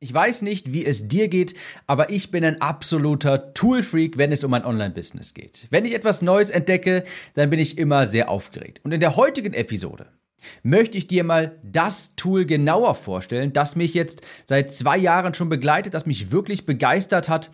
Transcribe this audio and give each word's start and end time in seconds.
Ich 0.00 0.14
weiß 0.14 0.42
nicht, 0.42 0.72
wie 0.72 0.86
es 0.86 1.08
dir 1.08 1.26
geht, 1.26 1.56
aber 1.88 2.10
ich 2.10 2.30
bin 2.30 2.44
ein 2.44 2.60
absoluter 2.60 3.52
Tool-Freak, 3.52 4.16
wenn 4.16 4.30
es 4.30 4.44
um 4.44 4.54
ein 4.54 4.64
Online-Business 4.64 5.34
geht. 5.34 5.66
Wenn 5.70 5.84
ich 5.84 5.92
etwas 5.92 6.22
Neues 6.22 6.50
entdecke, 6.50 7.02
dann 7.34 7.50
bin 7.50 7.58
ich 7.58 7.78
immer 7.78 8.06
sehr 8.06 8.28
aufgeregt. 8.28 8.80
Und 8.84 8.92
in 8.92 9.00
der 9.00 9.16
heutigen 9.16 9.54
Episode 9.54 10.06
möchte 10.62 10.96
ich 10.96 11.08
dir 11.08 11.24
mal 11.24 11.58
das 11.64 12.14
Tool 12.14 12.46
genauer 12.46 12.94
vorstellen, 12.94 13.52
das 13.52 13.74
mich 13.74 13.92
jetzt 13.92 14.22
seit 14.46 14.72
zwei 14.72 14.96
Jahren 14.96 15.34
schon 15.34 15.48
begleitet, 15.48 15.94
das 15.94 16.06
mich 16.06 16.30
wirklich 16.30 16.64
begeistert 16.64 17.28
hat. 17.28 17.50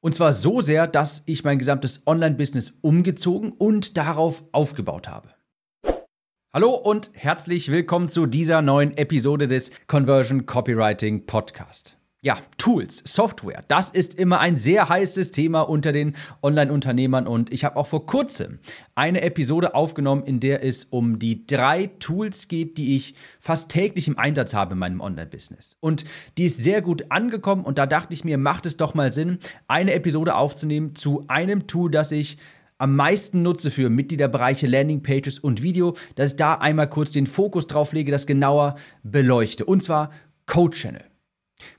Und 0.00 0.14
zwar 0.14 0.32
so 0.32 0.60
sehr, 0.60 0.86
dass 0.86 1.24
ich 1.26 1.42
mein 1.42 1.58
gesamtes 1.58 2.06
Online-Business 2.06 2.78
umgezogen 2.82 3.50
und 3.50 3.96
darauf 3.96 4.44
aufgebaut 4.52 5.08
habe. 5.08 5.30
Hallo 6.52 6.70
und 6.70 7.12
herzlich 7.14 7.70
willkommen 7.70 8.08
zu 8.08 8.26
dieser 8.26 8.60
neuen 8.60 8.96
Episode 8.96 9.46
des 9.46 9.70
Conversion 9.86 10.46
Copywriting 10.46 11.24
Podcast. 11.24 11.96
Ja, 12.22 12.38
Tools, 12.58 13.04
Software, 13.06 13.62
das 13.68 13.90
ist 13.90 14.16
immer 14.16 14.40
ein 14.40 14.56
sehr 14.56 14.88
heißes 14.88 15.30
Thema 15.30 15.60
unter 15.60 15.92
den 15.92 16.16
Online-Unternehmern 16.42 17.28
und 17.28 17.52
ich 17.52 17.64
habe 17.64 17.76
auch 17.76 17.86
vor 17.86 18.04
kurzem 18.04 18.58
eine 18.96 19.20
Episode 19.20 19.76
aufgenommen, 19.76 20.24
in 20.24 20.40
der 20.40 20.64
es 20.64 20.86
um 20.86 21.20
die 21.20 21.46
drei 21.46 21.86
Tools 22.00 22.48
geht, 22.48 22.78
die 22.78 22.96
ich 22.96 23.14
fast 23.38 23.70
täglich 23.70 24.08
im 24.08 24.18
Einsatz 24.18 24.52
habe 24.52 24.72
in 24.72 24.80
meinem 24.80 25.00
Online-Business. 25.00 25.76
Und 25.78 26.04
die 26.36 26.46
ist 26.46 26.58
sehr 26.58 26.82
gut 26.82 27.12
angekommen 27.12 27.64
und 27.64 27.78
da 27.78 27.86
dachte 27.86 28.12
ich 28.12 28.24
mir, 28.24 28.38
macht 28.38 28.66
es 28.66 28.76
doch 28.76 28.94
mal 28.94 29.12
Sinn, 29.12 29.38
eine 29.68 29.94
Episode 29.94 30.34
aufzunehmen 30.34 30.96
zu 30.96 31.26
einem 31.28 31.68
Tool, 31.68 31.92
das 31.92 32.10
ich 32.10 32.38
am 32.80 32.96
meisten 32.96 33.42
nutze 33.42 33.70
für 33.70 33.90
Mitgliederbereiche, 33.90 34.66
Landingpages 34.66 35.38
und 35.38 35.62
Video, 35.62 35.96
dass 36.14 36.32
ich 36.32 36.36
da 36.36 36.54
einmal 36.54 36.88
kurz 36.88 37.12
den 37.12 37.26
Fokus 37.26 37.66
drauf 37.66 37.92
lege, 37.92 38.10
das 38.10 38.26
genauer 38.26 38.76
beleuchte. 39.02 39.66
Und 39.66 39.82
zwar 39.82 40.10
Code 40.46 40.74
Channel. 40.74 41.04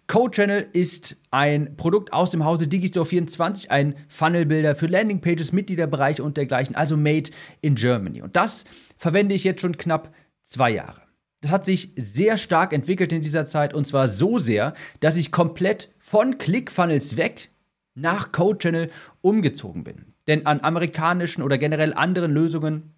Code 0.06 0.36
Channel 0.36 0.68
ist 0.74 1.18
ein 1.32 1.76
Produkt 1.76 2.14
aus 2.14 2.30
dem 2.30 2.46
Hause 2.46 2.68
Digistore 2.68 3.08
24, 3.08 3.72
ein 3.72 3.96
Funnelbilder 4.10 4.76
für 4.76 4.86
Landingpages, 4.86 5.52
Mitgliederbereiche 5.52 6.24
und 6.24 6.38
dergleichen, 6.38 6.76
also 6.76 6.96
made 6.98 7.32
in 7.62 7.74
Germany. 7.74 8.22
Und 8.22 8.36
das 8.36 8.66
verwende 8.96 9.34
ich 9.34 9.44
jetzt 9.44 9.62
schon 9.62 9.78
knapp 9.78 10.14
zwei 10.44 10.70
Jahre. 10.70 11.02
Das 11.42 11.50
hat 11.50 11.66
sich 11.66 11.94
sehr 11.96 12.38
stark 12.38 12.74
entwickelt 12.74 13.12
in 13.12 13.24
dieser 13.24 13.48
Zeit 13.48 13.74
und 13.74 13.88
zwar 13.88 14.08
so 14.08 14.38
sehr, 14.38 14.76
dass 15.00 15.18
ich 15.18 15.32
komplett 15.32 15.96
von 15.98 16.38
ClickFunnels 16.38 17.18
weg 17.18 17.50
nach 17.96 18.32
Code 18.32 18.60
Channel 18.60 18.92
umgezogen 19.22 19.84
bin. 19.84 20.11
Denn 20.28 20.46
an 20.46 20.62
amerikanischen 20.62 21.42
oder 21.44 21.58
generell 21.58 21.94
anderen 21.94 22.32
Lösungen 22.32 22.96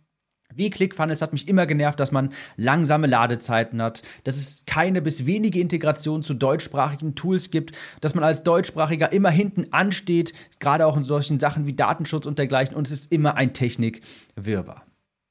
wie 0.55 0.69
ClickFunnels 0.69 1.21
hat 1.21 1.33
mich 1.33 1.47
immer 1.47 1.66
genervt, 1.66 1.99
dass 1.99 2.11
man 2.11 2.31
langsame 2.57 3.07
Ladezeiten 3.07 3.81
hat, 3.81 4.03
dass 4.23 4.35
es 4.35 4.63
keine 4.66 5.02
bis 5.02 5.25
wenige 5.25 5.59
Integration 5.59 6.23
zu 6.23 6.33
deutschsprachigen 6.33 7.16
Tools 7.16 7.51
gibt, 7.51 7.71
dass 8.01 8.16
man 8.16 8.23
als 8.23 8.44
Deutschsprachiger 8.44 9.11
immer 9.11 9.31
hinten 9.31 9.71
ansteht, 9.71 10.33
gerade 10.59 10.85
auch 10.85 10.97
in 10.97 11.03
solchen 11.03 11.39
Sachen 11.39 11.66
wie 11.66 11.73
Datenschutz 11.73 12.25
und 12.25 12.39
dergleichen 12.39 12.75
und 12.75 12.88
es 12.88 12.94
ist 12.94 13.11
immer 13.11 13.35
ein 13.35 13.53
Technikwirrwarr. 13.53 14.83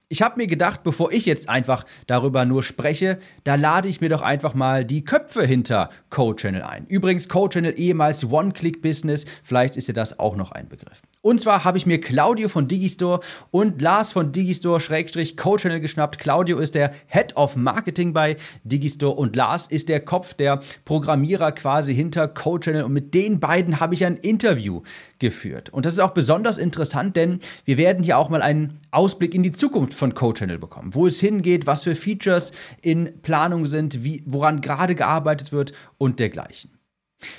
Ich 0.08 0.20
habe 0.20 0.36
mir 0.36 0.46
gedacht, 0.46 0.82
bevor 0.82 1.10
ich 1.10 1.24
jetzt 1.24 1.48
einfach 1.48 1.86
darüber 2.06 2.44
nur 2.44 2.62
spreche, 2.62 3.18
da 3.44 3.54
lade 3.54 3.88
ich 3.88 4.02
mir 4.02 4.10
doch 4.10 4.20
einfach 4.20 4.52
mal 4.52 4.84
die 4.84 5.04
Köpfe 5.04 5.46
hinter 5.46 5.88
Code 6.10 6.36
Channel 6.36 6.62
ein. 6.62 6.84
Übrigens 6.86 7.30
Code 7.30 7.54
Channel 7.54 7.78
ehemals 7.78 8.22
One-Click-Business, 8.30 9.24
vielleicht 9.42 9.76
ist 9.78 9.88
dir 9.88 9.94
das 9.94 10.18
auch 10.18 10.36
noch 10.36 10.52
ein 10.52 10.68
Begriff. 10.68 11.00
Und 11.24 11.40
zwar 11.40 11.62
habe 11.62 11.78
ich 11.78 11.86
mir 11.86 12.00
Claudio 12.00 12.48
von 12.48 12.66
Digistore 12.66 13.20
und 13.52 13.80
Lars 13.80 14.10
von 14.10 14.32
Digistore 14.32 14.80
Schrägstrich 14.80 15.36
Code 15.36 15.62
Channel 15.62 15.78
geschnappt. 15.78 16.18
Claudio 16.18 16.58
ist 16.58 16.74
der 16.74 16.92
Head 17.06 17.36
of 17.36 17.54
Marketing 17.54 18.12
bei 18.12 18.36
Digistore 18.64 19.14
und 19.14 19.36
Lars 19.36 19.68
ist 19.68 19.88
der 19.88 20.00
Kopf 20.00 20.34
der 20.34 20.60
Programmierer 20.84 21.52
quasi 21.52 21.94
hinter 21.94 22.26
Code 22.26 22.64
Channel 22.64 22.82
und 22.82 22.92
mit 22.92 23.14
den 23.14 23.38
beiden 23.38 23.78
habe 23.78 23.94
ich 23.94 24.04
ein 24.04 24.16
Interview 24.16 24.82
geführt. 25.20 25.70
Und 25.70 25.86
das 25.86 25.94
ist 25.94 26.00
auch 26.00 26.10
besonders 26.10 26.58
interessant, 26.58 27.14
denn 27.14 27.38
wir 27.64 27.78
werden 27.78 28.02
hier 28.02 28.18
auch 28.18 28.28
mal 28.28 28.42
einen 28.42 28.80
Ausblick 28.90 29.32
in 29.32 29.44
die 29.44 29.52
Zukunft 29.52 29.94
von 29.94 30.14
CodeChannel 30.14 30.58
bekommen, 30.58 30.92
wo 30.92 31.06
es 31.06 31.20
hingeht, 31.20 31.68
was 31.68 31.84
für 31.84 31.94
Features 31.94 32.50
in 32.80 33.22
Planung 33.22 33.66
sind, 33.66 34.02
wie, 34.02 34.24
woran 34.26 34.60
gerade 34.60 34.96
gearbeitet 34.96 35.52
wird 35.52 35.72
und 35.98 36.18
dergleichen. 36.18 36.81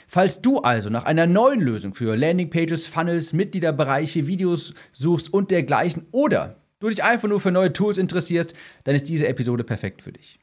Falls 0.07 0.41
du 0.41 0.59
also 0.59 0.89
nach 0.89 1.05
einer 1.05 1.27
neuen 1.27 1.61
Lösung 1.61 1.93
für 1.93 2.15
Landingpages, 2.15 2.87
Funnels, 2.87 3.33
Mitgliederbereiche, 3.33 4.27
Videos 4.27 4.73
suchst 4.91 5.33
und 5.33 5.51
dergleichen 5.51 6.05
oder 6.11 6.57
du 6.79 6.89
dich 6.89 7.03
einfach 7.03 7.29
nur 7.29 7.39
für 7.39 7.51
neue 7.51 7.71
Tools 7.71 7.97
interessierst, 7.97 8.53
dann 8.83 8.95
ist 8.95 9.07
diese 9.07 9.27
Episode 9.27 9.63
perfekt 9.63 10.01
für 10.01 10.11
dich. 10.11 10.39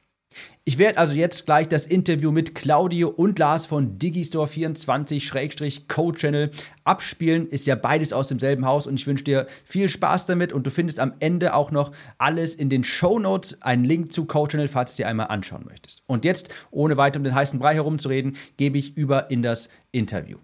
Ich 0.64 0.78
werde 0.78 0.98
also 0.98 1.14
jetzt 1.14 1.46
gleich 1.46 1.66
das 1.66 1.84
Interview 1.84 2.30
mit 2.30 2.54
Claudio 2.54 3.08
und 3.08 3.40
Lars 3.40 3.66
von 3.66 3.98
Digistore24-Code 3.98 6.18
Channel 6.18 6.50
abspielen. 6.84 7.48
Ist 7.48 7.66
ja 7.66 7.74
beides 7.74 8.12
aus 8.12 8.28
demselben 8.28 8.64
Haus 8.64 8.86
und 8.86 8.94
ich 8.94 9.06
wünsche 9.06 9.24
dir 9.24 9.46
viel 9.64 9.88
Spaß 9.88 10.26
damit 10.26 10.52
und 10.52 10.66
du 10.66 10.70
findest 10.70 11.00
am 11.00 11.14
Ende 11.18 11.54
auch 11.54 11.72
noch 11.72 11.90
alles 12.18 12.54
in 12.54 12.68
den 12.68 12.84
Show 12.84 13.18
Notes, 13.18 13.60
einen 13.62 13.84
Link 13.84 14.12
zu 14.12 14.26
Code 14.26 14.52
Channel, 14.52 14.68
falls 14.68 14.94
du 14.94 15.02
dir 15.02 15.08
einmal 15.08 15.26
anschauen 15.26 15.64
möchtest. 15.68 16.04
Und 16.06 16.24
jetzt, 16.24 16.50
ohne 16.70 16.96
weiter 16.96 17.18
um 17.18 17.24
den 17.24 17.34
heißen 17.34 17.58
Brei 17.58 17.74
herumzureden, 17.74 18.36
gebe 18.56 18.78
ich 18.78 18.96
über 18.96 19.30
in 19.30 19.42
das 19.42 19.70
Interview. 19.90 20.38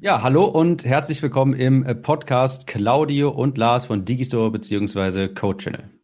Ja, 0.00 0.22
hallo 0.22 0.44
und 0.44 0.84
herzlich 0.84 1.20
willkommen 1.22 1.54
im 1.54 1.84
Podcast 2.02 2.68
Claudio 2.68 3.30
und 3.30 3.58
Lars 3.58 3.86
von 3.86 4.04
Digistore 4.04 4.52
bzw. 4.52 5.28
Code 5.28 5.58
Channel. 5.58 5.99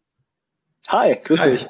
Hi, 0.87 1.17
grüß 1.21 1.41
Hi. 1.41 1.51
dich. 1.51 1.67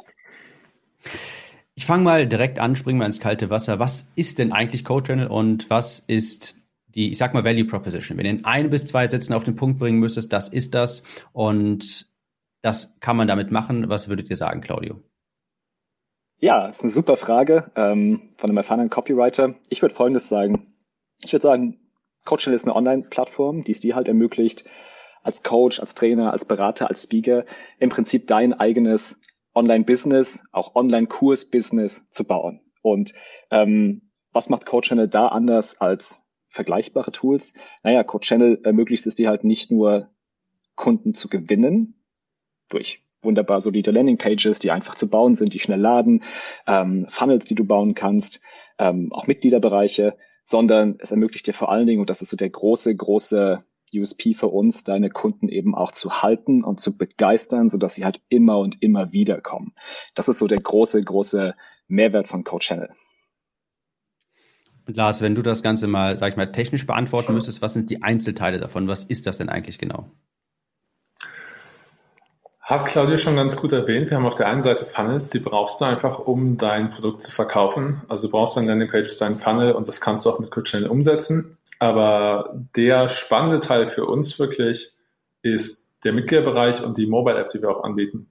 Ich 1.76 1.86
fange 1.86 2.04
mal 2.04 2.28
direkt 2.28 2.60
an, 2.60 2.76
springen 2.76 3.00
wir 3.00 3.06
ins 3.06 3.20
kalte 3.20 3.50
Wasser. 3.50 3.80
Was 3.80 4.12
ist 4.16 4.40
denn 4.40 4.52
eigentlich 4.52 4.84
Code 4.84 5.08
Channel 5.08 5.28
und 5.28 5.70
was 5.70 6.04
ist 6.08 6.56
die, 6.88 7.12
ich 7.12 7.18
sag 7.18 7.34
mal, 7.34 7.44
Value 7.44 7.66
Proposition? 7.66 8.18
Wenn 8.18 8.26
du 8.26 8.30
in 8.32 8.46
ein 8.46 8.70
bis 8.70 8.86
zwei 8.88 9.08
Sätzen 9.08 9.34
auf 9.34 9.44
den 9.44 9.56
Punkt 9.56 9.80
bringen 9.80 10.00
müsstest, 10.00 10.34
das 10.34 10.50
ist 10.50 10.74
das 10.74 11.04
und 11.34 12.10
das 12.62 12.96
kann 13.00 13.18
man 13.18 13.28
damit 13.28 13.52
machen. 13.52 13.90
Was 13.90 14.10
würdet 14.10 14.30
ihr 14.30 14.36
sagen, 14.36 14.62
Claudio? 14.62 15.02
Ja, 16.40 16.68
ist 16.68 16.82
eine 16.82 16.92
super 16.92 17.18
Frage 17.18 17.72
ähm, 17.76 18.30
von 18.38 18.50
einem 18.50 18.58
erfahrenen 18.58 18.90
Copywriter. 18.90 19.56
Ich 19.70 19.82
würde 19.82 19.96
Folgendes 19.96 20.30
sagen. 20.30 20.74
Ich 21.24 21.34
würde 21.34 21.44
sagen, 21.44 21.80
Code 22.26 22.44
Channel 22.44 22.56
ist 22.56 22.66
eine 22.66 22.76
Online-Plattform, 22.76 23.64
die 23.64 23.72
es 23.72 23.80
dir 23.80 23.96
halt 23.96 24.08
ermöglicht, 24.08 24.66
als 25.28 25.44
Coach, 25.44 25.82
als 25.82 25.94
Trainer, 25.94 26.32
als 26.32 26.46
Berater, 26.46 26.88
als 26.90 27.04
Speaker 27.04 27.44
im 27.80 27.90
Prinzip 27.90 28.28
dein 28.28 28.54
eigenes 28.54 29.20
Online-Business, 29.54 30.46
auch 30.54 30.74
Online-Kurs-Business 30.74 32.10
zu 32.10 32.24
bauen. 32.24 32.62
Und 32.82 33.14
ähm, 33.52 34.10
was 34.32 34.48
macht 34.48 34.66
Coach 34.66 34.88
Channel 34.88 35.10
da 35.10 35.28
anders 35.28 35.82
als 35.82 36.24
vergleichbare 36.48 37.12
Tools? 37.12 37.54
Naja, 37.84 38.06
Coach 38.06 38.30
Channel 38.30 38.62
ermöglicht 38.64 39.06
es 39.06 39.16
dir 39.16 39.28
halt 39.28 39.44
nicht 39.44 39.70
nur 39.70 40.10
Kunden 40.76 41.14
zu 41.14 41.28
gewinnen 41.28 42.02
durch 42.70 43.04
wunderbar 43.22 43.60
solide 43.60 43.92
Landing-Pages, 43.92 44.60
die 44.60 44.72
einfach 44.72 44.96
zu 44.96 45.10
bauen 45.10 45.36
sind, 45.36 45.54
die 45.54 45.60
schnell 45.60 45.82
laden, 45.82 46.24
ähm, 46.68 47.06
Funnels, 47.10 47.44
die 47.44 47.56
du 47.56 47.66
bauen 47.66 47.96
kannst, 47.96 48.42
ähm, 48.80 49.12
auch 49.12 49.28
Mitgliederbereiche, 49.28 50.16
sondern 50.46 50.96
es 51.00 51.12
ermöglicht 51.12 51.48
dir 51.48 51.54
vor 51.54 51.70
allen 51.70 51.86
Dingen, 51.86 52.00
und 52.00 52.10
das 52.10 52.22
ist 52.22 52.30
so 52.30 52.38
der 52.38 52.50
große, 52.50 52.96
große 52.96 53.60
USP 53.94 54.34
für 54.34 54.48
uns, 54.48 54.84
deine 54.84 55.10
Kunden 55.10 55.50
eben 55.50 55.76
auch 55.76 55.92
zu 55.92 56.22
halten 56.22 56.64
und 56.64 56.80
zu 56.80 56.98
begeistern, 56.98 57.70
sodass 57.70 57.96
sie 57.96 58.06
halt 58.06 58.22
immer 58.30 58.60
und 58.60 58.82
immer 58.82 59.14
wieder 59.14 59.42
kommen. 59.42 59.74
Das 60.16 60.28
ist 60.28 60.40
so 60.40 60.48
der 60.48 60.60
große, 60.60 61.04
große 61.04 61.56
Mehrwert 61.88 62.28
von 62.28 62.44
Code 62.44 62.64
Channel. 62.64 62.90
Lars, 64.88 65.22
wenn 65.22 65.36
du 65.36 65.42
das 65.42 65.64
Ganze 65.64 65.88
mal, 65.88 66.18
sag 66.18 66.32
ich 66.32 66.38
mal, 66.38 66.52
technisch 66.52 66.86
beantworten 66.86 67.34
müsstest, 67.34 67.62
was 67.62 67.74
sind 67.74 67.90
die 67.90 68.04
Einzelteile 68.04 68.58
davon? 68.58 68.88
Was 68.88 69.04
ist 69.04 69.28
das 69.28 69.38
denn 69.38 69.50
eigentlich 69.50 69.78
genau? 69.78 70.12
Hat 72.68 72.86
Claudia 72.86 73.18
schon 73.18 73.38
ganz 73.38 73.56
gut 73.56 73.72
erwähnt. 73.72 74.10
Wir 74.10 74.18
haben 74.18 74.26
auf 74.26 74.36
der 74.36 74.50
einen 74.50 74.62
Seite 74.62 74.84
Funnels, 74.84 75.30
die 75.30 75.40
brauchst 75.40 75.80
du 75.80 75.86
einfach, 75.86 76.20
um 76.20 76.58
dein 76.58 76.90
Produkt 76.90 77.22
zu 77.22 77.32
verkaufen. 77.32 78.02
Also 78.10 78.28
du 78.28 78.32
brauchst 78.34 78.58
dein 78.58 78.68
Landingpage, 78.68 79.18
dein 79.18 79.38
Funnel 79.38 79.72
und 79.72 79.88
das 79.88 80.02
kannst 80.02 80.26
du 80.26 80.30
auch 80.30 80.40
mit 80.40 80.52
Code 80.52 80.66
Channel 80.70 80.90
umsetzen. 80.90 81.58
Aber 81.80 82.54
der 82.76 83.08
spannende 83.08 83.62
Teil 83.62 83.88
für 83.88 84.06
uns 84.06 84.38
wirklich 84.38 84.92
ist 85.44 85.94
der 86.04 86.12
Mitgliederbereich 86.12 86.84
und 86.84 86.98
die 86.98 87.08
Mobile 87.08 87.38
App, 87.38 87.52
die 87.52 87.62
wir 87.62 87.72
auch 87.72 87.86
anbieten. 87.86 88.28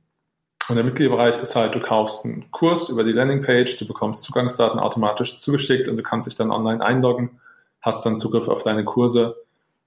Und 0.69 0.77
der 0.77 0.85
Mitgliederbereich 0.85 1.41
ist 1.41 1.57
halt, 1.57 1.75
du 1.75 1.81
kaufst 1.81 2.27
einen 2.27 2.51
Kurs 2.51 2.91
über 2.91 3.05
die 3.05 3.13
Landingpage, 3.13 3.79
du 3.79 3.87
bekommst 3.87 4.23
Zugangsdaten 4.23 4.79
automatisch 4.79 5.39
zugeschickt 5.39 5.89
und 5.89 5.97
du 5.97 6.03
kannst 6.03 6.29
dich 6.29 6.35
dann 6.35 6.51
online 6.51 6.85
einloggen, 6.85 7.41
hast 7.81 8.05
dann 8.05 8.19
Zugriff 8.19 8.49
auf 8.49 8.63
deine 8.63 8.85
Kurse. 8.85 9.35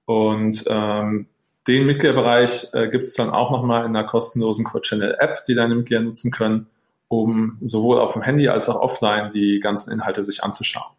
Und 0.05 0.63
ähm, 0.67 1.27
den 1.69 1.85
Mitgliederbereich 1.85 2.67
äh, 2.73 2.89
gibt 2.89 3.07
es 3.07 3.13
dann 3.13 3.29
auch 3.29 3.51
nochmal 3.51 3.85
in 3.85 3.95
einer 3.95 4.03
kostenlosen 4.03 4.65
Core 4.65 4.81
Channel 4.81 5.15
App, 5.19 5.45
die 5.45 5.55
deine 5.55 5.75
Mitglieder 5.75 6.01
nutzen 6.01 6.31
können, 6.31 6.67
um 7.07 7.57
sowohl 7.61 7.99
auf 7.99 8.13
dem 8.13 8.23
Handy 8.23 8.47
als 8.47 8.67
auch 8.69 8.81
offline 8.81 9.29
die 9.29 9.59
ganzen 9.59 9.91
Inhalte 9.93 10.23
sich 10.23 10.43
anzuschauen. 10.43 10.91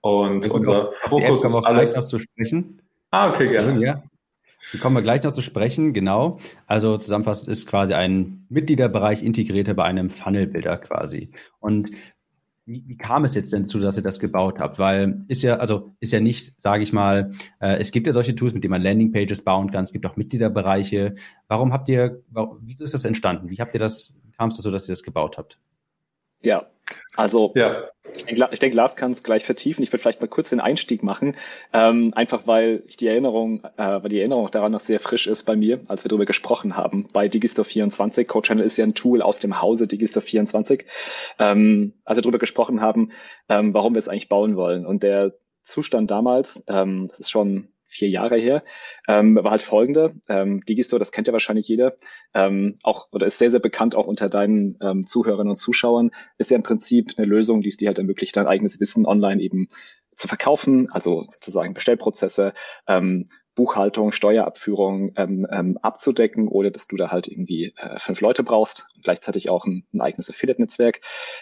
Und 0.00 0.48
unser 0.50 0.92
Fokus 0.92 1.44
ist 1.44 1.54
alles. 1.54 1.96
Noch 1.96 2.06
zu 2.06 2.20
sprechen. 2.20 2.80
Ah, 3.10 3.30
okay, 3.30 3.48
gerne. 3.48 3.84
Ja. 3.84 4.02
Da 4.72 4.78
kommen 4.78 4.96
wir 4.96 5.02
gleich 5.02 5.22
noch 5.22 5.32
zu 5.32 5.40
sprechen, 5.40 5.92
genau. 5.92 6.38
Also 6.66 6.96
zusammenfassend 6.96 7.48
ist 7.48 7.66
quasi 7.66 7.94
ein 7.94 8.46
Mitgliederbereich 8.48 9.22
integrierter 9.22 9.74
bei 9.74 9.84
einem 9.84 10.10
Funnelbilder 10.10 10.78
quasi. 10.78 11.30
Und 11.60 11.90
wie, 12.68 12.84
wie 12.86 12.96
kam 12.98 13.24
es 13.24 13.34
jetzt 13.34 13.52
denn 13.52 13.66
zu, 13.66 13.80
dass 13.80 13.96
ihr 13.96 14.02
das 14.02 14.20
gebaut 14.20 14.58
habt? 14.58 14.78
Weil 14.78 15.24
ist 15.26 15.42
ja, 15.42 15.56
also 15.56 15.94
ist 16.00 16.12
ja 16.12 16.20
nicht, 16.20 16.60
sage 16.60 16.82
ich 16.82 16.92
mal, 16.92 17.32
äh, 17.60 17.78
es 17.78 17.90
gibt 17.92 18.06
ja 18.06 18.12
solche 18.12 18.34
Tools, 18.34 18.52
mit 18.52 18.62
denen 18.62 18.72
man 18.72 18.82
Landingpages 18.82 19.42
bauen 19.42 19.70
kann. 19.70 19.84
Es 19.84 19.92
gibt 19.92 20.04
auch 20.04 20.16
Mitgliederbereiche. 20.16 21.14
Warum 21.48 21.72
habt 21.72 21.88
ihr, 21.88 22.22
warum, 22.28 22.58
wieso 22.60 22.84
ist 22.84 22.92
das 22.92 23.06
entstanden? 23.06 23.50
Wie 23.50 23.56
habt 23.56 23.72
ihr 23.72 23.80
das, 23.80 24.16
kam 24.36 24.50
es 24.50 24.58
dazu, 24.58 24.70
dass 24.70 24.86
ihr 24.86 24.92
das 24.92 25.02
gebaut 25.02 25.38
habt? 25.38 25.58
Ja, 26.42 26.66
also 27.16 27.52
ja. 27.56 27.88
Ich 28.14 28.24
denke, 28.24 28.48
ich 28.52 28.58
denk, 28.58 28.74
Lars 28.74 28.96
kann 28.96 29.12
es 29.12 29.22
gleich 29.22 29.44
vertiefen. 29.44 29.82
Ich 29.82 29.92
würde 29.92 30.02
vielleicht 30.02 30.20
mal 30.20 30.26
kurz 30.26 30.50
den 30.50 30.60
Einstieg 30.60 31.02
machen, 31.02 31.36
ähm, 31.72 32.12
einfach 32.14 32.46
weil 32.46 32.82
ich 32.86 32.96
die 32.96 33.06
Erinnerung, 33.06 33.64
äh, 33.76 34.02
weil 34.02 34.08
die 34.08 34.18
Erinnerung 34.18 34.50
daran 34.50 34.72
noch 34.72 34.80
sehr 34.80 35.00
frisch 35.00 35.26
ist 35.26 35.44
bei 35.44 35.56
mir, 35.56 35.80
als 35.88 36.04
wir 36.04 36.08
darüber 36.08 36.26
gesprochen 36.26 36.76
haben. 36.76 37.08
Bei 37.12 37.28
Digistore 37.28 37.64
24, 37.66 38.26
CodeChannel 38.26 38.66
ist 38.66 38.76
ja 38.76 38.84
ein 38.84 38.94
Tool 38.94 39.22
aus 39.22 39.38
dem 39.38 39.60
Hause 39.60 39.86
Digistore 39.86 40.24
24, 40.24 40.84
ähm, 41.38 41.94
als 42.04 42.18
wir 42.18 42.22
darüber 42.22 42.38
gesprochen 42.38 42.80
haben, 42.80 43.12
ähm, 43.48 43.74
warum 43.74 43.94
wir 43.94 43.98
es 43.98 44.08
eigentlich 44.08 44.28
bauen 44.28 44.56
wollen. 44.56 44.86
Und 44.86 45.02
der 45.02 45.34
Zustand 45.62 46.10
damals, 46.10 46.64
ähm, 46.66 47.08
das 47.08 47.20
ist 47.20 47.30
schon 47.30 47.68
vier 47.88 48.08
Jahre 48.08 48.36
her, 48.36 48.62
ähm, 49.08 49.36
war 49.36 49.50
halt 49.50 49.62
folgende. 49.62 50.14
Ähm, 50.28 50.60
Digistore, 50.60 50.98
das 50.98 51.10
kennt 51.10 51.26
ja 51.26 51.32
wahrscheinlich 51.32 51.66
jeder, 51.66 51.96
ähm, 52.34 52.78
auch 52.82 53.08
oder 53.12 53.26
ist 53.26 53.38
sehr, 53.38 53.50
sehr 53.50 53.60
bekannt 53.60 53.96
auch 53.96 54.06
unter 54.06 54.28
deinen 54.28 54.78
ähm, 54.80 55.04
Zuhörern 55.04 55.48
und 55.48 55.56
Zuschauern, 55.56 56.10
ist 56.36 56.50
ja 56.50 56.56
im 56.56 56.62
Prinzip 56.62 57.14
eine 57.16 57.26
Lösung, 57.26 57.62
die 57.62 57.68
es 57.68 57.76
dir 57.76 57.88
halt 57.88 57.98
ermöglicht, 57.98 58.36
dein 58.36 58.46
eigenes 58.46 58.78
Wissen 58.80 59.06
online 59.06 59.42
eben 59.42 59.68
zu 60.14 60.28
verkaufen, 60.28 60.90
also 60.90 61.24
sozusagen 61.28 61.74
Bestellprozesse, 61.74 62.52
ähm, 62.86 63.26
Buchhaltung, 63.54 64.12
Steuerabführung 64.12 65.12
ähm, 65.16 65.44
ähm, 65.50 65.78
abzudecken, 65.82 66.46
ohne 66.46 66.70
dass 66.70 66.86
du 66.86 66.96
da 66.96 67.10
halt 67.10 67.26
irgendwie 67.26 67.72
äh, 67.76 67.98
fünf 67.98 68.20
Leute 68.20 68.44
brauchst 68.44 68.86
gleichzeitig 69.02 69.50
auch 69.50 69.64
ein, 69.64 69.84
ein 69.92 70.00
eigenes 70.00 70.30
Affiliate-Netzwerk. 70.30 71.00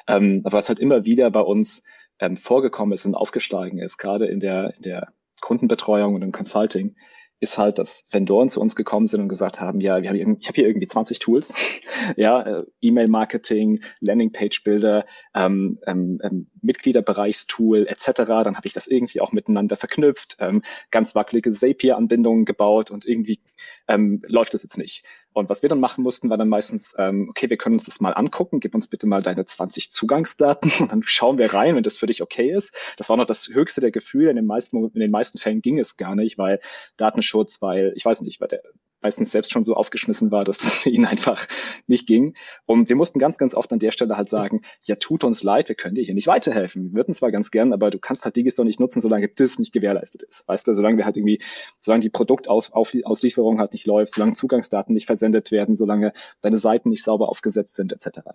Ähm, 0.08 0.40
aber 0.44 0.56
was 0.56 0.68
halt 0.68 0.78
immer 0.78 1.04
wieder 1.04 1.30
bei 1.30 1.40
uns 1.40 1.84
ähm, 2.18 2.38
vorgekommen 2.38 2.94
ist 2.94 3.04
und 3.04 3.14
aufgeschlagen 3.14 3.78
ist, 3.78 3.98
gerade 3.98 4.26
in 4.26 4.40
der, 4.40 4.74
in 4.76 4.82
der 4.82 5.12
Kundenbetreuung 5.46 6.16
und 6.16 6.22
im 6.22 6.32
Consulting, 6.32 6.96
ist 7.38 7.56
halt, 7.56 7.78
dass 7.78 8.08
Vendoren 8.10 8.48
zu 8.48 8.60
uns 8.60 8.74
gekommen 8.74 9.06
sind 9.06 9.20
und 9.20 9.28
gesagt 9.28 9.60
haben, 9.60 9.80
ja, 9.80 10.02
wir 10.02 10.08
haben, 10.08 10.38
ich 10.40 10.48
habe 10.48 10.56
hier 10.56 10.66
irgendwie 10.66 10.88
20 10.88 11.20
Tools, 11.20 11.54
ja, 12.16 12.40
äh, 12.42 12.64
E-Mail-Marketing, 12.80 13.80
Landingpage-Bilder, 14.00 15.06
ähm, 15.34 15.78
ähm, 15.86 16.18
ähm, 16.24 16.50
Mitgliederbereichstool 16.66 17.86
etc. 17.86 18.12
Dann 18.26 18.56
habe 18.56 18.66
ich 18.66 18.74
das 18.74 18.86
irgendwie 18.86 19.20
auch 19.20 19.32
miteinander 19.32 19.76
verknüpft, 19.76 20.36
ähm, 20.40 20.62
ganz 20.90 21.14
wackelige 21.14 21.50
Zapier-Anbindungen 21.50 22.44
gebaut 22.44 22.90
und 22.90 23.06
irgendwie 23.06 23.40
ähm, 23.88 24.22
läuft 24.26 24.54
das 24.54 24.62
jetzt 24.62 24.76
nicht. 24.76 25.04
Und 25.32 25.50
was 25.50 25.62
wir 25.62 25.68
dann 25.68 25.80
machen 25.80 26.02
mussten, 26.02 26.30
war 26.30 26.38
dann 26.38 26.48
meistens, 26.48 26.94
ähm, 26.98 27.28
okay, 27.28 27.50
wir 27.50 27.58
können 27.58 27.74
uns 27.74 27.84
das 27.84 28.00
mal 28.00 28.12
angucken, 28.12 28.58
gib 28.58 28.74
uns 28.74 28.88
bitte 28.88 29.06
mal 29.06 29.22
deine 29.22 29.44
20 29.44 29.92
Zugangsdaten 29.92 30.70
und 30.80 30.92
dann 30.92 31.02
schauen 31.02 31.38
wir 31.38 31.52
rein, 31.52 31.76
wenn 31.76 31.82
das 31.82 31.98
für 31.98 32.06
dich 32.06 32.22
okay 32.22 32.50
ist. 32.50 32.74
Das 32.96 33.08
war 33.08 33.16
noch 33.16 33.26
das 33.26 33.48
höchste 33.48 33.80
der 33.80 33.90
Gefühle. 33.90 34.30
In 34.30 34.36
den 34.36 34.46
meisten, 34.46 34.76
in 34.82 35.00
den 35.00 35.10
meisten 35.10 35.38
Fällen 35.38 35.62
ging 35.62 35.78
es 35.78 35.96
gar 35.96 36.14
nicht, 36.14 36.38
weil 36.38 36.60
Datenschutz, 36.96 37.60
weil, 37.60 37.92
ich 37.96 38.04
weiß 38.04 38.22
nicht, 38.22 38.40
weil 38.40 38.48
der 38.48 38.62
meistens 39.06 39.30
selbst 39.30 39.52
schon 39.52 39.62
so 39.62 39.74
aufgeschmissen 39.74 40.32
war, 40.32 40.42
dass 40.42 40.58
es 40.62 40.74
für 40.74 40.90
ihn 40.90 41.04
einfach 41.04 41.46
nicht 41.86 42.08
ging. 42.08 42.34
Und 42.64 42.88
wir 42.88 42.96
mussten 42.96 43.20
ganz, 43.20 43.38
ganz 43.38 43.54
oft 43.54 43.72
an 43.72 43.78
der 43.78 43.92
Stelle 43.92 44.16
halt 44.16 44.28
sagen, 44.28 44.62
ja, 44.82 44.96
tut 44.96 45.22
uns 45.22 45.44
leid, 45.44 45.68
wir 45.68 45.76
können 45.76 45.94
dir 45.94 46.02
hier 46.02 46.14
nicht 46.14 46.26
weiterhelfen. 46.26 46.86
Wir 46.86 46.94
würden 46.94 47.14
zwar 47.14 47.30
ganz 47.30 47.52
gern, 47.52 47.72
aber 47.72 47.90
du 47.90 48.00
kannst 48.00 48.24
halt 48.24 48.34
Digistore 48.34 48.66
nicht 48.66 48.80
nutzen, 48.80 49.00
solange 49.00 49.28
das 49.28 49.60
nicht 49.60 49.72
gewährleistet 49.72 50.24
ist. 50.24 50.48
Weißt 50.48 50.66
du, 50.66 50.74
solange 50.74 50.98
wir 50.98 51.04
halt 51.04 51.16
irgendwie, 51.16 51.40
solange 51.80 52.02
die 52.02 52.10
Produktauslieferung 52.10 53.60
halt 53.60 53.72
nicht 53.72 53.86
läuft, 53.86 54.14
solange 54.14 54.34
Zugangsdaten 54.34 54.92
nicht 54.92 55.06
versendet 55.06 55.52
werden, 55.52 55.76
solange 55.76 56.12
deine 56.40 56.58
Seiten 56.58 56.90
nicht 56.90 57.04
sauber 57.04 57.28
aufgesetzt 57.28 57.76
sind, 57.76 57.92
etc. 57.92 58.30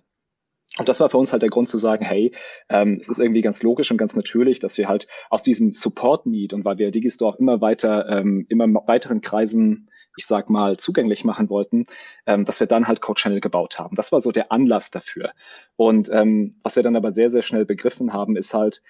Und 0.78 0.88
das 0.88 1.00
war 1.02 1.10
für 1.10 1.18
uns 1.18 1.34
halt 1.34 1.42
der 1.42 1.50
Grund 1.50 1.68
zu 1.68 1.78
sagen, 1.78 2.06
hey, 2.06 2.32
ähm, 2.70 3.00
es 3.02 3.10
ist 3.10 3.20
irgendwie 3.20 3.42
ganz 3.42 3.62
logisch 3.62 3.92
und 3.92 3.98
ganz 3.98 4.16
natürlich, 4.16 4.60
dass 4.60 4.78
wir 4.78 4.88
halt 4.88 5.08
aus 5.30 5.44
diesem 5.44 5.74
Support-Need 5.74 6.54
und 6.54 6.64
weil 6.64 6.78
wir 6.78 6.92
Digistore 6.92 7.38
immer 7.40 7.60
weiter, 7.60 8.08
ähm, 8.08 8.46
immer 8.48 8.68
weiteren 8.88 9.22
Kreisen 9.22 9.90
ich 10.18 10.26
sag 10.26 10.50
mal, 10.50 10.78
zugänglich 10.78 11.24
machen 11.24 11.50
wollten, 11.50 11.86
ähm, 12.26 12.46
dass 12.46 12.60
wir 12.60 12.68
dann 12.68 12.88
halt 12.88 13.02
Code 13.02 13.20
Channel 13.20 13.42
gebaut 13.42 13.80
haben. 13.80 13.96
Das 13.96 14.12
war 14.12 14.20
so 14.20 14.32
der 14.32 14.52
Anlass 14.52 14.92
dafür. 14.92 15.32
Und 15.76 16.10
ähm, 16.12 16.56
was 16.64 16.76
wir 16.76 16.84
dann 16.84 16.96
aber 16.96 17.12
sehr, 17.12 17.30
sehr 17.30 17.42
schnell 17.42 17.66
begriffen 17.66 18.14
haben, 18.14 18.36
ist 18.36 18.54
halt, 18.54 18.82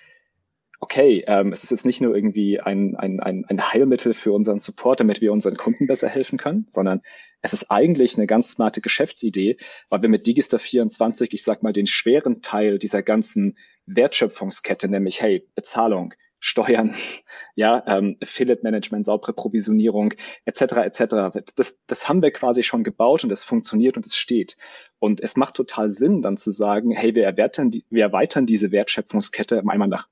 okay, 0.81 1.23
ähm, 1.27 1.53
es 1.53 1.63
ist 1.63 1.69
jetzt 1.69 1.85
nicht 1.85 2.01
nur 2.01 2.15
irgendwie 2.15 2.59
ein, 2.59 2.95
ein, 2.95 3.19
ein, 3.19 3.45
ein 3.47 3.71
Heilmittel 3.71 4.13
für 4.13 4.33
unseren 4.33 4.59
Support, 4.59 4.99
damit 4.99 5.21
wir 5.21 5.31
unseren 5.31 5.55
Kunden 5.55 5.87
besser 5.87 6.09
helfen 6.09 6.39
können, 6.39 6.65
sondern 6.69 7.01
es 7.41 7.53
ist 7.53 7.69
eigentlich 7.69 8.17
eine 8.17 8.27
ganz 8.27 8.51
smarte 8.51 8.81
Geschäftsidee, 8.81 9.57
weil 9.89 10.01
wir 10.01 10.09
mit 10.09 10.25
Digista 10.25 10.57
24, 10.57 11.33
ich 11.33 11.43
sag 11.43 11.61
mal, 11.61 11.71
den 11.71 11.85
schweren 11.85 12.41
Teil 12.41 12.79
dieser 12.79 13.03
ganzen 13.03 13.57
Wertschöpfungskette, 13.85 14.87
nämlich, 14.87 15.21
hey, 15.21 15.47
Bezahlung, 15.53 16.15
Steuern, 16.39 16.95
ja, 17.55 17.83
ähm, 17.85 18.17
Affiliate 18.19 18.63
Management, 18.63 19.05
saubere 19.05 19.33
Provisionierung, 19.33 20.15
etc. 20.45 20.61
etc. 20.61 21.43
Das, 21.55 21.79
das 21.85 22.09
haben 22.09 22.23
wir 22.23 22.31
quasi 22.31 22.63
schon 22.63 22.83
gebaut 22.83 23.23
und 23.23 23.31
es 23.31 23.43
funktioniert 23.43 23.97
und 23.97 24.07
es 24.07 24.15
steht. 24.15 24.57
Und 24.97 25.21
es 25.21 25.35
macht 25.35 25.55
total 25.55 25.89
Sinn, 25.89 26.23
dann 26.23 26.37
zu 26.37 26.49
sagen, 26.49 26.89
hey, 26.89 27.13
wir 27.13 27.23
erweitern, 27.23 27.69
die, 27.69 27.85
wir 27.91 28.05
erweitern 28.05 28.47
diese 28.47 28.71
Wertschöpfungskette 28.71 29.59
einmal 29.59 29.87
nach 29.87 30.07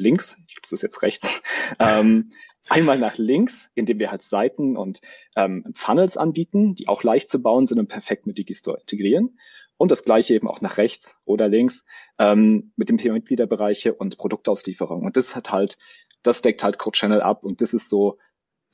links, 0.00 0.36
das 0.62 0.72
ist 0.72 0.82
jetzt 0.82 1.02
rechts, 1.02 1.40
ähm, 1.78 2.32
einmal 2.68 2.98
nach 2.98 3.18
links, 3.18 3.70
indem 3.74 3.98
wir 3.98 4.10
halt 4.10 4.22
Seiten 4.22 4.76
und 4.76 5.00
ähm, 5.36 5.64
Funnels 5.74 6.16
anbieten, 6.16 6.74
die 6.74 6.88
auch 6.88 7.02
leicht 7.02 7.28
zu 7.28 7.42
bauen 7.42 7.66
sind 7.66 7.78
und 7.78 7.88
perfekt 7.88 8.26
mit 8.26 8.38
Digistore 8.38 8.78
integrieren. 8.80 9.38
Und 9.76 9.90
das 9.90 10.04
gleiche 10.04 10.34
eben 10.34 10.46
auch 10.46 10.60
nach 10.60 10.76
rechts 10.76 11.18
oder 11.24 11.48
links 11.48 11.84
ähm, 12.18 12.72
mit 12.76 12.90
dem 12.90 12.98
Thema 12.98 13.14
Mitgliederbereiche 13.14 13.94
und 13.94 14.18
Produktauslieferung. 14.18 15.04
Und 15.04 15.16
das 15.16 15.34
hat 15.34 15.50
halt, 15.50 15.78
das 16.22 16.42
deckt 16.42 16.62
halt 16.62 16.78
Code 16.78 16.96
Channel 16.96 17.22
ab 17.22 17.44
und 17.44 17.62
das 17.62 17.72
ist 17.72 17.88
so 17.88 18.18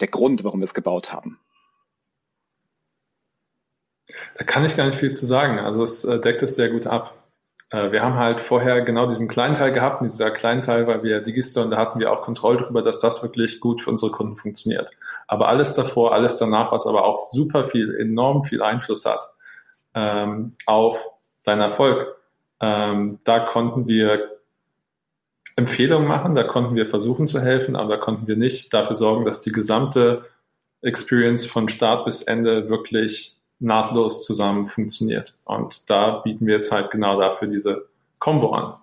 der 0.01 0.09
Grund, 0.09 0.43
warum 0.43 0.61
wir 0.61 0.65
es 0.65 0.75
gebaut 0.75 1.13
haben. 1.13 1.39
Da 4.37 4.45
kann 4.45 4.65
ich 4.65 4.77
gar 4.77 4.87
nicht 4.87 4.99
viel 4.99 5.13
zu 5.13 5.27
sagen. 5.27 5.59
Also 5.59 5.83
es 5.83 6.05
äh, 6.05 6.21
deckt 6.21 6.43
es 6.43 6.57
sehr 6.57 6.71
gut 6.71 6.87
ab. 6.87 7.26
Äh, 7.71 7.93
wir 7.93 8.03
haben 8.03 8.15
halt 8.15 8.41
vorher 8.41 8.83
genau 8.83 9.07
diesen 9.07 9.29
kleinen 9.29 9.55
Teil 9.55 9.73
gehabt, 9.73 10.01
und 10.01 10.11
dieser 10.11 10.31
kleinen 10.31 10.63
Teil, 10.63 10.87
weil 10.87 11.03
wir 11.03 11.21
Digistore 11.21 11.65
und 11.65 11.71
da 11.73 11.77
hatten 11.77 11.99
wir 12.01 12.13
auch 12.13 12.23
Kontrolle 12.23 12.59
darüber, 12.59 12.83
dass 12.83 13.01
das 13.01 13.23
wirklich 13.23 13.61
gut 13.61 13.81
für 13.81 13.91
unsere 13.91 14.13
Kunden 14.13 14.37
funktioniert. 14.37 14.91
Aber 15.27 15.49
alles 15.49 15.75
davor, 15.75 16.13
alles 16.13 16.39
danach, 16.39 16.73
was 16.73 16.87
aber 16.87 17.05
auch 17.05 17.19
super 17.19 17.67
viel, 17.67 17.95
enorm 17.97 18.43
viel 18.45 18.63
Einfluss 18.63 19.05
hat, 19.05 19.33
ähm, 19.95 20.53
auf 20.67 20.99
deinen 21.45 21.63
Erfolg. 21.63 22.17
Ähm, 22.61 23.19
da 23.25 23.41
konnten 23.41 23.87
wir 23.87 24.37
Empfehlungen 25.57 26.07
machen, 26.07 26.35
da 26.35 26.45
konnten 26.45 26.75
wir 26.75 26.87
versuchen 26.87 27.27
zu 27.27 27.41
helfen, 27.41 27.77
aber 27.77 27.97
da 27.97 28.03
konnten 28.03 28.27
wir 28.27 28.37
nicht 28.37 28.73
dafür 28.75 28.95
sorgen, 28.95 29.25
dass 29.25 29.41
die 29.41 29.53
gesamte 29.53 30.27
Experience 30.83 31.47
von 31.47 31.69
Start 31.69 32.05
bis 32.05 32.23
Ende 32.23 32.69
wirklich 32.69 33.36
nahtlos 33.59 34.25
zusammen 34.25 34.69
funktioniert. 34.69 35.37
Und 35.45 35.89
da 35.91 36.19
bieten 36.19 36.47
wir 36.47 36.55
jetzt 36.55 36.73
halt 36.73 36.91
genau 36.91 37.19
dafür 37.21 37.49
diese 37.49 37.89
Combo 38.19 38.53
an. 38.53 38.75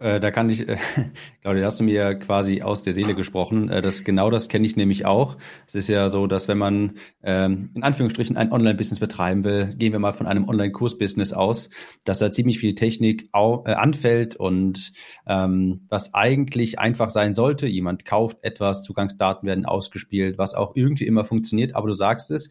Äh, 0.00 0.20
da 0.20 0.30
kann 0.30 0.48
ich, 0.50 0.68
äh, 0.68 0.78
Claudia, 1.42 1.64
hast 1.64 1.80
du 1.80 1.84
mir 1.84 2.14
quasi 2.14 2.62
aus 2.62 2.82
der 2.82 2.92
Seele 2.92 3.14
gesprochen. 3.14 3.68
Äh, 3.68 3.82
das 3.82 4.04
genau 4.04 4.30
das 4.30 4.48
kenne 4.48 4.66
ich 4.66 4.76
nämlich 4.76 5.06
auch. 5.06 5.36
Es 5.66 5.74
ist 5.74 5.88
ja 5.88 6.08
so, 6.08 6.26
dass 6.26 6.48
wenn 6.48 6.58
man 6.58 6.94
ähm, 7.22 7.70
in 7.74 7.82
Anführungsstrichen 7.82 8.36
ein 8.36 8.52
Online-Business 8.52 9.00
betreiben 9.00 9.44
will, 9.44 9.74
gehen 9.76 9.92
wir 9.92 9.98
mal 9.98 10.12
von 10.12 10.26
einem 10.26 10.48
Online-Kurs-Business 10.48 11.32
aus, 11.32 11.70
dass 12.04 12.18
da 12.18 12.30
ziemlich 12.30 12.58
viel 12.58 12.74
Technik 12.74 13.28
anfällt 13.32 14.36
und 14.36 14.92
ähm, 15.26 15.86
was 15.88 16.14
eigentlich 16.14 16.78
einfach 16.78 17.10
sein 17.10 17.34
sollte. 17.34 17.66
Jemand 17.66 18.04
kauft 18.04 18.38
etwas, 18.42 18.82
Zugangsdaten 18.82 19.46
werden 19.46 19.66
ausgespielt, 19.66 20.38
was 20.38 20.54
auch 20.54 20.74
irgendwie 20.74 21.06
immer 21.06 21.24
funktioniert. 21.24 21.74
Aber 21.74 21.88
du 21.88 21.94
sagst 21.94 22.30
es, 22.30 22.50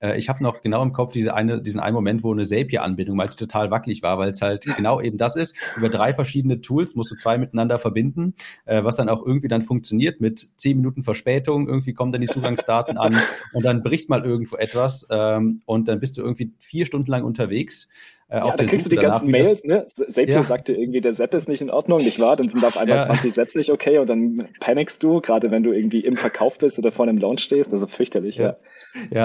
äh, 0.00 0.18
ich 0.18 0.28
habe 0.28 0.42
noch 0.42 0.62
genau 0.62 0.82
im 0.82 0.92
Kopf 0.92 1.12
diese 1.12 1.34
eine, 1.34 1.62
diesen 1.62 1.80
einen 1.80 1.94
Moment, 1.94 2.22
wo 2.22 2.32
eine 2.32 2.44
Zapier-Anbindung 2.44 3.16
mal 3.16 3.28
total 3.28 3.70
wackelig 3.70 4.02
war, 4.02 4.18
weil 4.18 4.30
es 4.30 4.42
halt 4.42 4.64
genau 4.76 5.00
eben 5.00 5.18
das 5.18 5.36
ist. 5.36 5.54
Über 5.76 5.88
drei 5.88 6.12
verschiedene 6.12 6.60
Tools 6.60 6.94
musst 6.94 7.10
du 7.10 7.16
zwei 7.16 7.38
miteinander 7.38 7.78
verbinden, 7.78 8.34
äh, 8.64 8.82
was 8.84 8.96
dann 8.96 9.08
auch 9.08 9.24
irgendwie 9.24 9.48
dann 9.48 9.62
funktioniert 9.62 10.20
mit 10.20 10.48
zehn 10.56 10.76
Minuten 10.76 11.02
Verspätung. 11.02 11.68
Irgendwie 11.68 11.94
kommen 11.94 12.12
dann 12.12 12.20
die 12.20 12.28
Zugangsdaten 12.28 12.98
an 12.98 13.16
und 13.52 13.64
dann 13.64 13.82
bricht 13.82 14.08
mal 14.08 14.24
irgendwo 14.24 14.56
etwas 14.56 15.06
ähm, 15.10 15.62
und 15.66 15.88
dann 15.88 16.00
bist 16.00 16.16
du 16.16 16.22
irgendwie 16.22 16.52
vier 16.58 16.86
Stunden 16.86 17.10
lang 17.10 17.24
unterwegs. 17.24 17.88
Äh, 18.30 18.38
ja, 18.38 18.56
dann 18.56 18.66
kriegst 18.66 18.84
Suche 18.84 18.94
du 18.94 19.00
die 19.00 19.02
ganzen 19.02 19.28
Mails, 19.28 19.64
ne? 19.64 19.88
Zapier 20.08 20.28
ja. 20.28 20.42
sagte 20.44 20.72
irgendwie, 20.72 21.00
der 21.00 21.14
Sepp 21.14 21.34
ist 21.34 21.48
nicht 21.48 21.62
in 21.62 21.70
Ordnung, 21.70 21.98
nicht 21.98 22.20
wahr? 22.20 22.36
Dann 22.36 22.48
sind 22.48 22.64
auf 22.64 22.76
einmal 22.76 22.98
ja. 22.98 23.06
20 23.06 23.34
Sätze 23.34 23.58
nicht 23.58 23.72
okay 23.72 23.98
und 23.98 24.08
dann 24.08 24.48
panikst 24.60 25.02
du, 25.02 25.20
gerade 25.20 25.50
wenn 25.50 25.64
du 25.64 25.72
irgendwie 25.72 26.00
im 26.00 26.14
Verkauf 26.14 26.56
bist 26.58 26.78
oder 26.78 26.92
vor 26.92 27.08
einem 27.08 27.18
Launch 27.18 27.40
stehst, 27.40 27.72
also 27.72 27.88
fürchterlich, 27.88 28.36
ja. 28.36 28.50
Ja, 28.50 28.56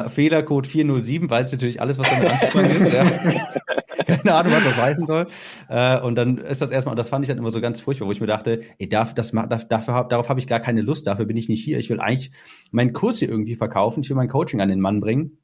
Fehlercode 0.07 0.67
407, 0.67 1.29
weil 1.29 1.43
es 1.43 1.51
natürlich 1.51 1.81
alles, 1.81 1.97
was 1.97 2.09
damit 2.09 2.29
anzufangen 2.29 2.71
ist. 2.71 2.93
Ja. 2.93 3.05
Keine 4.05 4.35
Ahnung, 4.35 4.53
was 4.53 4.63
das 4.63 4.77
heißen 4.77 5.07
soll. 5.07 5.27
Äh, 5.67 5.99
und 6.01 6.15
dann 6.15 6.37
ist 6.37 6.61
das 6.61 6.69
erstmal, 6.69 6.93
und 6.93 6.99
das 6.99 7.09
fand 7.09 7.23
ich 7.23 7.29
dann 7.29 7.37
immer 7.37 7.49
so 7.49 7.61
ganz 7.61 7.79
furchtbar, 7.79 8.07
wo 8.07 8.11
ich 8.11 8.21
mir 8.21 8.27
dachte, 8.27 8.61
ey, 8.77 8.87
darf, 8.87 9.13
das, 9.13 9.31
darf, 9.31 9.67
dafür, 9.67 10.05
darauf 10.07 10.29
habe 10.29 10.39
ich 10.39 10.47
gar 10.47 10.59
keine 10.59 10.81
Lust, 10.81 11.07
dafür 11.07 11.25
bin 11.25 11.37
ich 11.37 11.49
nicht 11.49 11.63
hier. 11.63 11.79
Ich 11.79 11.89
will 11.89 11.99
eigentlich 11.99 12.31
meinen 12.71 12.93
Kurs 12.93 13.19
hier 13.19 13.29
irgendwie 13.29 13.55
verkaufen, 13.55 14.01
ich 14.03 14.09
will 14.09 14.15
mein 14.15 14.29
Coaching 14.29 14.61
an 14.61 14.69
den 14.69 14.79
Mann 14.79 14.99
bringen. 14.99 15.39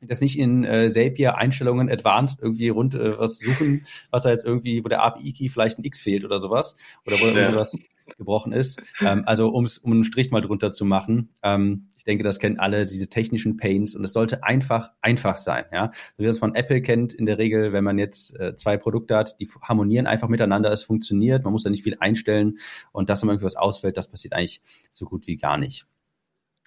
das 0.00 0.20
nicht 0.20 0.38
in 0.38 0.64
äh, 0.64 0.90
Zapier 0.90 1.36
Einstellungen 1.36 1.88
Advanced 1.88 2.40
irgendwie 2.42 2.70
rund 2.70 2.94
äh, 2.94 3.18
was 3.18 3.38
suchen, 3.38 3.86
was 4.10 4.24
da 4.24 4.30
jetzt 4.30 4.44
irgendwie, 4.44 4.84
wo 4.84 4.88
der 4.88 5.02
API-Key 5.04 5.48
vielleicht 5.48 5.78
ein 5.78 5.84
X 5.84 6.02
fehlt 6.02 6.24
oder 6.24 6.40
sowas 6.40 6.76
oder 7.06 7.16
wo 7.20 7.26
ja. 7.26 7.42
irgendwas 7.42 7.78
gebrochen 8.16 8.52
ist. 8.52 8.82
Ähm, 9.00 9.22
also 9.26 9.48
um's, 9.48 9.78
um 9.78 9.92
einen 9.92 10.04
Strich 10.04 10.30
mal 10.30 10.40
drunter 10.40 10.72
zu 10.72 10.84
machen. 10.84 11.30
Ähm, 11.42 11.88
ich 12.02 12.04
denke, 12.04 12.24
das 12.24 12.40
kennen 12.40 12.58
alle, 12.58 12.84
diese 12.84 13.08
technischen 13.08 13.56
Pains 13.56 13.94
und 13.94 14.02
es 14.02 14.12
sollte 14.12 14.42
einfach, 14.42 14.90
einfach 15.02 15.36
sein. 15.36 15.66
Ja? 15.72 15.92
So 16.16 16.24
wie 16.24 16.26
das 16.26 16.40
von 16.40 16.56
Apple 16.56 16.82
kennt, 16.82 17.12
in 17.12 17.26
der 17.26 17.38
Regel, 17.38 17.72
wenn 17.72 17.84
man 17.84 17.96
jetzt 17.96 18.36
äh, 18.40 18.56
zwei 18.56 18.76
Produkte 18.76 19.14
hat, 19.14 19.38
die 19.38 19.46
harmonieren 19.62 20.08
einfach 20.08 20.26
miteinander, 20.26 20.72
es 20.72 20.82
funktioniert, 20.82 21.44
man 21.44 21.52
muss 21.52 21.62
da 21.62 21.70
nicht 21.70 21.84
viel 21.84 21.96
einstellen 22.00 22.58
und 22.90 23.08
dass 23.08 23.22
man 23.22 23.34
irgendwie 23.34 23.46
was 23.46 23.54
ausfällt, 23.54 23.96
das 23.96 24.08
passiert 24.08 24.34
eigentlich 24.34 24.62
so 24.90 25.06
gut 25.06 25.28
wie 25.28 25.36
gar 25.36 25.58
nicht. 25.58 25.86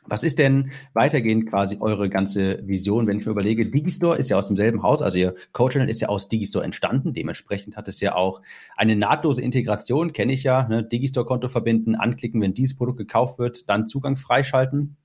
Was 0.06 0.24
ist 0.24 0.40
denn 0.40 0.72
weitergehend 0.94 1.50
quasi 1.50 1.80
eure 1.82 2.10
ganze 2.10 2.66
Vision, 2.66 3.06
wenn 3.06 3.20
ich 3.20 3.26
mir 3.26 3.34
überlege, 3.34 3.66
Digistore 3.66 4.18
ist 4.18 4.30
ja 4.30 4.38
aus 4.38 4.48
demselben 4.48 4.84
Haus, 4.84 5.02
also 5.02 5.18
ihr 5.18 5.36
Code-Channel 5.52 5.90
ist 5.90 6.00
ja 6.00 6.08
aus 6.08 6.30
Digistore 6.30 6.64
entstanden, 6.64 7.12
dementsprechend 7.12 7.76
hat 7.76 7.90
es 7.90 8.00
ja 8.00 8.16
auch 8.16 8.42
eine 8.78 8.96
nahtlose 8.96 9.42
Integration, 9.42 10.14
kenne 10.14 10.32
ich 10.32 10.44
ja, 10.44 10.66
ne? 10.70 10.82
Digistore-Konto 10.82 11.50
verbinden, 11.50 11.96
anklicken, 11.96 12.40
wenn 12.40 12.54
dieses 12.54 12.78
Produkt 12.78 13.00
gekauft 13.00 13.38
wird, 13.38 13.68
dann 13.68 13.90
Zugang 13.90 14.16
freischalten. 14.16 14.96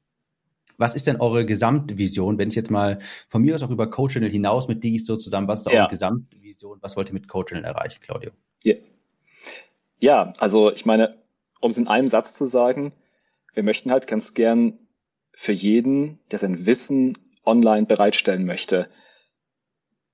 Was 0.81 0.95
ist 0.95 1.07
denn 1.07 1.21
eure 1.21 1.45
Gesamtvision, 1.45 2.39
wenn 2.39 2.49
ich 2.49 2.55
jetzt 2.55 2.71
mal 2.71 2.99
von 3.29 3.43
mir 3.43 3.55
aus 3.55 3.63
auch 3.63 3.71
über 3.71 3.91
Code-Channel 3.91 4.31
hinaus 4.31 4.67
mit 4.67 4.83
Digistore 4.83 5.19
zusammen, 5.19 5.47
was 5.47 5.61
ist 5.61 5.67
da 5.67 5.73
ja. 5.73 5.81
eure 5.83 5.91
Gesamtvision, 5.91 6.79
was 6.81 6.97
wollt 6.97 7.09
ihr 7.09 7.15
mit 7.15 7.29
Code-Channel 7.29 7.65
erreichen, 7.65 8.01
Claudio? 8.01 8.31
Ja. 8.65 8.75
ja, 9.99 10.33
also 10.39 10.73
ich 10.73 10.87
meine, 10.87 11.19
um 11.61 11.71
es 11.71 11.77
in 11.77 11.87
einem 11.87 12.09
Satz 12.09 12.33
zu 12.33 12.47
sagen, 12.47 12.93
wir 13.53 13.63
möchten 13.63 13.91
halt 13.91 14.07
ganz 14.07 14.33
gern 14.33 14.79
für 15.33 15.53
jeden, 15.53 16.19
der 16.31 16.39
sein 16.39 16.65
Wissen 16.65 17.19
online 17.45 17.87
bereitstellen 17.87 18.47
möchte, 18.47 18.89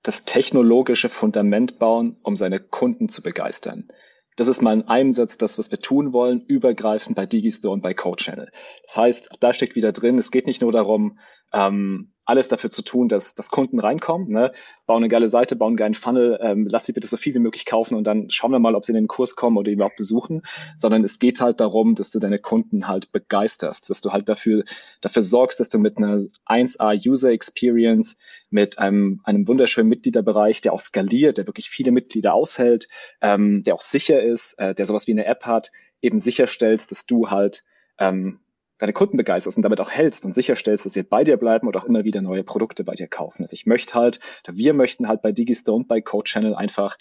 das 0.03 0.25
technologische 0.25 1.09
Fundament 1.09 1.79
bauen, 1.79 2.17
um 2.23 2.37
seine 2.37 2.59
Kunden 2.59 3.09
zu 3.09 3.23
begeistern. 3.23 3.89
Das 4.37 4.49
ist 4.49 4.63
mal 4.63 4.75
in 4.75 4.89
einem 4.89 5.13
Satz 5.13 5.39
das, 5.39 5.59
was 5.59 5.71
wir 5.71 5.81
tun 5.81 6.13
wollen, 6.13 6.43
übergreifend 6.47 7.17
bei 7.17 7.27
Digistore 7.27 7.73
und 7.73 7.83
bei 7.83 7.95
CodeChannel. 7.95 8.51
Das 8.85 8.97
heißt, 8.97 9.31
da 9.41 9.53
steckt 9.53 9.75
wieder 9.75 9.93
drin, 9.93 10.19
es 10.19 10.31
geht 10.31 10.47
nicht 10.47 10.61
nur 10.61 10.73
darum, 10.73 11.19
ähm, 11.53 12.13
alles 12.27 12.49
dafür 12.49 12.71
zu 12.71 12.83
tun, 12.83 13.09
dass, 13.09 13.35
dass 13.35 13.51
Kunden 13.51 13.79
reinkommen, 13.79 14.29
ne? 14.29 14.53
bauen 14.85 14.99
eine 14.99 15.09
geile 15.09 15.29
Seite, 15.29 15.57
bauen 15.57 15.71
einen 15.71 15.77
geilen 15.77 15.95
Funnel, 15.95 16.39
ähm, 16.43 16.67
lass 16.69 16.85
sie 16.85 16.93
bitte 16.93 17.07
so 17.07 17.17
viel 17.17 17.35
wie 17.35 17.39
möglich 17.39 17.65
kaufen 17.65 17.95
und 17.95 18.05
dann 18.05 18.31
schauen 18.31 18.51
wir 18.51 18.59
mal, 18.59 18.75
ob 18.75 18.85
sie 18.85 18.93
in 18.93 18.97
den 18.97 19.07
Kurs 19.07 19.37
kommen 19.37 19.57
oder 19.57 19.71
überhaupt 19.71 19.97
besuchen, 19.97 20.43
sondern 20.77 21.05
es 21.05 21.19
geht 21.19 21.41
halt 21.41 21.61
darum, 21.61 21.95
dass 21.95 22.11
du 22.11 22.19
deine 22.19 22.41
Kunden 22.41 22.89
halt 22.89 23.13
begeisterst, 23.13 23.89
dass 23.89 24.01
du 24.01 24.11
halt 24.11 24.29
dafür, 24.29 24.65
dafür 25.01 25.23
sorgst, 25.23 25.61
dass 25.61 25.69
du 25.69 25.79
mit 25.79 25.99
einer 25.99 26.27
1A 26.47 27.09
User 27.09 27.31
Experience, 27.31 28.17
mit 28.51 28.79
einem, 28.79 29.21
einem 29.25 29.47
wunderschönen 29.47 29.89
Mitgliederbereich, 29.89 30.61
der 30.61 30.73
auch 30.73 30.81
skaliert, 30.81 31.39
der 31.39 31.47
wirklich 31.47 31.71
viele 31.71 31.93
Mitglieder 31.93 32.35
aushält, 32.35 32.89
ähm, 33.21 33.63
der 33.63 33.75
auch 33.75 33.81
sicher 33.81 34.23
ist, 34.23 34.59
äh, 34.59 34.75
der 34.75 34.87
sowas 34.87 35.07
wie 35.07 35.13
eine 35.13 35.27
App 35.27 35.45
hat, 35.45 35.71
eben 36.01 36.19
sicherstellst, 36.19 36.91
dass 36.91 37.07
du 37.07 37.31
halt 37.31 37.65
ähm, 37.99 38.41
deine 38.79 38.93
Kunden 38.93 39.17
begeisterst 39.17 39.57
und 39.57 39.63
damit 39.63 39.81
auch 39.81 39.91
hältst 39.91 40.25
und 40.25 40.35
sicherstellst, 40.35 40.85
dass 40.85 40.93
sie 40.93 41.03
bei 41.03 41.25
dir 41.25 41.37
bleiben 41.37 41.67
und 41.67 41.77
auch 41.77 41.85
immer 41.85 42.05
wieder 42.05 42.21
neue 42.21 42.45
Produkte 42.45 42.85
bei 42.85 42.95
dir 42.95 43.09
kaufen. 43.09 43.43
Also 43.43 43.55
ich 43.55 43.67
möchte 43.67 43.95
halt, 43.95 44.21
wir 44.47 44.75
möchten 44.75 45.09
halt 45.09 45.23
bei 45.23 45.33
Digistore 45.33 45.77
und 45.77 45.89
bei 45.89 46.01
Code 46.01 46.25
Channel 46.25 46.55
einfach 46.55 46.97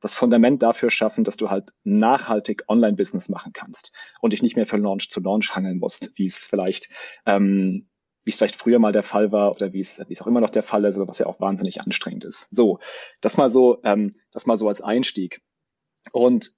das 0.00 0.14
Fundament 0.14 0.62
dafür 0.62 0.90
schaffen, 0.90 1.24
dass 1.24 1.36
du 1.36 1.50
halt 1.50 1.70
nachhaltig 1.84 2.64
Online-Business 2.68 3.28
machen 3.28 3.52
kannst 3.52 3.92
und 4.20 4.32
dich 4.32 4.42
nicht 4.42 4.56
mehr 4.56 4.66
von 4.66 4.82
Launch 4.82 5.10
zu 5.10 5.20
Launch 5.20 5.54
hangeln 5.54 5.78
musst, 5.78 6.18
wie 6.18 6.24
es 6.24 6.38
vielleicht, 6.38 6.88
ähm, 7.26 7.88
wie 8.24 8.30
es 8.30 8.36
vielleicht 8.36 8.56
früher 8.56 8.78
mal 8.78 8.92
der 8.92 9.02
Fall 9.02 9.30
war 9.30 9.52
oder 9.52 9.72
wie 9.72 9.80
es, 9.80 10.02
wie 10.08 10.12
es 10.12 10.22
auch 10.22 10.26
immer 10.26 10.40
noch 10.40 10.50
der 10.50 10.62
Fall 10.62 10.84
ist, 10.84 10.98
was 10.98 11.18
ja 11.18 11.26
auch 11.26 11.40
wahnsinnig 11.40 11.80
anstrengend 11.80 12.24
ist. 12.24 12.48
So, 12.54 12.78
das 13.20 13.36
mal 13.36 13.50
so, 13.50 13.80
ähm, 13.84 14.14
das 14.32 14.46
mal 14.46 14.56
so 14.56 14.68
als 14.68 14.80
Einstieg. 14.80 15.42
Und 16.12 16.52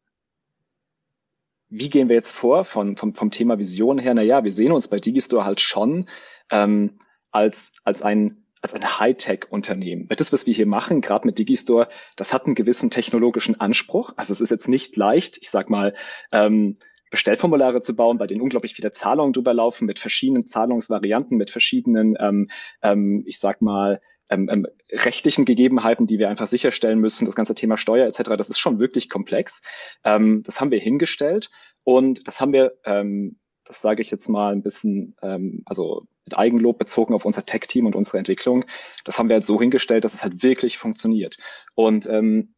wie 1.73 1.89
gehen 1.89 2.09
wir 2.09 2.17
jetzt 2.17 2.33
vor 2.33 2.65
von, 2.65 2.97
vom, 2.97 3.15
vom 3.15 3.31
Thema 3.31 3.59
Vision 3.59 3.99
her? 3.99 4.13
Naja, 4.15 4.45
wir 4.45 4.53
sehen 4.53 4.73
uns 4.73 4.89
bei 4.89 4.99
Digistore 4.99 5.45
halt 5.45 5.61
schon 5.61 6.09
ähm, 6.51 6.99
als, 7.31 7.73
als 7.85 8.03
ein 8.03 8.39
als 8.61 8.75
ein 8.75 9.01
Hightech-Unternehmen. 9.01 10.07
Das, 10.17 10.33
was 10.33 10.47
wir 10.47 10.55
hier 10.55 10.67
machen, 10.67 11.01
gerade 11.01 11.27
mit 11.27 11.37
Digistore, 11.37 11.89
das 12.15 12.33
hat 12.33 12.47
einen 12.47 12.55
gewissen 12.55 12.91
technologischen 12.91 13.61
Anspruch. 13.61 14.13
Also 14.17 14.33
es 14.33 14.41
ist 14.41 14.51
jetzt 14.51 14.69
nicht 14.69 14.97
leicht, 14.97 15.39
ich 15.39 15.51
sag 15.51 15.69
mal, 15.69 15.95
ähm, 16.33 16.79
Bestellformulare 17.11 17.81
zu 17.81 17.97
bauen, 17.97 18.19
bei 18.19 18.29
denen 18.29 18.41
unglaublich 18.41 18.75
viele 18.75 18.93
Zahlungen 18.93 19.33
drüber 19.33 19.53
laufen, 19.53 19.85
mit 19.85 19.99
verschiedenen 19.99 20.47
Zahlungsvarianten, 20.47 21.37
mit 21.37 21.51
verschiedenen, 21.51 22.17
ähm, 22.21 22.51
ähm, 22.83 23.25
ich 23.27 23.41
sag 23.41 23.63
mal, 23.63 24.01
ähm, 24.33 24.49
ähm, 24.51 24.67
rechtlichen 24.91 25.45
Gegebenheiten, 25.45 26.07
die 26.07 26.19
wir 26.19 26.29
einfach 26.29 26.47
sicherstellen 26.47 26.99
müssen, 26.99 27.27
das 27.27 27.35
ganze 27.35 27.55
Thema 27.55 27.77
Steuer 27.77 28.07
etc., 28.07 28.31
das 28.37 28.49
ist 28.49 28.59
schon 28.59 28.79
wirklich 28.79 29.09
komplex. 29.09 29.63
Ähm, 30.05 30.43
das 30.45 30.61
haben 30.61 30.71
wir 30.71 30.81
hingestellt 30.81 31.51
und 31.85 32.27
das 32.27 32.41
haben 32.41 32.53
wir, 32.53 32.73
ähm, 32.85 33.39
das 33.65 33.81
sage 33.81 34.03
ich 34.03 34.11
jetzt 34.11 34.29
mal 34.29 34.53
ein 34.53 34.63
bisschen, 34.63 35.17
ähm, 35.23 35.63
also 35.67 36.07
mit 36.25 36.39
Eigenlob 36.39 36.79
bezogen 36.79 37.15
auf 37.15 37.25
unser 37.25 37.45
Tech-Team 37.45 37.87
und 37.87 37.97
unsere 37.97 38.19
Entwicklung, 38.19 38.65
das 39.05 39.19
haben 39.19 39.29
wir 39.29 39.35
halt 39.35 39.45
so 39.45 39.61
hingestellt, 39.61 40.05
dass 40.05 40.15
es 40.15 40.23
halt 40.23 40.43
wirklich 40.43 40.79
funktioniert. 40.79 41.37
Und 41.75 42.07
ähm, 42.07 42.55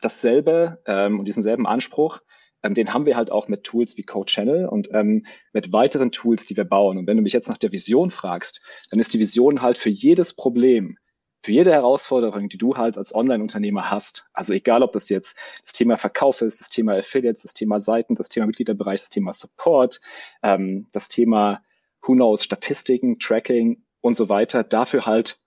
dasselbe 0.00 0.80
ähm, 0.86 1.18
und 1.18 1.26
diesen 1.26 1.42
selben 1.42 1.66
Anspruch, 1.66 2.20
ähm, 2.62 2.74
den 2.74 2.92
haben 2.92 3.06
wir 3.06 3.16
halt 3.16 3.30
auch 3.30 3.48
mit 3.48 3.64
Tools 3.64 3.96
wie 3.96 4.02
Code 4.02 4.26
Channel 4.26 4.66
und 4.66 4.88
ähm, 4.92 5.26
mit 5.52 5.72
weiteren 5.72 6.12
Tools, 6.12 6.46
die 6.46 6.56
wir 6.56 6.64
bauen. 6.64 6.98
Und 6.98 7.06
wenn 7.06 7.16
du 7.16 7.22
mich 7.22 7.32
jetzt 7.32 7.48
nach 7.48 7.58
der 7.58 7.72
Vision 7.72 8.10
fragst, 8.10 8.62
dann 8.90 9.00
ist 9.00 9.12
die 9.14 9.18
Vision 9.18 9.62
halt 9.62 9.78
für 9.78 9.90
jedes 9.90 10.34
Problem, 10.34 10.98
für 11.42 11.52
jede 11.52 11.72
Herausforderung, 11.72 12.48
die 12.48 12.58
du 12.58 12.76
halt 12.76 12.98
als 12.98 13.14
Online-Unternehmer 13.14 13.90
hast, 13.90 14.28
also 14.34 14.52
egal 14.52 14.82
ob 14.82 14.92
das 14.92 15.08
jetzt 15.08 15.36
das 15.62 15.72
Thema 15.72 15.96
Verkauf 15.96 16.42
ist, 16.42 16.60
das 16.60 16.68
Thema 16.68 16.96
Affiliates, 16.96 17.42
das 17.42 17.54
Thema 17.54 17.80
Seiten, 17.80 18.14
das 18.14 18.28
Thema 18.28 18.46
Mitgliederbereich, 18.46 19.00
das 19.00 19.08
Thema 19.08 19.32
Support, 19.32 20.00
ähm, 20.42 20.88
das 20.92 21.08
Thema 21.08 21.62
Who 22.02 22.12
knows, 22.12 22.44
Statistiken, 22.44 23.18
Tracking 23.18 23.82
und 24.02 24.14
so 24.14 24.28
weiter, 24.28 24.64
dafür 24.64 25.06
halt 25.06 25.39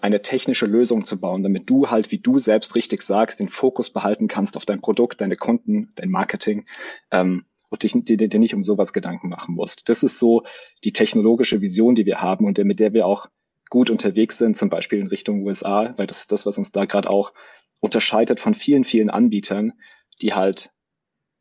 eine 0.00 0.22
technische 0.22 0.66
Lösung 0.66 1.04
zu 1.04 1.20
bauen, 1.20 1.42
damit 1.42 1.70
du 1.70 1.90
halt, 1.90 2.10
wie 2.10 2.18
du 2.18 2.38
selbst 2.38 2.74
richtig 2.74 3.02
sagst, 3.02 3.40
den 3.40 3.48
Fokus 3.48 3.90
behalten 3.90 4.28
kannst 4.28 4.56
auf 4.56 4.64
dein 4.64 4.80
Produkt, 4.80 5.20
deine 5.20 5.36
Kunden, 5.36 5.92
dein 5.94 6.10
Marketing 6.10 6.66
ähm, 7.10 7.44
und 7.68 7.82
dich, 7.82 7.92
dir, 7.94 8.16
dir 8.16 8.38
nicht 8.38 8.54
um 8.54 8.62
sowas 8.62 8.92
Gedanken 8.92 9.28
machen 9.28 9.54
musst. 9.54 9.88
Das 9.88 10.02
ist 10.02 10.18
so 10.18 10.42
die 10.82 10.92
technologische 10.92 11.60
Vision, 11.60 11.94
die 11.94 12.06
wir 12.06 12.20
haben 12.20 12.44
und 12.46 12.58
mit 12.58 12.80
der 12.80 12.92
wir 12.92 13.06
auch 13.06 13.28
gut 13.70 13.90
unterwegs 13.90 14.38
sind, 14.38 14.56
zum 14.56 14.68
Beispiel 14.68 15.00
in 15.00 15.06
Richtung 15.06 15.44
USA, 15.44 15.94
weil 15.96 16.06
das 16.06 16.20
ist 16.20 16.32
das, 16.32 16.46
was 16.46 16.58
uns 16.58 16.72
da 16.72 16.84
gerade 16.84 17.08
auch 17.08 17.32
unterscheidet 17.80 18.40
von 18.40 18.54
vielen, 18.54 18.84
vielen 18.84 19.10
Anbietern, 19.10 19.72
die 20.20 20.34
halt, 20.34 20.70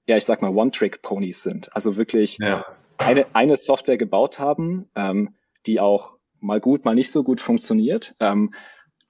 ja, 0.08 0.18
ich 0.18 0.26
sag 0.26 0.42
mal, 0.42 0.56
One-Trick-Ponys 0.56 1.44
sind. 1.44 1.76
Also 1.76 1.96
wirklich 1.96 2.38
ja. 2.40 2.66
eine, 2.98 3.36
eine 3.36 3.56
Software 3.56 3.98
gebaut 3.98 4.40
haben, 4.40 4.90
ähm, 4.96 5.36
die 5.66 5.80
auch 5.80 6.18
mal 6.44 6.60
gut, 6.60 6.86
mal 6.86 6.96
nicht 6.96 7.12
so 7.12 7.24
gut 7.24 7.42
funktioniert, 7.42 8.16
ähm, 8.20 8.54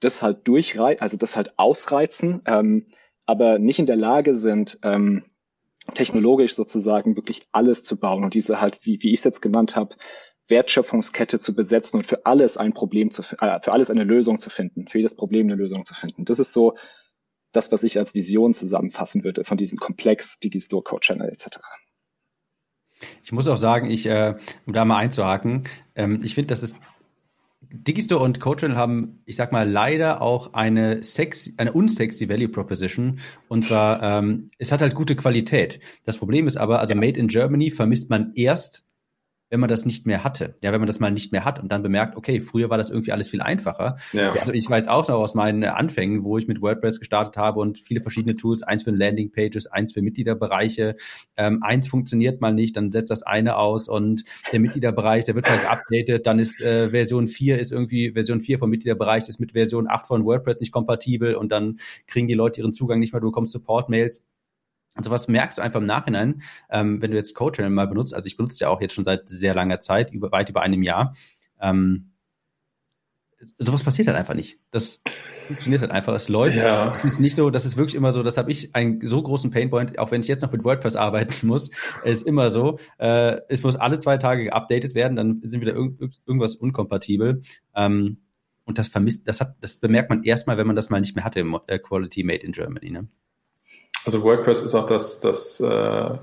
das 0.00 0.22
halt 0.22 0.46
durchreizen, 0.48 1.02
also 1.02 1.16
das 1.16 1.36
halt 1.36 1.58
ausreizen, 1.58 2.42
ähm, 2.46 2.86
aber 3.26 3.58
nicht 3.58 3.78
in 3.78 3.86
der 3.86 3.96
Lage 3.96 4.34
sind, 4.34 4.78
ähm, 4.82 5.24
technologisch 5.94 6.54
sozusagen 6.54 7.16
wirklich 7.16 7.42
alles 7.52 7.82
zu 7.84 7.98
bauen 7.98 8.24
und 8.24 8.34
diese 8.34 8.60
halt, 8.60 8.78
wie, 8.82 9.02
wie 9.02 9.12
ich 9.12 9.20
es 9.20 9.24
jetzt 9.24 9.42
genannt 9.42 9.76
habe, 9.76 9.96
Wertschöpfungskette 10.48 11.40
zu 11.40 11.54
besetzen 11.54 11.98
und 11.98 12.06
für 12.06 12.26
alles 12.26 12.56
ein 12.56 12.74
Problem 12.74 13.10
zu, 13.10 13.22
äh, 13.40 13.60
für 13.62 13.72
alles 13.72 13.90
eine 13.90 14.04
Lösung 14.04 14.38
zu 14.38 14.50
finden, 14.50 14.88
für 14.88 14.98
jedes 14.98 15.16
Problem 15.16 15.46
eine 15.46 15.56
Lösung 15.56 15.84
zu 15.84 15.94
finden. 15.94 16.24
Das 16.24 16.38
ist 16.38 16.52
so 16.52 16.74
das, 17.52 17.72
was 17.72 17.82
ich 17.82 17.98
als 17.98 18.14
Vision 18.14 18.52
zusammenfassen 18.52 19.24
würde 19.24 19.44
von 19.44 19.56
diesem 19.56 19.78
Komplex 19.78 20.38
Digistore 20.38 20.82
Code 20.82 21.00
Channel 21.00 21.28
etc. 21.28 21.60
Ich 23.22 23.32
muss 23.32 23.48
auch 23.48 23.56
sagen, 23.56 23.90
ich, 23.90 24.06
äh, 24.06 24.34
um 24.66 24.72
da 24.72 24.84
mal 24.84 24.98
einzuhaken, 24.98 25.64
ähm, 25.94 26.20
ich 26.22 26.34
finde, 26.34 26.48
das 26.48 26.62
ist 26.62 26.76
Digistore 27.74 28.22
und 28.22 28.40
CodeChannel 28.40 28.76
haben, 28.76 29.20
ich 29.26 29.36
sag 29.36 29.52
mal, 29.52 29.68
leider 29.68 30.22
auch 30.22 30.54
eine 30.54 31.02
sexy, 31.02 31.54
eine 31.56 31.72
unsexy 31.72 32.28
Value 32.28 32.48
Proposition. 32.48 33.18
Und 33.48 33.64
zwar, 33.64 34.02
ähm, 34.02 34.50
es 34.58 34.70
hat 34.72 34.80
halt 34.80 34.94
gute 34.94 35.16
Qualität. 35.16 35.80
Das 36.04 36.16
Problem 36.16 36.46
ist 36.46 36.56
aber, 36.56 36.80
also 36.80 36.94
Made 36.94 37.18
in 37.18 37.28
Germany 37.28 37.70
vermisst 37.70 38.10
man 38.10 38.32
erst, 38.34 38.84
wenn 39.54 39.60
man 39.60 39.68
das 39.68 39.86
nicht 39.86 40.04
mehr 40.04 40.24
hatte. 40.24 40.56
Ja, 40.64 40.72
wenn 40.72 40.80
man 40.80 40.88
das 40.88 40.98
mal 40.98 41.12
nicht 41.12 41.30
mehr 41.30 41.44
hat 41.44 41.62
und 41.62 41.70
dann 41.70 41.80
bemerkt, 41.84 42.16
okay, 42.16 42.40
früher 42.40 42.70
war 42.70 42.76
das 42.76 42.90
irgendwie 42.90 43.12
alles 43.12 43.28
viel 43.28 43.40
einfacher. 43.40 43.98
Ja. 44.12 44.32
Also 44.32 44.52
ich 44.52 44.68
weiß 44.68 44.88
auch 44.88 45.06
noch 45.06 45.20
aus 45.20 45.36
meinen 45.36 45.62
Anfängen, 45.62 46.24
wo 46.24 46.36
ich 46.38 46.48
mit 46.48 46.60
WordPress 46.60 46.98
gestartet 46.98 47.36
habe 47.36 47.60
und 47.60 47.78
viele 47.78 48.00
verschiedene 48.00 48.34
Tools, 48.34 48.64
eins 48.64 48.82
für 48.82 48.90
Landingpages, 48.90 49.68
eins 49.68 49.92
für 49.92 50.02
Mitgliederbereiche, 50.02 50.96
ähm, 51.36 51.62
eins 51.62 51.86
funktioniert 51.86 52.40
mal 52.40 52.52
nicht, 52.52 52.76
dann 52.76 52.90
setzt 52.90 53.12
das 53.12 53.22
eine 53.22 53.56
aus 53.56 53.88
und 53.88 54.24
der 54.50 54.58
Mitgliederbereich, 54.58 55.24
der 55.24 55.36
wird 55.36 55.48
halt 55.48 55.62
geupdatet, 55.62 56.26
dann 56.26 56.40
ist 56.40 56.60
äh, 56.60 56.90
Version 56.90 57.28
4 57.28 57.60
ist 57.60 57.70
irgendwie, 57.70 58.10
Version 58.10 58.40
4 58.40 58.58
vom 58.58 58.70
Mitgliederbereich 58.70 59.28
ist 59.28 59.38
mit 59.38 59.52
Version 59.52 59.86
8 59.88 60.08
von 60.08 60.24
WordPress 60.24 60.58
nicht 60.58 60.72
kompatibel 60.72 61.36
und 61.36 61.52
dann 61.52 61.78
kriegen 62.08 62.26
die 62.26 62.34
Leute 62.34 62.60
ihren 62.60 62.72
Zugang 62.72 62.98
nicht 62.98 63.12
mehr, 63.12 63.20
du 63.20 63.28
bekommst 63.28 63.52
Support-Mails. 63.52 64.24
Also 64.94 65.10
was 65.10 65.28
merkst 65.28 65.58
du 65.58 65.62
einfach 65.62 65.80
im 65.80 65.86
Nachhinein, 65.86 66.42
ähm, 66.70 67.02
wenn 67.02 67.10
du 67.10 67.16
jetzt 67.16 67.34
CodeChannel 67.34 67.70
mal 67.70 67.88
benutzt, 67.88 68.14
also 68.14 68.26
ich 68.26 68.36
benutze 68.36 68.60
ja 68.60 68.68
auch 68.68 68.80
jetzt 68.80 68.94
schon 68.94 69.04
seit 69.04 69.28
sehr 69.28 69.54
langer 69.54 69.80
Zeit, 69.80 70.12
über, 70.12 70.30
weit 70.30 70.48
über 70.50 70.62
einem 70.62 70.82
Jahr, 70.82 71.14
ähm, 71.60 72.12
sowas 73.58 73.82
passiert 73.82 74.08
halt 74.08 74.16
einfach 74.16 74.34
nicht. 74.34 74.58
Das 74.70 75.02
funktioniert 75.46 75.82
halt 75.82 75.90
einfach. 75.90 76.14
Es 76.14 76.28
läuft. 76.28 76.56
Ja. 76.56 76.92
Es 76.92 77.04
ist 77.04 77.20
nicht 77.20 77.34
so, 77.34 77.50
das 77.50 77.64
ist 77.64 77.76
wirklich 77.76 77.94
immer 77.94 78.12
so, 78.12 78.22
das 78.22 78.36
habe 78.36 78.50
ich 78.50 78.74
einen 78.74 79.00
so 79.06 79.22
großen 79.22 79.50
Painpoint, 79.50 79.98
auch 79.98 80.10
wenn 80.10 80.20
ich 80.20 80.28
jetzt 80.28 80.42
noch 80.42 80.52
mit 80.52 80.64
WordPress 80.64 80.96
arbeiten 80.96 81.46
muss, 81.46 81.70
ist 82.04 82.26
immer 82.26 82.50
so, 82.50 82.78
äh, 82.98 83.38
es 83.48 83.62
muss 83.62 83.76
alle 83.76 83.98
zwei 83.98 84.16
Tage 84.16 84.44
geupdatet 84.44 84.94
werden, 84.94 85.16
dann 85.16 85.42
sind 85.44 85.60
wieder 85.60 85.74
irg 85.74 86.00
irgendwas 86.26 86.56
unkompatibel. 86.56 87.42
Ähm, 87.74 88.18
und 88.64 88.78
das 88.78 88.88
vermisst, 88.88 89.28
das 89.28 89.40
hat, 89.40 89.56
das 89.60 89.78
bemerkt 89.78 90.08
man 90.08 90.22
erstmal, 90.22 90.56
wenn 90.56 90.66
man 90.66 90.76
das 90.76 90.88
mal 90.88 91.00
nicht 91.00 91.14
mehr 91.14 91.24
hatte 91.24 91.40
im 91.40 91.58
äh, 91.66 91.78
Quality 91.78 92.24
Made 92.24 92.42
in 92.42 92.52
Germany. 92.52 92.90
Ne? 92.90 93.08
Also 94.04 94.22
WordPress 94.22 94.62
ist 94.62 94.74
auch 94.74 94.86
das, 94.86 95.20
das 95.20 95.60
äh, 95.60 96.18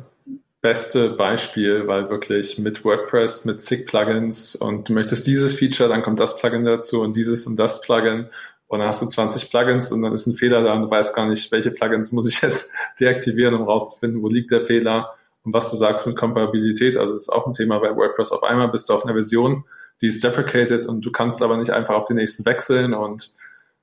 beste 0.61 1.09
Beispiel, 1.09 1.87
weil 1.87 2.09
wirklich 2.09 2.59
mit 2.59 2.85
WordPress, 2.85 3.45
mit 3.45 3.61
zig 3.61 3.87
Plugins 3.87 4.55
und 4.55 4.89
du 4.89 4.93
möchtest 4.93 5.25
dieses 5.25 5.53
Feature, 5.53 5.89
dann 5.89 6.03
kommt 6.03 6.19
das 6.19 6.37
Plugin 6.37 6.63
dazu 6.63 7.01
und 7.01 7.15
dieses 7.15 7.47
und 7.47 7.57
das 7.57 7.81
Plugin 7.81 8.27
und 8.67 8.79
dann 8.79 8.87
hast 8.87 9.01
du 9.01 9.07
20 9.07 9.49
Plugins 9.49 9.91
und 9.91 10.03
dann 10.03 10.13
ist 10.13 10.27
ein 10.27 10.35
Fehler 10.35 10.63
da 10.63 10.73
und 10.73 10.83
du 10.83 10.91
weißt 10.91 11.15
gar 11.15 11.27
nicht, 11.27 11.51
welche 11.51 11.71
Plugins 11.71 12.11
muss 12.11 12.27
ich 12.27 12.41
jetzt 12.41 12.71
deaktivieren, 12.99 13.55
um 13.55 13.63
rauszufinden, 13.63 14.21
wo 14.21 14.29
liegt 14.29 14.51
der 14.51 14.65
Fehler 14.65 15.15
und 15.43 15.53
was 15.53 15.71
du 15.71 15.75
sagst 15.75 16.05
mit 16.05 16.15
Kompatibilität. 16.15 16.95
Also 16.97 17.13
das 17.13 17.23
ist 17.23 17.29
auch 17.29 17.47
ein 17.47 17.53
Thema 17.53 17.79
bei 17.79 17.95
WordPress. 17.95 18.31
Auf 18.31 18.43
einmal 18.43 18.69
bist 18.69 18.87
du 18.87 18.93
auf 18.93 19.03
einer 19.03 19.13
Version, 19.13 19.65
die 20.01 20.07
ist 20.07 20.23
deprecated 20.23 20.85
und 20.85 21.03
du 21.03 21.11
kannst 21.11 21.41
aber 21.41 21.57
nicht 21.57 21.71
einfach 21.71 21.95
auf 21.95 22.05
den 22.05 22.17
nächsten 22.17 22.45
wechseln 22.45 22.93
und 22.93 23.35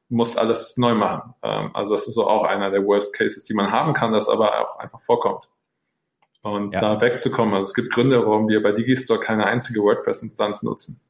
musst 0.09 0.39
alles 0.39 0.77
neu 0.77 0.95
machen. 0.95 1.35
Ähm, 1.43 1.71
also 1.75 1.95
das 1.95 2.09
ist 2.09 2.15
so 2.15 2.27
auch 2.27 2.45
einer 2.45 2.71
der 2.71 2.85
Worst 2.85 3.15
Cases, 3.15 3.45
die 3.45 3.55
man 3.55 3.73
haben 3.73 3.93
kann, 3.93 4.13
das 4.13 4.29
aber 4.29 4.61
auch 4.61 4.79
einfach 4.79 5.01
vorkommt. 5.01 5.49
Und 6.43 6.73
ja. 6.73 6.81
da 6.81 7.01
wegzukommen, 7.01 7.55
also 7.55 7.69
es 7.69 7.75
gibt 7.75 7.93
Gründe, 7.93 8.25
warum 8.25 8.49
wir 8.49 8.63
bei 8.63 8.73
Digistore 8.73 9.21
keine 9.21 9.47
einzige 9.47 9.83
WordPress-Instanz 9.83 10.63
nutzen. 10.63 11.01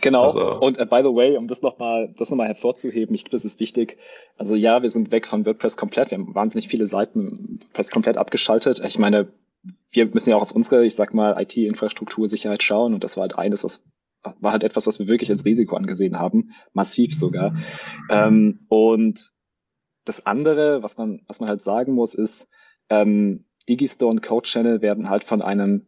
Genau. 0.00 0.24
Also. 0.24 0.58
Und 0.60 0.78
uh, 0.80 0.86
by 0.86 1.02
the 1.02 1.14
way, 1.14 1.36
um 1.36 1.46
das 1.46 1.62
nochmal, 1.62 2.14
das 2.16 2.30
nochmal 2.30 2.48
hervorzuheben, 2.48 3.14
ich 3.14 3.24
glaube, 3.24 3.36
das 3.36 3.44
ist 3.44 3.60
wichtig. 3.60 3.98
Also 4.38 4.54
ja, 4.54 4.82
wir 4.82 4.88
sind 4.88 5.12
weg 5.12 5.26
von 5.26 5.44
WordPress 5.44 5.76
komplett. 5.76 6.10
Wir 6.10 6.18
haben 6.18 6.34
wahnsinnig 6.34 6.68
viele 6.68 6.86
Seiten 6.86 7.58
WordPress 7.60 7.90
komplett 7.90 8.16
abgeschaltet. 8.16 8.80
Ich 8.84 8.98
meine, 8.98 9.28
wir 9.90 10.06
müssen 10.06 10.30
ja 10.30 10.36
auch 10.36 10.42
auf 10.42 10.52
unsere, 10.52 10.86
ich 10.86 10.94
sag 10.94 11.12
mal, 11.12 11.40
IT-Infrastruktur 11.40 12.28
Sicherheit 12.28 12.62
schauen. 12.62 12.94
Und 12.94 13.04
das 13.04 13.16
war 13.16 13.22
halt 13.22 13.36
eines, 13.36 13.64
was 13.64 13.84
war 14.22 14.52
halt 14.52 14.64
etwas, 14.64 14.86
was 14.86 14.98
wir 14.98 15.06
wirklich 15.06 15.30
als 15.30 15.44
Risiko 15.44 15.76
angesehen 15.76 16.18
haben, 16.18 16.50
massiv 16.72 17.14
sogar. 17.14 17.54
Ähm, 18.10 18.66
und 18.68 19.30
das 20.04 20.26
andere, 20.26 20.82
was 20.82 20.96
man, 20.96 21.22
was 21.26 21.40
man 21.40 21.48
halt 21.48 21.62
sagen 21.62 21.92
muss, 21.92 22.14
ist, 22.14 22.48
ähm, 22.88 23.46
Digistore 23.68 24.10
und 24.10 24.22
Code 24.22 24.48
Channel 24.48 24.82
werden 24.82 25.08
halt 25.08 25.24
von 25.24 25.42
einem 25.42 25.86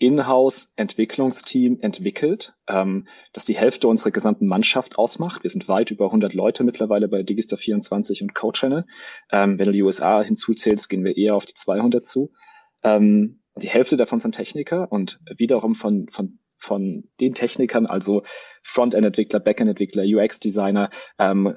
Inhouse-Entwicklungsteam 0.00 1.78
entwickelt, 1.80 2.54
ähm, 2.66 3.06
das 3.34 3.44
die 3.44 3.56
Hälfte 3.56 3.86
unserer 3.86 4.10
gesamten 4.10 4.46
Mannschaft 4.46 4.96
ausmacht. 4.96 5.42
Wir 5.42 5.50
sind 5.50 5.68
weit 5.68 5.90
über 5.90 6.06
100 6.06 6.32
Leute 6.32 6.64
mittlerweile 6.64 7.06
bei 7.06 7.22
Digistore 7.22 7.60
24 7.60 8.22
und 8.22 8.34
Code 8.34 8.58
Channel. 8.58 8.86
Ähm, 9.30 9.58
wenn 9.58 9.66
du 9.66 9.72
die 9.72 9.82
USA 9.82 10.22
hinzuzählst, 10.22 10.88
gehen 10.88 11.04
wir 11.04 11.18
eher 11.18 11.36
auf 11.36 11.44
die 11.44 11.52
200 11.52 12.06
zu. 12.06 12.32
Ähm, 12.82 13.42
die 13.56 13.68
Hälfte 13.68 13.98
davon 13.98 14.20
sind 14.20 14.34
Techniker 14.34 14.90
und 14.90 15.20
wiederum 15.36 15.74
von, 15.74 16.08
von 16.08 16.38
von 16.60 17.08
den 17.20 17.34
Technikern, 17.34 17.86
also 17.86 18.22
Frontend-Entwickler, 18.62 19.40
Backend-Entwickler, 19.40 20.04
UX-Designer, 20.04 20.90
ähm, 21.18 21.56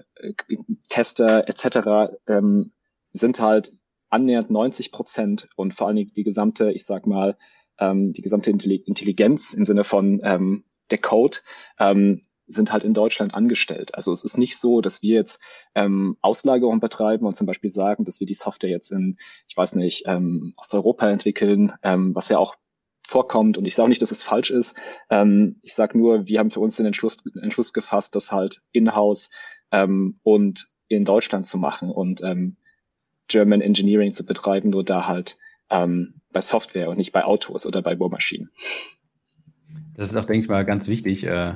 Tester 0.90 1.48
etc., 1.48 2.16
ähm, 2.28 2.72
sind 3.12 3.40
halt 3.40 3.74
annähernd 4.10 4.50
90 4.50 4.92
Prozent 4.92 5.50
und 5.56 5.74
vor 5.74 5.88
allen 5.88 5.98
Dingen 5.98 6.12
die 6.16 6.24
gesamte, 6.24 6.72
ich 6.72 6.86
sag 6.86 7.06
mal, 7.06 7.38
ähm, 7.80 8.14
die 8.14 8.22
gesamte 8.22 8.50
Intelligenz 8.50 9.54
im 9.54 9.66
Sinne 9.66 9.84
von 9.84 10.22
ähm, 10.24 10.64
der 10.92 11.00
Code 11.00 11.40
ähm, 11.80 12.22
sind 12.48 12.72
halt 12.72 12.84
in 12.84 12.94
Deutschland 12.94 13.34
angestellt. 13.34 13.96
Also 13.96 14.12
es 14.12 14.24
ist 14.24 14.38
nicht 14.38 14.58
so, 14.58 14.82
dass 14.82 15.02
wir 15.02 15.16
jetzt 15.16 15.40
ähm, 15.76 16.18
Auslagerung 16.22 16.80
betreiben 16.80 17.26
und 17.26 17.36
zum 17.36 17.48
Beispiel 17.48 17.70
sagen, 17.70 18.04
dass 18.04 18.20
wir 18.20 18.28
die 18.28 18.34
Software 18.34 18.70
jetzt 18.70 18.92
in, 18.92 19.18
ich 19.48 19.56
weiß 19.58 19.76
nicht, 19.76 20.04
ähm, 20.06 20.54
Osteuropa 20.58 21.10
entwickeln, 21.10 21.74
ähm, 21.84 22.14
was 22.14 22.30
ja 22.30 22.38
auch 22.38 22.56
vorkommt. 23.14 23.58
Und 23.58 23.66
ich 23.66 23.76
sage 23.76 23.90
nicht, 23.90 24.02
dass 24.02 24.12
es 24.12 24.24
falsch 24.24 24.50
ist. 24.50 24.76
Ähm, 25.10 25.58
ich 25.62 25.76
sage 25.76 25.98
nur, 25.98 26.28
wir 26.28 26.40
haben 26.40 26.50
für 26.50 26.60
uns 26.60 26.76
den 26.76 26.88
Entschluss, 26.88 27.18
Entschluss 27.42 27.72
gefasst, 27.72 28.16
das 28.16 28.32
halt 28.32 28.62
in-house 28.72 29.30
ähm, 29.72 30.20
und 30.24 30.68
in 30.88 31.06
Deutschland 31.06 31.46
zu 31.46 31.58
machen 31.60 31.92
und 31.92 32.22
ähm, 32.24 32.58
German 33.28 33.62
Engineering 33.62 34.14
zu 34.14 34.26
betreiben, 34.26 34.72
nur 34.72 34.84
da 34.84 35.08
halt 35.08 35.38
ähm, 35.70 36.16
bei 36.32 36.42
Software 36.42 36.90
und 36.90 36.98
nicht 36.98 37.12
bei 37.12 37.24
Autos 37.24 37.66
oder 37.66 37.82
bei 37.84 37.96
Bohrmaschinen. 37.96 38.50
Das 39.96 40.10
ist 40.10 40.18
auch, 40.18 40.26
denke 40.26 40.44
ich 40.44 40.50
mal, 40.50 40.66
ganz 40.66 40.88
wichtig. 40.88 41.24
Äh, 41.24 41.54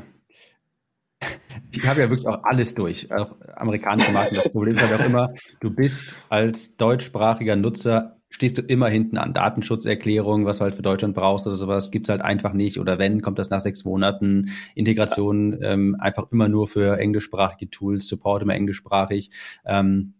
ich 1.71 1.87
habe 1.87 2.01
ja 2.01 2.09
wirklich 2.09 2.27
auch 2.27 2.43
alles 2.43 2.75
durch, 2.75 3.11
auch 3.11 3.35
amerikanische 3.55 4.11
Marken. 4.11 4.35
Das 4.35 4.49
Problem 4.49 4.75
ist 4.75 4.81
halt 4.81 5.01
auch 5.01 5.05
immer, 5.05 5.33
du 5.59 5.71
bist 5.71 6.17
als 6.29 6.77
deutschsprachiger 6.77 7.55
Nutzer 7.55 8.16
stehst 8.29 8.57
du 8.57 8.61
immer 8.61 8.89
hinten 8.89 9.17
an. 9.17 9.33
Datenschutzerklärung, 9.33 10.45
was 10.45 10.57
du 10.57 10.65
halt 10.65 10.75
für 10.75 10.81
Deutschland 10.81 11.15
brauchst 11.15 11.47
oder 11.47 11.55
sowas, 11.55 11.91
gibt's 11.91 12.09
halt 12.09 12.21
einfach 12.21 12.53
nicht. 12.53 12.79
Oder 12.79 12.99
wenn, 12.99 13.21
kommt 13.21 13.39
das 13.39 13.49
nach 13.49 13.61
sechs 13.61 13.85
Monaten. 13.85 14.51
Integration 14.75 15.57
ähm, 15.61 15.95
einfach 15.99 16.31
immer 16.31 16.49
nur 16.49 16.67
für 16.67 16.97
englischsprachige 16.97 17.69
Tools, 17.69 18.07
Support 18.07 18.43
immer 18.43 18.55
englischsprachig. 18.55 19.29
Ähm, 19.65 20.13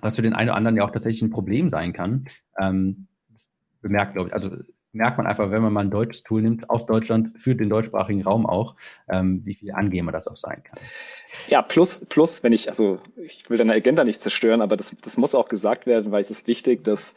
was 0.00 0.16
für 0.16 0.22
den 0.22 0.34
einen 0.34 0.50
oder 0.50 0.56
anderen 0.56 0.76
ja 0.76 0.84
auch 0.84 0.90
tatsächlich 0.90 1.22
ein 1.22 1.30
Problem 1.30 1.70
sein 1.70 1.92
kann. 1.92 2.26
Ähm, 2.58 3.06
bemerkt, 3.80 4.14
glaube 4.14 4.28
ich, 4.28 4.34
also 4.34 4.50
merkt 4.92 5.16
man 5.16 5.26
einfach, 5.26 5.50
wenn 5.50 5.62
man 5.62 5.72
mal 5.72 5.80
ein 5.80 5.90
deutsches 5.90 6.22
Tool 6.22 6.42
nimmt, 6.42 6.68
aus 6.70 6.86
Deutschland 6.86 7.40
für 7.40 7.56
den 7.56 7.70
deutschsprachigen 7.70 8.22
Raum 8.22 8.46
auch, 8.46 8.76
ähm, 9.08 9.40
wie 9.44 9.54
viel 9.54 9.72
angenehmer 9.72 10.12
das 10.12 10.28
auch 10.28 10.36
sein 10.36 10.62
kann. 10.62 10.78
Ja, 11.48 11.62
plus, 11.62 12.04
plus, 12.06 12.42
wenn 12.42 12.52
ich, 12.52 12.68
also 12.68 13.00
ich 13.16 13.48
will 13.48 13.56
deine 13.58 13.72
Agenda 13.72 14.04
nicht 14.04 14.20
zerstören, 14.20 14.60
aber 14.60 14.76
das, 14.76 14.94
das 15.02 15.16
muss 15.16 15.34
auch 15.34 15.48
gesagt 15.48 15.86
werden, 15.86 16.12
weil 16.12 16.20
es 16.20 16.30
ist 16.30 16.46
wichtig, 16.46 16.84
dass 16.84 17.14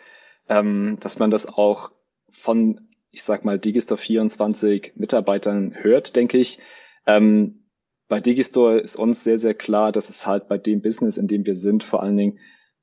ähm, 0.49 0.97
dass 0.99 1.19
man 1.19 1.31
das 1.31 1.45
auch 1.47 1.91
von, 2.29 2.89
ich 3.11 3.23
sag 3.23 3.45
mal, 3.45 3.59
Digistore 3.59 3.97
24 3.97 4.93
Mitarbeitern 4.95 5.75
hört, 5.75 6.15
denke 6.15 6.37
ich. 6.37 6.59
Ähm, 7.05 7.65
bei 8.07 8.19
Digistore 8.19 8.79
ist 8.79 8.95
uns 8.95 9.23
sehr, 9.23 9.39
sehr 9.39 9.55
klar, 9.55 9.91
dass 9.91 10.09
es 10.09 10.27
halt 10.27 10.47
bei 10.47 10.57
dem 10.57 10.81
Business, 10.81 11.17
in 11.17 11.27
dem 11.27 11.45
wir 11.45 11.55
sind, 11.55 11.83
vor 11.83 12.03
allen 12.03 12.17
Dingen 12.17 12.39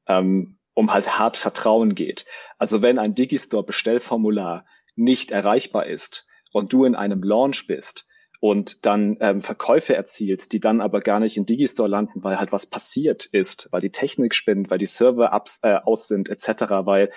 ähm, 0.08 0.58
um 0.74 0.92
halt 0.92 1.18
hart 1.18 1.36
Vertrauen 1.36 1.94
geht. 1.94 2.26
Also 2.58 2.82
wenn 2.82 2.98
ein 2.98 3.14
Digistore 3.14 3.64
Bestellformular 3.64 4.66
nicht 4.96 5.30
erreichbar 5.30 5.86
ist 5.86 6.26
und 6.52 6.72
du 6.72 6.84
in 6.84 6.94
einem 6.94 7.22
Launch 7.22 7.66
bist, 7.66 8.08
und 8.42 8.84
dann 8.84 9.18
ähm, 9.20 9.40
Verkäufe 9.40 9.94
erzielt, 9.94 10.50
die 10.50 10.58
dann 10.58 10.80
aber 10.80 11.00
gar 11.00 11.20
nicht 11.20 11.36
in 11.36 11.46
Digistore 11.46 11.88
landen, 11.88 12.24
weil 12.24 12.40
halt 12.40 12.50
was 12.50 12.66
passiert 12.66 13.24
ist, 13.26 13.68
weil 13.70 13.80
die 13.80 13.90
Technik 13.90 14.34
spinnt, 14.34 14.68
weil 14.68 14.78
die 14.78 14.86
Server 14.86 15.32
ups, 15.32 15.60
äh, 15.62 15.76
aus 15.84 16.08
sind 16.08 16.28
etc., 16.28 16.64
weil 16.84 17.12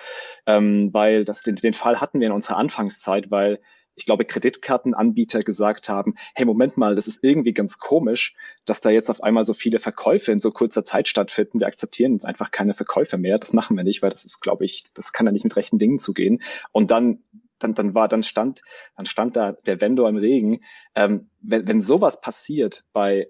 ähm, 0.46 0.90
weil 0.92 1.24
das 1.24 1.42
den, 1.42 1.56
den 1.56 1.72
Fall 1.72 2.00
hatten 2.00 2.20
wir 2.20 2.28
in 2.28 2.32
unserer 2.32 2.58
Anfangszeit, 2.58 3.28
weil 3.32 3.58
ich 3.96 4.06
glaube, 4.06 4.24
Kreditkartenanbieter 4.24 5.42
gesagt 5.42 5.88
haben, 5.88 6.14
hey, 6.36 6.44
Moment 6.44 6.76
mal, 6.76 6.94
das 6.94 7.08
ist 7.08 7.24
irgendwie 7.24 7.54
ganz 7.54 7.80
komisch, 7.80 8.36
dass 8.64 8.80
da 8.80 8.90
jetzt 8.90 9.10
auf 9.10 9.20
einmal 9.20 9.42
so 9.42 9.54
viele 9.54 9.80
Verkäufe 9.80 10.30
in 10.30 10.38
so 10.38 10.52
kurzer 10.52 10.84
Zeit 10.84 11.08
stattfinden. 11.08 11.58
Wir 11.58 11.66
akzeptieren 11.66 12.12
jetzt 12.12 12.26
einfach 12.26 12.52
keine 12.52 12.74
Verkäufe 12.74 13.18
mehr. 13.18 13.38
Das 13.38 13.52
machen 13.52 13.76
wir 13.76 13.82
nicht, 13.82 14.00
weil 14.02 14.10
das 14.10 14.24
ist, 14.24 14.40
glaube 14.40 14.64
ich, 14.64 14.84
das 14.94 15.12
kann 15.12 15.26
ja 15.26 15.32
nicht 15.32 15.44
mit 15.44 15.56
rechten 15.56 15.78
Dingen 15.78 15.98
zugehen. 15.98 16.42
Und 16.70 16.92
dann 16.92 17.24
dann, 17.58 17.74
dann 17.74 17.94
war, 17.94 18.08
dann 18.08 18.22
stand, 18.22 18.62
dann 18.96 19.06
stand 19.06 19.36
da 19.36 19.52
der 19.52 19.80
Vendor 19.80 20.08
im 20.08 20.16
Regen. 20.16 20.60
Ähm, 20.94 21.30
wenn, 21.40 21.66
wenn 21.66 21.80
sowas 21.80 22.20
passiert 22.20 22.84
bei 22.92 23.28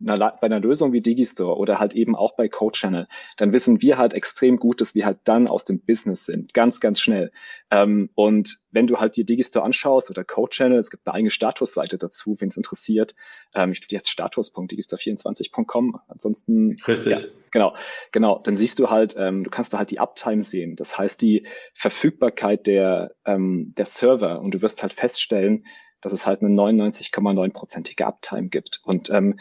einer, 0.00 0.36
bei 0.40 0.46
einer 0.46 0.60
Lösung 0.60 0.92
wie 0.92 1.00
Digistore 1.00 1.56
oder 1.56 1.78
halt 1.78 1.92
eben 1.92 2.14
auch 2.14 2.36
bei 2.36 2.48
Code 2.48 2.76
Channel, 2.76 3.08
dann 3.36 3.52
wissen 3.52 3.82
wir 3.82 3.98
halt 3.98 4.14
extrem 4.14 4.56
gut, 4.58 4.80
dass 4.80 4.94
wir 4.94 5.04
halt 5.04 5.18
dann 5.24 5.48
aus 5.48 5.64
dem 5.64 5.80
Business 5.80 6.26
sind, 6.26 6.54
ganz, 6.54 6.80
ganz 6.80 7.00
schnell. 7.00 7.32
Ähm, 7.70 8.10
und 8.14 8.58
wenn 8.70 8.86
du 8.86 8.98
halt 8.98 9.16
die 9.16 9.24
Digistore 9.24 9.64
anschaust 9.64 10.10
oder 10.10 10.24
Code 10.24 10.50
Channel, 10.50 10.78
es 10.78 10.90
gibt 10.90 11.06
eine 11.06 11.14
eigene 11.14 11.30
Statusseite 11.30 11.98
dazu, 11.98 12.36
wen 12.38 12.48
es 12.48 12.56
interessiert. 12.56 13.14
Ähm, 13.54 13.72
ich 13.72 13.80
tue 13.80 13.88
jetzt 13.90 14.10
status.digistore24.com. 14.10 16.00
Ansonsten 16.08 16.76
richtig, 16.86 17.18
ja, 17.18 17.26
genau, 17.50 17.74
genau. 18.12 18.38
Dann 18.38 18.56
siehst 18.56 18.78
du 18.78 18.90
halt, 18.90 19.16
ähm, 19.18 19.44
du 19.44 19.50
kannst 19.50 19.72
da 19.72 19.78
halt 19.78 19.90
die 19.90 20.00
Uptime 20.00 20.42
sehen. 20.42 20.76
Das 20.76 20.96
heißt 20.96 21.20
die 21.20 21.46
Verfügbarkeit 21.74 22.66
der 22.66 23.12
ähm, 23.24 23.74
der 23.76 23.84
Server 23.84 24.40
und 24.40 24.54
du 24.54 24.62
wirst 24.62 24.82
halt 24.82 24.92
feststellen, 24.92 25.64
dass 26.00 26.12
es 26.12 26.26
halt 26.26 26.42
eine 26.42 26.54
99,9-prozentige 26.54 28.06
Uptime 28.06 28.48
gibt. 28.48 28.80
Und 28.84 29.10
ähm, 29.10 29.38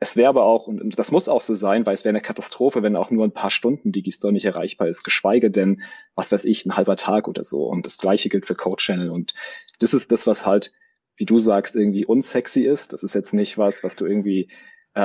es 0.00 0.16
wäre 0.16 0.28
aber 0.28 0.44
auch, 0.44 0.68
und 0.68 0.96
das 0.98 1.10
muss 1.10 1.28
auch 1.28 1.40
so 1.40 1.54
sein, 1.54 1.84
weil 1.84 1.94
es 1.94 2.04
wäre 2.04 2.10
eine 2.10 2.20
Katastrophe, 2.20 2.82
wenn 2.82 2.94
auch 2.94 3.10
nur 3.10 3.24
ein 3.24 3.32
paar 3.32 3.50
Stunden 3.50 3.90
Digistore 3.90 4.32
nicht 4.32 4.44
erreichbar 4.44 4.88
ist, 4.88 5.02
geschweige 5.02 5.50
denn, 5.50 5.82
was 6.14 6.30
weiß 6.30 6.44
ich, 6.44 6.64
ein 6.64 6.76
halber 6.76 6.96
Tag 6.96 7.26
oder 7.26 7.42
so. 7.42 7.64
Und 7.64 7.84
das 7.84 7.98
gleiche 7.98 8.28
gilt 8.28 8.46
für 8.46 8.54
Code 8.54 8.76
Channel. 8.76 9.10
Und 9.10 9.34
das 9.80 9.94
ist 9.94 10.12
das, 10.12 10.26
was 10.26 10.46
halt, 10.46 10.72
wie 11.16 11.24
du 11.24 11.38
sagst, 11.38 11.74
irgendwie 11.74 12.06
unsexy 12.06 12.62
ist. 12.62 12.92
Das 12.92 13.02
ist 13.02 13.14
jetzt 13.14 13.34
nicht 13.34 13.58
was, 13.58 13.82
was 13.82 13.96
du 13.96 14.06
irgendwie 14.06 14.50
äh, 14.94 15.00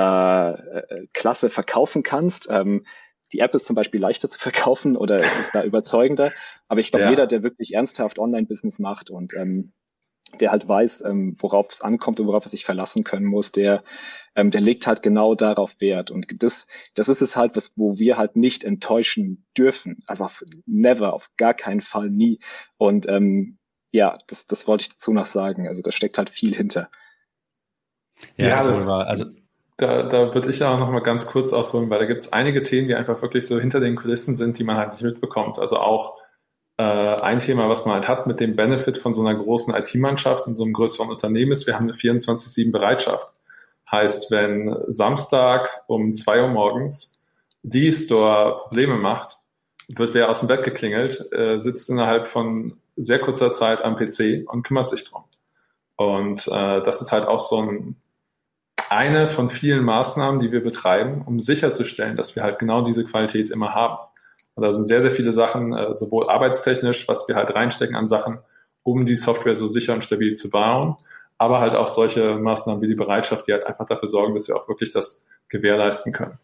äh 0.52 1.06
klasse 1.12 1.50
verkaufen 1.50 2.04
kannst. 2.04 2.48
Ähm, 2.48 2.86
die 3.32 3.40
App 3.40 3.52
ist 3.56 3.66
zum 3.66 3.74
Beispiel 3.74 4.00
leichter 4.00 4.28
zu 4.28 4.38
verkaufen 4.40 4.96
oder 4.96 5.16
ist 5.16 5.54
da 5.54 5.64
überzeugender. 5.64 6.32
Aber 6.68 6.78
ich 6.78 6.90
glaube, 6.90 7.06
ja. 7.06 7.10
jeder, 7.10 7.26
der 7.26 7.42
wirklich 7.42 7.74
ernsthaft 7.74 8.20
Online-Business 8.20 8.78
macht 8.78 9.10
und 9.10 9.34
ähm, 9.34 9.72
der 10.40 10.50
halt 10.50 10.68
weiß, 10.68 11.04
ähm, 11.06 11.36
worauf 11.38 11.70
es 11.70 11.80
ankommt 11.80 12.20
und 12.20 12.26
worauf 12.26 12.44
er 12.44 12.48
sich 12.48 12.64
verlassen 12.64 13.04
können 13.04 13.26
muss, 13.26 13.52
der, 13.52 13.84
ähm, 14.34 14.50
der 14.50 14.60
legt 14.60 14.86
halt 14.86 15.02
genau 15.02 15.34
darauf 15.34 15.80
Wert. 15.80 16.10
Und 16.10 16.42
das, 16.42 16.66
das 16.94 17.08
ist 17.08 17.22
es 17.22 17.36
halt, 17.36 17.56
was, 17.56 17.72
wo 17.76 17.98
wir 17.98 18.16
halt 18.16 18.36
nicht 18.36 18.64
enttäuschen 18.64 19.46
dürfen. 19.56 20.02
Also 20.06 20.24
auf 20.24 20.44
never, 20.66 21.12
auf 21.12 21.30
gar 21.36 21.54
keinen 21.54 21.80
Fall 21.80 22.10
nie. 22.10 22.40
Und 22.76 23.08
ähm, 23.08 23.58
ja, 23.90 24.18
das, 24.26 24.46
das 24.46 24.66
wollte 24.66 24.82
ich 24.82 24.88
dazu 24.90 25.12
noch 25.12 25.26
sagen. 25.26 25.68
Also 25.68 25.82
da 25.82 25.92
steckt 25.92 26.18
halt 26.18 26.30
viel 26.30 26.54
hinter. 26.54 26.90
Ja, 28.36 28.48
ja 28.48 28.56
das, 28.56 28.88
also 28.88 29.26
da, 29.76 30.04
da 30.04 30.34
würde 30.34 30.50
ich 30.50 30.62
auch 30.62 30.78
noch 30.78 30.90
mal 30.90 31.00
ganz 31.00 31.26
kurz 31.26 31.52
ausholen, 31.52 31.90
weil 31.90 31.98
da 31.98 32.06
gibt 32.06 32.20
es 32.20 32.32
einige 32.32 32.62
Themen, 32.62 32.88
die 32.88 32.94
einfach 32.94 33.22
wirklich 33.22 33.46
so 33.46 33.58
hinter 33.58 33.80
den 33.80 33.96
Kulissen 33.96 34.36
sind, 34.36 34.58
die 34.58 34.64
man 34.64 34.76
halt 34.76 34.92
nicht 34.92 35.02
mitbekommt. 35.02 35.58
Also 35.58 35.78
auch 35.78 36.16
ein 36.82 37.38
Thema, 37.38 37.68
was 37.68 37.86
man 37.86 37.94
halt 37.94 38.08
hat 38.08 38.26
mit 38.26 38.40
dem 38.40 38.56
Benefit 38.56 38.98
von 38.98 39.14
so 39.14 39.20
einer 39.24 39.38
großen 39.38 39.74
IT-Mannschaft 39.74 40.46
in 40.48 40.56
so 40.56 40.64
einem 40.64 40.72
größeren 40.72 41.08
Unternehmen 41.08 41.52
ist, 41.52 41.66
wir 41.66 41.74
haben 41.74 41.84
eine 41.84 41.92
24-7 41.92 42.72
Bereitschaft. 42.72 43.28
Heißt, 43.90 44.30
wenn 44.30 44.76
Samstag 44.88 45.82
um 45.86 46.14
zwei 46.14 46.42
Uhr 46.42 46.48
morgens 46.48 47.22
die 47.62 47.92
Store 47.92 48.62
Probleme 48.62 48.96
macht, 48.96 49.38
wird 49.94 50.14
wer 50.14 50.30
aus 50.30 50.40
dem 50.40 50.48
Bett 50.48 50.64
geklingelt, 50.64 51.32
äh, 51.32 51.58
sitzt 51.58 51.90
innerhalb 51.90 52.26
von 52.26 52.72
sehr 52.96 53.18
kurzer 53.18 53.52
Zeit 53.52 53.82
am 53.82 53.96
PC 53.96 54.44
und 54.46 54.62
kümmert 54.62 54.88
sich 54.88 55.04
drum. 55.04 55.24
Und 55.96 56.48
äh, 56.48 56.82
das 56.82 57.00
ist 57.00 57.12
halt 57.12 57.26
auch 57.26 57.40
so 57.40 57.60
ein, 57.60 57.96
eine 58.88 59.28
von 59.28 59.50
vielen 59.50 59.84
Maßnahmen, 59.84 60.40
die 60.40 60.52
wir 60.52 60.62
betreiben, 60.62 61.22
um 61.24 61.40
sicherzustellen, 61.40 62.16
dass 62.16 62.36
wir 62.36 62.42
halt 62.42 62.58
genau 62.58 62.82
diese 62.82 63.04
Qualität 63.04 63.50
immer 63.50 63.74
haben. 63.74 63.98
Und 64.54 64.62
da 64.62 64.72
sind 64.72 64.84
sehr, 64.84 65.02
sehr 65.02 65.10
viele 65.10 65.32
Sachen, 65.32 65.72
äh, 65.72 65.94
sowohl 65.94 66.30
arbeitstechnisch, 66.30 67.08
was 67.08 67.26
wir 67.28 67.34
halt 67.34 67.54
reinstecken 67.54 67.96
an 67.96 68.06
Sachen, 68.06 68.38
um 68.82 69.04
die 69.04 69.16
Software 69.16 69.54
so 69.54 69.66
sicher 69.66 69.94
und 69.94 70.04
stabil 70.04 70.34
zu 70.34 70.50
bauen, 70.50 70.96
aber 71.38 71.60
halt 71.60 71.74
auch 71.74 71.88
solche 71.88 72.36
Maßnahmen 72.36 72.82
wie 72.82 72.88
die 72.88 72.94
Bereitschaft, 72.94 73.48
die 73.48 73.52
halt 73.52 73.66
einfach 73.66 73.86
dafür 73.86 74.08
sorgen, 74.08 74.34
dass 74.34 74.46
wir 74.48 74.56
auch 74.56 74.68
wirklich 74.68 74.92
das 74.92 75.26
gewährleisten 75.48 76.12
können. 76.12 76.38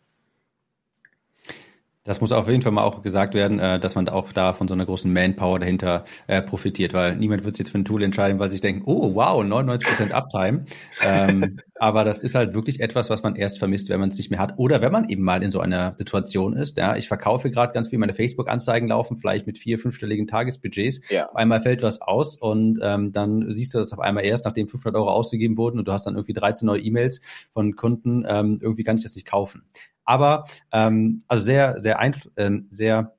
Das 2.03 2.21
muss 2.21 2.33
auf 2.33 2.49
jeden 2.49 2.63
Fall 2.63 2.73
mal 2.73 2.83
auch 2.83 3.03
gesagt 3.03 3.35
werden, 3.35 3.59
äh, 3.59 3.79
dass 3.79 3.95
man 3.95 4.09
auch 4.09 4.33
da 4.33 4.55
von 4.55 4.67
so 4.67 4.75
einer 4.75 4.87
großen 4.87 5.13
Manpower 5.13 5.59
dahinter 5.59 6.05
äh, 6.27 6.41
profitiert, 6.41 6.95
weil 6.95 7.15
niemand 7.15 7.45
wird 7.45 7.57
sich 7.57 7.67
jetzt 7.67 7.73
für 7.73 7.79
ein 7.79 7.85
Tool 7.85 8.03
entscheiden, 8.03 8.39
weil 8.39 8.49
sie 8.49 8.55
sich 8.55 8.63
denken, 8.63 8.83
oh 8.87 9.15
wow, 9.15 9.43
99% 9.45 10.11
Uptime. 10.11 10.65
ähm, 11.03 11.59
aber 11.81 12.05
das 12.05 12.21
ist 12.21 12.35
halt 12.35 12.53
wirklich 12.53 12.81
etwas, 12.81 13.09
was 13.09 13.23
man 13.23 13.37
erst 13.37 13.59
vermisst, 13.59 13.89
wenn 13.89 14.01
man 14.01 14.11
es 14.11 14.19
nicht 14.19 14.31
mehr 14.31 14.39
hat. 14.39 14.59
Oder 14.59 14.83
wenn 14.83 14.93
man 14.93 15.09
eben 15.09 15.23
mal 15.23 15.43
in 15.43 15.51
so 15.51 15.61
einer 15.61 15.97
Situation 15.97 16.55
ist. 16.55 16.77
Ja, 16.77 16.95
ich 16.95 17.09
verkaufe 17.09 17.51
gerade 17.51 17.73
ganz 17.73 17.89
viel, 17.89 17.99
meine 17.99 18.13
Facebook-Anzeigen 18.13 18.89
laufen, 18.89 19.17
vielleicht 19.17 19.47
mit 19.47 19.57
vier, 19.57 19.79
fünfstelligen 19.79 20.27
Tagesbudgets. 20.27 21.01
Ja. 21.09 21.31
Auf 21.31 21.37
einmal 21.37 21.63
fällt 21.63 21.83
was 21.83 22.03
aus 22.03 22.37
und 22.37 22.79
ähm, 22.83 23.13
dann 23.13 23.51
siehst 23.51 23.73
du 23.73 23.79
das 23.79 23.95
auf 23.95 23.99
einmal 23.99 24.27
erst, 24.27 24.45
nachdem 24.45 24.69
500 24.69 24.95
Euro 25.01 25.11
ausgegeben 25.11 25.57
wurden 25.57 25.79
und 25.79 25.89
du 25.89 25.93
hast 25.93 26.05
dann 26.05 26.17
irgendwie 26.17 26.35
13 26.35 26.67
neue 26.67 26.83
E-Mails 26.83 27.23
von 27.55 27.75
Kunden. 27.77 28.27
Ähm, 28.29 28.59
irgendwie 28.61 28.85
kann 28.85 28.97
ich 28.97 29.03
das 29.03 29.15
nicht 29.15 29.27
kaufen. 29.27 29.63
Aber 30.05 30.45
ähm, 30.73 31.23
also 31.29 31.43
sehr, 31.43 31.81
sehr, 31.81 31.99
ein, 31.99 32.15
ähm, 32.37 32.67
sehr 32.69 33.15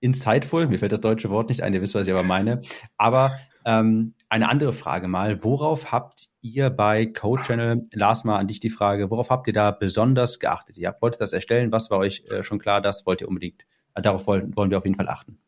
insightful. 0.00 0.68
Mir 0.68 0.78
fällt 0.78 0.92
das 0.92 1.02
deutsche 1.02 1.28
Wort 1.28 1.50
nicht 1.50 1.62
ein, 1.62 1.74
ihr 1.74 1.82
wisst, 1.82 1.94
was 1.94 2.06
ich 2.06 2.14
aber 2.14 2.22
meine. 2.22 2.62
Aber 2.96 3.36
ähm, 3.66 4.14
eine 4.28 4.48
andere 4.48 4.72
Frage 4.72 5.08
mal. 5.08 5.44
Worauf 5.44 5.92
habt 5.92 6.28
ihr 6.40 6.70
bei 6.70 7.04
Code 7.04 7.42
Channel, 7.42 7.82
Lars 7.92 8.24
mal 8.24 8.38
an 8.38 8.46
dich 8.46 8.60
die 8.60 8.70
Frage, 8.70 9.10
worauf 9.10 9.28
habt 9.28 9.46
ihr 9.48 9.52
da 9.52 9.72
besonders 9.72 10.38
geachtet? 10.38 10.78
Ihr 10.78 10.94
wolltet 11.00 11.20
das 11.20 11.32
erstellen, 11.32 11.72
was 11.72 11.90
war 11.90 11.98
euch 11.98 12.24
äh, 12.30 12.42
schon 12.42 12.58
klar, 12.58 12.80
das 12.80 13.04
wollt 13.06 13.20
ihr 13.20 13.28
unbedingt, 13.28 13.66
äh, 13.94 14.02
darauf 14.02 14.26
wollen, 14.26 14.56
wollen 14.56 14.70
wir 14.70 14.78
auf 14.78 14.84
jeden 14.84 14.96
Fall 14.96 15.08
achten. 15.08 15.38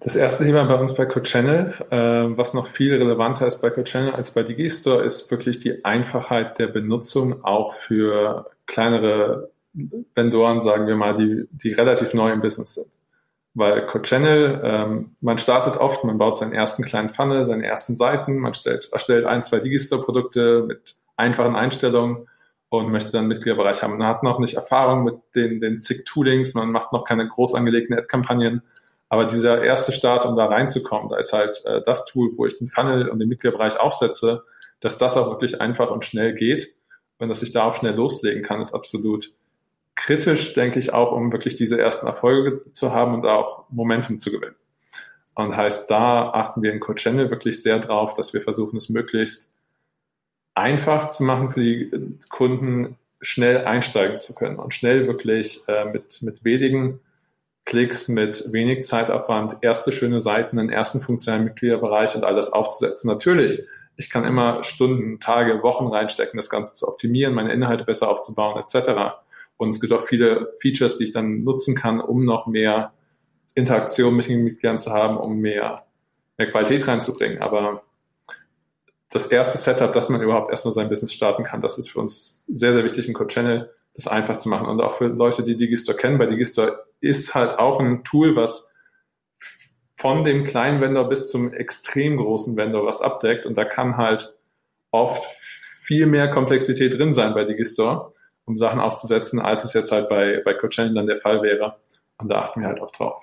Das 0.00 0.16
erste 0.16 0.44
Thema 0.44 0.64
bei 0.64 0.74
uns 0.74 0.94
bei 0.94 1.04
CodeChannel, 1.04 1.74
äh, 1.90 2.36
was 2.36 2.54
noch 2.54 2.66
viel 2.66 2.94
relevanter 2.94 3.46
ist 3.46 3.60
bei 3.60 3.70
CodeChannel 3.70 4.12
als 4.12 4.32
bei 4.32 4.42
Digistore, 4.42 5.04
ist 5.04 5.30
wirklich 5.30 5.58
die 5.58 5.84
Einfachheit 5.84 6.58
der 6.58 6.68
Benutzung 6.68 7.44
auch 7.44 7.74
für 7.74 8.50
kleinere 8.66 9.50
Vendoren, 10.14 10.62
sagen 10.62 10.86
wir 10.86 10.96
mal, 10.96 11.14
die, 11.14 11.46
die 11.52 11.72
relativ 11.72 12.14
neu 12.14 12.32
im 12.32 12.40
Business 12.40 12.74
sind. 12.74 12.86
Weil 13.54 13.86
CodeChannel, 13.86 14.60
ähm, 14.62 15.16
man 15.20 15.38
startet 15.38 15.76
oft, 15.76 16.04
man 16.04 16.18
baut 16.18 16.36
seinen 16.38 16.52
ersten 16.52 16.84
kleinen 16.84 17.08
Funnel, 17.08 17.44
seine 17.44 17.66
ersten 17.66 17.96
Seiten, 17.96 18.38
man 18.38 18.54
stellt, 18.54 18.88
erstellt 18.92 19.26
ein, 19.26 19.42
zwei 19.42 19.58
Digistore-Produkte 19.58 20.64
mit 20.66 20.94
einfachen 21.16 21.56
Einstellungen 21.56 22.28
und 22.68 22.92
möchte 22.92 23.10
dann 23.10 23.26
Mitgliederbereich 23.26 23.82
haben. 23.82 23.98
Man 23.98 24.06
hat 24.06 24.22
noch 24.22 24.38
nicht 24.38 24.54
Erfahrung 24.54 25.02
mit 25.02 25.16
den, 25.34 25.58
den 25.58 25.78
zig 25.78 26.04
Toolings, 26.04 26.54
man 26.54 26.70
macht 26.70 26.92
noch 26.92 27.04
keine 27.04 27.26
groß 27.26 27.54
angelegten 27.54 27.96
Ad-Kampagnen 27.96 28.62
aber 29.10 29.24
dieser 29.24 29.62
erste 29.62 29.92
Start, 29.92 30.24
um 30.24 30.36
da 30.36 30.46
reinzukommen, 30.46 31.10
da 31.10 31.18
ist 31.18 31.32
halt 31.32 31.62
äh, 31.66 31.82
das 31.84 32.06
Tool, 32.06 32.30
wo 32.36 32.46
ich 32.46 32.56
den 32.56 32.68
Funnel 32.68 33.08
und 33.08 33.18
den 33.18 33.28
Mitgliederbereich 33.28 33.78
aufsetze, 33.78 34.44
dass 34.78 34.98
das 34.98 35.16
auch 35.16 35.28
wirklich 35.30 35.60
einfach 35.60 35.90
und 35.90 36.04
schnell 36.04 36.32
geht 36.32 36.68
und 37.18 37.28
dass 37.28 37.42
ich 37.42 37.52
da 37.52 37.64
auch 37.64 37.74
schnell 37.74 37.94
loslegen 37.94 38.44
kann, 38.44 38.62
ist 38.62 38.72
absolut 38.72 39.34
kritisch, 40.00 40.54
denke 40.54 40.78
ich, 40.78 40.92
auch, 40.92 41.12
um 41.12 41.32
wirklich 41.32 41.54
diese 41.54 41.80
ersten 41.80 42.06
Erfolge 42.06 42.72
zu 42.72 42.92
haben 42.92 43.14
und 43.14 43.26
auch 43.26 43.64
Momentum 43.70 44.18
zu 44.18 44.30
gewinnen. 44.30 44.56
Und 45.34 45.56
heißt, 45.56 45.90
da 45.90 46.30
achten 46.30 46.62
wir 46.62 46.72
in 46.72 46.80
Code 46.80 47.00
Channel 47.00 47.30
wirklich 47.30 47.62
sehr 47.62 47.78
drauf, 47.78 48.14
dass 48.14 48.34
wir 48.34 48.40
versuchen, 48.40 48.76
es 48.76 48.88
möglichst 48.88 49.52
einfach 50.54 51.08
zu 51.08 51.22
machen 51.24 51.50
für 51.50 51.60
die 51.60 52.18
Kunden, 52.28 52.96
schnell 53.22 53.58
einsteigen 53.64 54.18
zu 54.18 54.34
können 54.34 54.56
und 54.56 54.72
schnell 54.72 55.06
wirklich 55.06 55.60
äh, 55.68 55.84
mit, 55.84 56.22
mit 56.22 56.42
wenigen 56.42 57.00
Klicks 57.70 58.08
mit 58.08 58.52
wenig 58.52 58.84
Zeitaufwand, 58.84 59.58
erste 59.60 59.92
schöne 59.92 60.18
Seiten, 60.18 60.58
einen 60.58 60.70
ersten 60.70 61.00
funktionalen 61.00 61.44
Mitgliederbereich 61.44 62.16
und 62.16 62.24
alles 62.24 62.52
aufzusetzen. 62.52 63.08
Natürlich, 63.08 63.62
ich 63.96 64.10
kann 64.10 64.24
immer 64.24 64.64
Stunden, 64.64 65.20
Tage, 65.20 65.62
Wochen 65.62 65.86
reinstecken, 65.86 66.36
das 66.36 66.50
Ganze 66.50 66.74
zu 66.74 66.88
optimieren, 66.88 67.34
meine 67.34 67.52
Inhalte 67.52 67.84
besser 67.84 68.10
aufzubauen, 68.10 68.58
etc. 68.58 69.20
Und 69.60 69.68
es 69.68 69.80
gibt 69.80 69.92
auch 69.92 70.06
viele 70.06 70.54
Features, 70.60 70.96
die 70.96 71.04
ich 71.04 71.12
dann 71.12 71.44
nutzen 71.44 71.76
kann, 71.76 72.00
um 72.00 72.24
noch 72.24 72.46
mehr 72.46 72.94
Interaktion 73.54 74.16
mit 74.16 74.26
den 74.26 74.42
Mitgliedern 74.42 74.78
zu 74.78 74.90
haben, 74.90 75.18
um 75.18 75.38
mehr, 75.38 75.84
mehr 76.38 76.50
Qualität 76.50 76.88
reinzubringen. 76.88 77.42
Aber 77.42 77.82
das 79.10 79.26
erste 79.26 79.58
Setup, 79.58 79.92
dass 79.92 80.08
man 80.08 80.22
überhaupt 80.22 80.50
erstmal 80.50 80.72
sein 80.72 80.88
Business 80.88 81.12
starten 81.12 81.44
kann, 81.44 81.60
das 81.60 81.76
ist 81.76 81.90
für 81.90 82.00
uns 82.00 82.42
sehr, 82.48 82.72
sehr 82.72 82.84
wichtig 82.84 83.06
in 83.06 83.12
Code 83.12 83.34
Channel, 83.34 83.70
das 83.92 84.08
einfach 84.08 84.36
zu 84.36 84.48
machen. 84.48 84.66
Und 84.66 84.80
auch 84.80 84.96
für 84.96 85.08
Leute, 85.08 85.42
die 85.42 85.58
Digistore 85.58 85.98
kennen, 85.98 86.16
bei 86.16 86.24
Digistore 86.24 86.86
ist 87.00 87.34
halt 87.34 87.58
auch 87.58 87.80
ein 87.80 88.02
Tool, 88.02 88.36
was 88.36 88.72
von 89.94 90.24
dem 90.24 90.44
kleinen 90.44 90.80
Vendor 90.80 91.06
bis 91.06 91.28
zum 91.28 91.52
extrem 91.52 92.16
großen 92.16 92.56
Vendor 92.56 92.86
was 92.86 93.02
abdeckt. 93.02 93.44
Und 93.44 93.58
da 93.58 93.66
kann 93.66 93.98
halt 93.98 94.34
oft 94.90 95.22
viel 95.82 96.06
mehr 96.06 96.30
Komplexität 96.30 96.98
drin 96.98 97.12
sein 97.12 97.34
bei 97.34 97.44
Digistore, 97.44 98.14
um 98.50 98.56
Sachen 98.56 98.80
aufzusetzen, 98.80 99.38
als 99.40 99.64
es 99.64 99.72
jetzt 99.72 99.92
halt 99.92 100.08
bei, 100.08 100.42
bei 100.44 100.54
CodeChain 100.54 100.94
dann 100.94 101.06
der 101.06 101.20
Fall 101.20 101.42
wäre. 101.42 101.76
Und 102.18 102.28
da 102.28 102.40
achten 102.42 102.60
wir 102.60 102.68
halt 102.68 102.80
auch 102.80 102.90
drauf. 102.90 103.22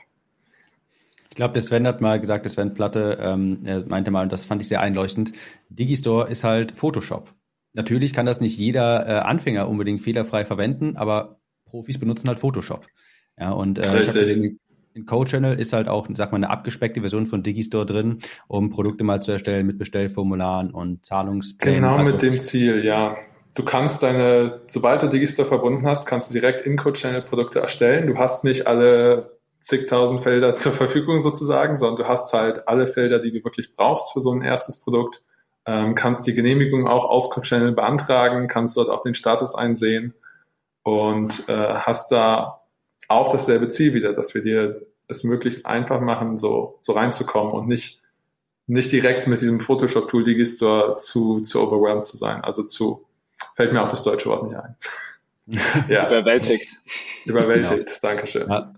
Ich 1.29 1.35
glaube, 1.35 1.53
der 1.53 1.61
Sven 1.61 1.85
hat 1.85 2.01
mal 2.01 2.19
gesagt, 2.19 2.45
der 2.45 2.51
Sven 2.51 2.73
Platte, 2.73 3.19
ähm, 3.21 3.59
er 3.65 3.85
meinte 3.85 4.09
mal, 4.09 4.23
und 4.23 4.31
das 4.31 4.45
fand 4.45 4.61
ich 4.61 4.69
sehr 4.69 4.81
einleuchtend, 4.81 5.33
Digistore 5.69 6.29
ist 6.29 6.43
halt 6.43 6.71
Photoshop. 6.75 7.33
Natürlich 7.73 8.13
kann 8.13 8.25
das 8.25 8.41
nicht 8.41 8.57
jeder 8.57 9.05
äh, 9.07 9.11
Anfänger 9.19 9.67
unbedingt 9.67 10.01
fehlerfrei 10.01 10.45
verwenden, 10.45 10.97
aber 10.97 11.39
Profis 11.65 11.99
benutzen 11.99 12.29
halt 12.29 12.39
Photoshop. 12.39 12.87
Ja, 13.37 13.51
und 13.51 13.77
äh, 13.77 13.99
ich 13.99 14.07
habe 14.07 14.19
gesehen, 14.19 14.59
in 14.93 15.05
Code 15.05 15.29
Channel 15.29 15.59
ist 15.59 15.73
halt 15.73 15.89
auch, 15.89 16.07
sag 16.13 16.31
mal, 16.31 16.37
eine 16.37 16.49
abgespeckte 16.49 17.01
Version 17.01 17.27
von 17.27 17.43
Digistore 17.43 17.85
drin, 17.85 18.19
um 18.47 18.71
Produkte 18.71 19.03
mal 19.03 19.21
zu 19.21 19.31
erstellen 19.31 19.67
mit 19.67 19.77
Bestellformularen 19.77 20.71
und 20.71 21.05
Zahlungsplänen. 21.05 21.81
Genau 21.81 21.97
also, 21.97 22.13
mit 22.13 22.21
dem 22.23 22.39
Ziel, 22.39 22.83
ja. 22.83 23.15
Du 23.57 23.65
kannst 23.65 24.03
deine, 24.03 24.61
sobald 24.67 25.01
du 25.01 25.07
Digistore 25.07 25.47
verbunden 25.47 25.87
hast, 25.87 26.05
kannst 26.05 26.29
du 26.29 26.33
direkt 26.33 26.61
in 26.61 26.77
Code 26.77 26.99
Channel 26.99 27.23
Produkte 27.23 27.59
erstellen. 27.59 28.05
Du 28.05 28.15
hast 28.19 28.43
nicht 28.43 28.67
alle 28.67 29.35
zigtausend 29.59 30.21
Felder 30.21 30.53
zur 30.53 30.73
Verfügung 30.73 31.19
sozusagen, 31.19 31.75
sondern 31.75 32.03
du 32.03 32.07
hast 32.07 32.31
halt 32.33 32.67
alle 32.67 32.85
Felder, 32.85 33.17
die 33.17 33.31
du 33.31 33.43
wirklich 33.43 33.75
brauchst 33.75 34.13
für 34.13 34.21
so 34.21 34.31
ein 34.31 34.43
erstes 34.43 34.79
Produkt. 34.79 35.25
Ähm, 35.65 35.95
kannst 35.95 36.27
die 36.27 36.35
Genehmigung 36.35 36.87
auch 36.87 37.05
aus 37.05 37.31
Code 37.31 37.47
Channel 37.47 37.71
beantragen, 37.71 38.47
kannst 38.47 38.77
dort 38.77 38.89
auch 38.89 39.01
den 39.01 39.15
Status 39.15 39.55
einsehen 39.55 40.13
und 40.83 41.49
äh, 41.49 41.53
hast 41.79 42.11
da 42.11 42.61
auch 43.07 43.31
dasselbe 43.31 43.69
Ziel 43.69 43.95
wieder, 43.95 44.13
dass 44.13 44.35
wir 44.35 44.43
dir 44.43 44.85
es 45.07 45.23
möglichst 45.23 45.65
einfach 45.65 45.99
machen, 45.99 46.37
so, 46.37 46.75
so 46.79 46.93
reinzukommen 46.93 47.53
und 47.53 47.67
nicht, 47.67 48.03
nicht 48.67 48.91
direkt 48.91 49.25
mit 49.25 49.41
diesem 49.41 49.61
Photoshop-Tool 49.61 50.25
Digistore 50.25 50.97
zu, 50.97 51.41
zu 51.41 51.59
overwhelmed 51.59 52.05
zu 52.05 52.17
sein. 52.17 52.43
Also 52.43 52.61
zu, 52.61 53.06
fällt 53.55 53.73
mir 53.73 53.81
auch 53.81 53.89
das 53.89 54.03
deutsche 54.03 54.29
Wort 54.29 54.47
nicht 54.47 54.57
ein. 54.57 54.75
ja. 55.89 56.07
Überwältigt. 56.07 56.77
Überwältigt, 57.25 57.87
genau. 57.87 57.99
Dankeschön. 58.01 58.49
Ja. 58.49 58.73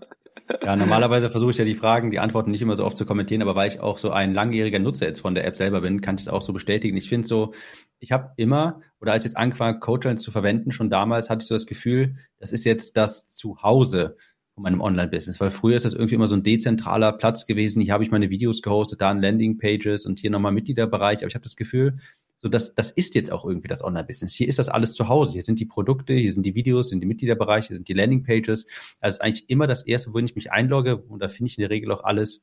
Ja, 0.62 0.74
normalerweise 0.74 1.30
versuche 1.30 1.52
ich 1.52 1.58
ja 1.58 1.64
die 1.64 1.74
Fragen, 1.74 2.10
die 2.10 2.18
Antworten 2.18 2.50
nicht 2.50 2.62
immer 2.62 2.74
so 2.74 2.84
oft 2.84 2.96
zu 2.96 3.06
kommentieren, 3.06 3.42
aber 3.42 3.54
weil 3.54 3.68
ich 3.68 3.80
auch 3.80 3.98
so 3.98 4.10
ein 4.10 4.34
langjähriger 4.34 4.78
Nutzer 4.78 5.06
jetzt 5.06 5.20
von 5.20 5.34
der 5.34 5.46
App 5.46 5.56
selber 5.56 5.80
bin, 5.80 6.00
kann 6.00 6.16
ich 6.16 6.22
es 6.22 6.28
auch 6.28 6.42
so 6.42 6.52
bestätigen. 6.52 6.96
Ich 6.96 7.08
finde 7.08 7.28
so, 7.28 7.52
ich 8.00 8.12
habe 8.12 8.32
immer, 8.36 8.80
oder 9.00 9.12
als 9.12 9.24
ich 9.24 9.30
jetzt 9.30 9.36
angefangen 9.36 9.80
habe, 9.80 10.16
zu 10.16 10.30
verwenden, 10.30 10.72
schon 10.72 10.90
damals 10.90 11.30
hatte 11.30 11.42
ich 11.42 11.48
so 11.48 11.54
das 11.54 11.66
Gefühl, 11.66 12.16
das 12.38 12.52
ist 12.52 12.64
jetzt 12.64 12.96
das 12.96 13.28
Zuhause 13.28 14.16
von 14.54 14.64
meinem 14.64 14.80
Online-Business, 14.80 15.38
weil 15.40 15.50
früher 15.50 15.76
ist 15.76 15.84
das 15.84 15.92
irgendwie 15.92 16.16
immer 16.16 16.26
so 16.26 16.34
ein 16.34 16.42
dezentraler 16.42 17.12
Platz 17.12 17.46
gewesen. 17.46 17.80
Hier 17.80 17.92
habe 17.92 18.02
ich 18.02 18.10
meine 18.10 18.30
Videos 18.30 18.62
gehostet, 18.62 19.00
da 19.00 19.10
ein 19.10 19.20
Landing-Pages 19.20 20.04
und 20.04 20.18
hier 20.18 20.30
nochmal 20.30 20.52
Mitgliederbereich. 20.52 21.18
Aber 21.18 21.28
ich 21.28 21.34
habe 21.34 21.44
das 21.44 21.56
Gefühl, 21.56 21.98
so 22.42 22.48
das, 22.48 22.74
das 22.74 22.90
ist 22.90 23.14
jetzt 23.14 23.30
auch 23.30 23.44
irgendwie 23.44 23.68
das 23.68 23.84
Online-Business. 23.84 24.34
Hier 24.34 24.48
ist 24.48 24.58
das 24.58 24.68
alles 24.68 24.94
zu 24.94 25.08
Hause. 25.08 25.32
Hier 25.32 25.42
sind 25.42 25.60
die 25.60 25.66
Produkte, 25.66 26.14
hier 26.14 26.32
sind 26.32 26.44
die 26.46 26.54
Videos, 26.54 26.88
sind 26.88 27.00
die 27.00 27.06
Mitgliederbereiche, 27.06 27.68
hier 27.68 27.76
sind 27.76 27.88
die 27.88 27.92
Landing-Pages. 27.92 28.66
Also 29.00 29.16
ist 29.16 29.20
eigentlich 29.20 29.50
immer 29.50 29.66
das 29.66 29.82
Erste, 29.82 30.14
wohin 30.14 30.24
ich 30.24 30.34
mich 30.34 30.50
einlogge 30.50 30.96
und 30.96 31.20
da 31.20 31.28
finde 31.28 31.50
ich 31.50 31.58
in 31.58 31.62
der 31.62 31.70
Regel 31.70 31.92
auch 31.92 32.02
alles, 32.02 32.42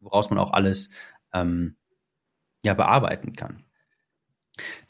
woraus 0.00 0.28
man 0.28 0.38
auch 0.38 0.52
alles 0.52 0.90
ähm, 1.32 1.76
ja, 2.62 2.74
bearbeiten 2.74 3.34
kann. 3.34 3.62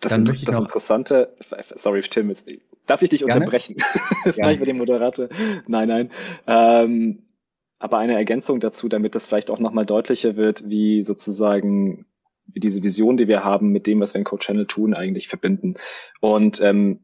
Das, 0.00 0.10
Dann 0.10 0.24
möchte 0.24 0.38
ich 0.38 0.44
das 0.46 0.56
noch, 0.56 0.64
Interessante, 0.64 1.36
sorry 1.76 2.00
Tim, 2.02 2.28
jetzt, 2.30 2.50
darf 2.86 3.02
ich 3.02 3.10
dich 3.10 3.20
Gerne? 3.20 3.36
unterbrechen? 3.36 3.76
das 4.24 4.36
mache 4.38 4.54
ich 4.54 4.58
mit 4.58 4.68
dem 4.68 4.78
Moderator. 4.78 5.28
Nein, 5.68 5.88
nein. 5.88 6.10
Ähm, 6.48 7.22
aber 7.78 7.98
eine 7.98 8.14
Ergänzung 8.14 8.58
dazu, 8.58 8.88
damit 8.88 9.14
das 9.14 9.26
vielleicht 9.26 9.50
auch 9.50 9.60
nochmal 9.60 9.86
deutlicher 9.86 10.34
wird, 10.34 10.68
wie 10.68 11.02
sozusagen 11.02 12.06
diese 12.54 12.82
Vision, 12.82 13.16
die 13.16 13.28
wir 13.28 13.44
haben, 13.44 13.70
mit 13.70 13.86
dem, 13.86 14.00
was 14.00 14.14
wir 14.14 14.18
in 14.18 14.24
Code 14.24 14.44
Channel 14.44 14.66
tun, 14.66 14.94
eigentlich 14.94 15.28
verbinden. 15.28 15.74
Und 16.20 16.60
ähm, 16.60 17.00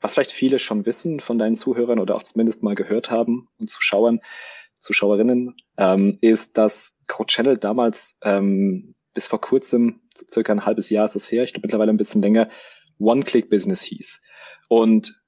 was 0.00 0.14
vielleicht 0.14 0.32
viele 0.32 0.58
schon 0.58 0.86
wissen 0.86 1.20
von 1.20 1.38
deinen 1.38 1.56
Zuhörern 1.56 1.98
oder 1.98 2.14
auch 2.14 2.22
zumindest 2.22 2.62
mal 2.62 2.74
gehört 2.74 3.10
haben 3.10 3.48
und 3.58 3.68
Zuschauern, 3.68 4.20
Zuschauerinnen, 4.78 5.56
ähm, 5.76 6.18
ist, 6.20 6.56
dass 6.56 6.96
Code 7.08 7.26
Channel 7.26 7.58
damals 7.58 8.18
ähm, 8.22 8.94
bis 9.14 9.26
vor 9.26 9.40
kurzem, 9.40 10.00
circa 10.30 10.52
ein 10.52 10.64
halbes 10.64 10.90
Jahr 10.90 11.04
ist 11.04 11.16
es 11.16 11.30
her, 11.32 11.42
ich 11.42 11.52
glaube 11.52 11.66
mittlerweile 11.66 11.90
ein 11.90 11.96
bisschen 11.96 12.22
länger, 12.22 12.48
One-Click-Business 13.00 13.82
hieß. 13.82 14.22
Und 14.68 15.20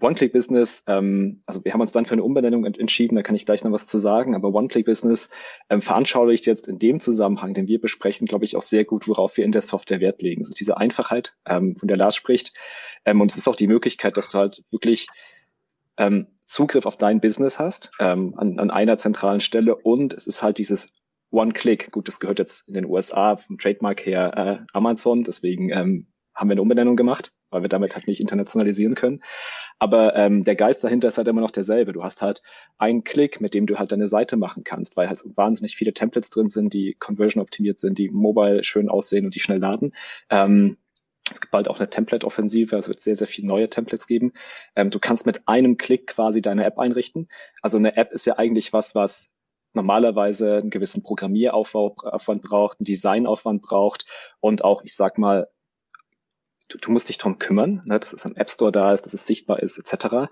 One-Click-Business, 0.00 0.84
ähm, 0.86 1.42
also 1.46 1.64
wir 1.64 1.72
haben 1.72 1.80
uns 1.80 1.92
dann 1.92 2.06
für 2.06 2.12
eine 2.12 2.22
Umbenennung 2.22 2.64
entschieden, 2.64 3.16
da 3.16 3.22
kann 3.22 3.34
ich 3.34 3.46
gleich 3.46 3.64
noch 3.64 3.72
was 3.72 3.86
zu 3.86 3.98
sagen, 3.98 4.34
aber 4.34 4.52
One-Click-Business 4.54 5.30
ähm, 5.70 5.80
veranschaulicht 5.80 6.46
jetzt 6.46 6.68
in 6.68 6.78
dem 6.78 7.00
Zusammenhang, 7.00 7.54
den 7.54 7.68
wir 7.68 7.80
besprechen, 7.80 8.26
glaube 8.26 8.44
ich, 8.44 8.56
auch 8.56 8.62
sehr 8.62 8.84
gut, 8.84 9.08
worauf 9.08 9.36
wir 9.36 9.44
in 9.44 9.52
der 9.52 9.62
Software 9.62 10.00
Wert 10.00 10.22
legen. 10.22 10.42
Es 10.42 10.50
ist 10.50 10.60
diese 10.60 10.76
Einfachheit, 10.76 11.34
ähm, 11.46 11.76
von 11.76 11.88
der 11.88 11.96
Lars 11.96 12.16
spricht, 12.16 12.52
ähm, 13.04 13.20
und 13.20 13.30
es 13.30 13.36
ist 13.36 13.48
auch 13.48 13.56
die 13.56 13.66
Möglichkeit, 13.66 14.16
dass 14.16 14.30
du 14.30 14.38
halt 14.38 14.62
wirklich 14.70 15.08
ähm, 15.96 16.28
Zugriff 16.44 16.86
auf 16.86 16.96
dein 16.96 17.20
Business 17.20 17.58
hast, 17.58 17.90
ähm, 18.00 18.34
an, 18.36 18.58
an 18.58 18.70
einer 18.70 18.98
zentralen 18.98 19.40
Stelle 19.40 19.74
und 19.76 20.14
es 20.14 20.26
ist 20.26 20.42
halt 20.42 20.58
dieses 20.58 20.92
One-Click. 21.30 21.90
Gut, 21.90 22.08
das 22.08 22.20
gehört 22.20 22.38
jetzt 22.38 22.66
in 22.68 22.74
den 22.74 22.86
USA 22.86 23.36
vom 23.36 23.58
Trademark 23.58 24.04
her 24.06 24.32
äh, 24.36 24.66
Amazon, 24.72 25.24
deswegen 25.24 25.70
ähm, 25.70 26.06
haben 26.34 26.48
wir 26.48 26.52
eine 26.52 26.62
Umbenennung 26.62 26.96
gemacht, 26.96 27.32
weil 27.50 27.62
wir 27.62 27.68
damit 27.68 27.94
halt 27.94 28.06
nicht 28.06 28.20
internationalisieren 28.20 28.94
können. 28.94 29.22
Aber 29.78 30.16
ähm, 30.16 30.42
der 30.42 30.56
Geist 30.56 30.82
dahinter 30.82 31.08
ist 31.08 31.18
halt 31.18 31.28
immer 31.28 31.40
noch 31.40 31.50
derselbe. 31.50 31.92
Du 31.92 32.02
hast 32.02 32.22
halt 32.22 32.42
einen 32.78 33.04
Klick, 33.04 33.40
mit 33.40 33.54
dem 33.54 33.66
du 33.66 33.78
halt 33.78 33.92
deine 33.92 34.08
Seite 34.08 34.36
machen 34.36 34.64
kannst, 34.64 34.96
weil 34.96 35.08
halt 35.08 35.22
wahnsinnig 35.36 35.76
viele 35.76 35.94
Templates 35.94 36.30
drin 36.30 36.48
sind, 36.48 36.72
die 36.72 36.96
conversion 36.98 37.42
optimiert 37.42 37.78
sind, 37.78 37.98
die 37.98 38.10
mobile 38.10 38.64
schön 38.64 38.88
aussehen 38.88 39.24
und 39.24 39.34
die 39.34 39.40
schnell 39.40 39.58
laden. 39.58 39.94
Ähm, 40.30 40.78
es 41.30 41.40
gibt 41.40 41.52
bald 41.52 41.68
auch 41.68 41.78
eine 41.78 41.90
Template-Offensive, 41.90 42.74
also 42.74 42.88
wird 42.88 43.00
sehr, 43.00 43.16
sehr 43.16 43.26
viele 43.26 43.48
neue 43.48 43.68
Templates 43.68 44.06
geben. 44.06 44.32
Ähm, 44.74 44.90
du 44.90 44.98
kannst 44.98 45.26
mit 45.26 45.46
einem 45.46 45.76
Klick 45.76 46.06
quasi 46.08 46.42
deine 46.42 46.64
App 46.64 46.78
einrichten. 46.78 47.28
Also 47.62 47.76
eine 47.78 47.96
App 47.96 48.12
ist 48.12 48.26
ja 48.26 48.38
eigentlich 48.38 48.72
was, 48.72 48.94
was 48.94 49.30
normalerweise 49.74 50.56
einen 50.56 50.70
gewissen 50.70 51.02
Programmieraufwand 51.02 52.42
braucht, 52.42 52.80
einen 52.80 52.86
Designaufwand 52.86 53.62
braucht 53.62 54.06
und 54.40 54.64
auch, 54.64 54.82
ich 54.82 54.96
sag 54.96 55.18
mal, 55.18 55.48
du, 56.68 56.78
du 56.78 56.90
musst 56.90 57.08
dich 57.08 57.18
darum 57.18 57.38
kümmern, 57.38 57.82
ne, 57.86 57.98
dass 57.98 58.12
es 58.12 58.24
im 58.24 58.36
App 58.36 58.50
Store 58.50 58.72
da 58.72 58.92
ist, 58.92 59.06
dass 59.06 59.14
es 59.14 59.26
sichtbar 59.26 59.62
ist, 59.62 59.78
etc. 59.78 60.30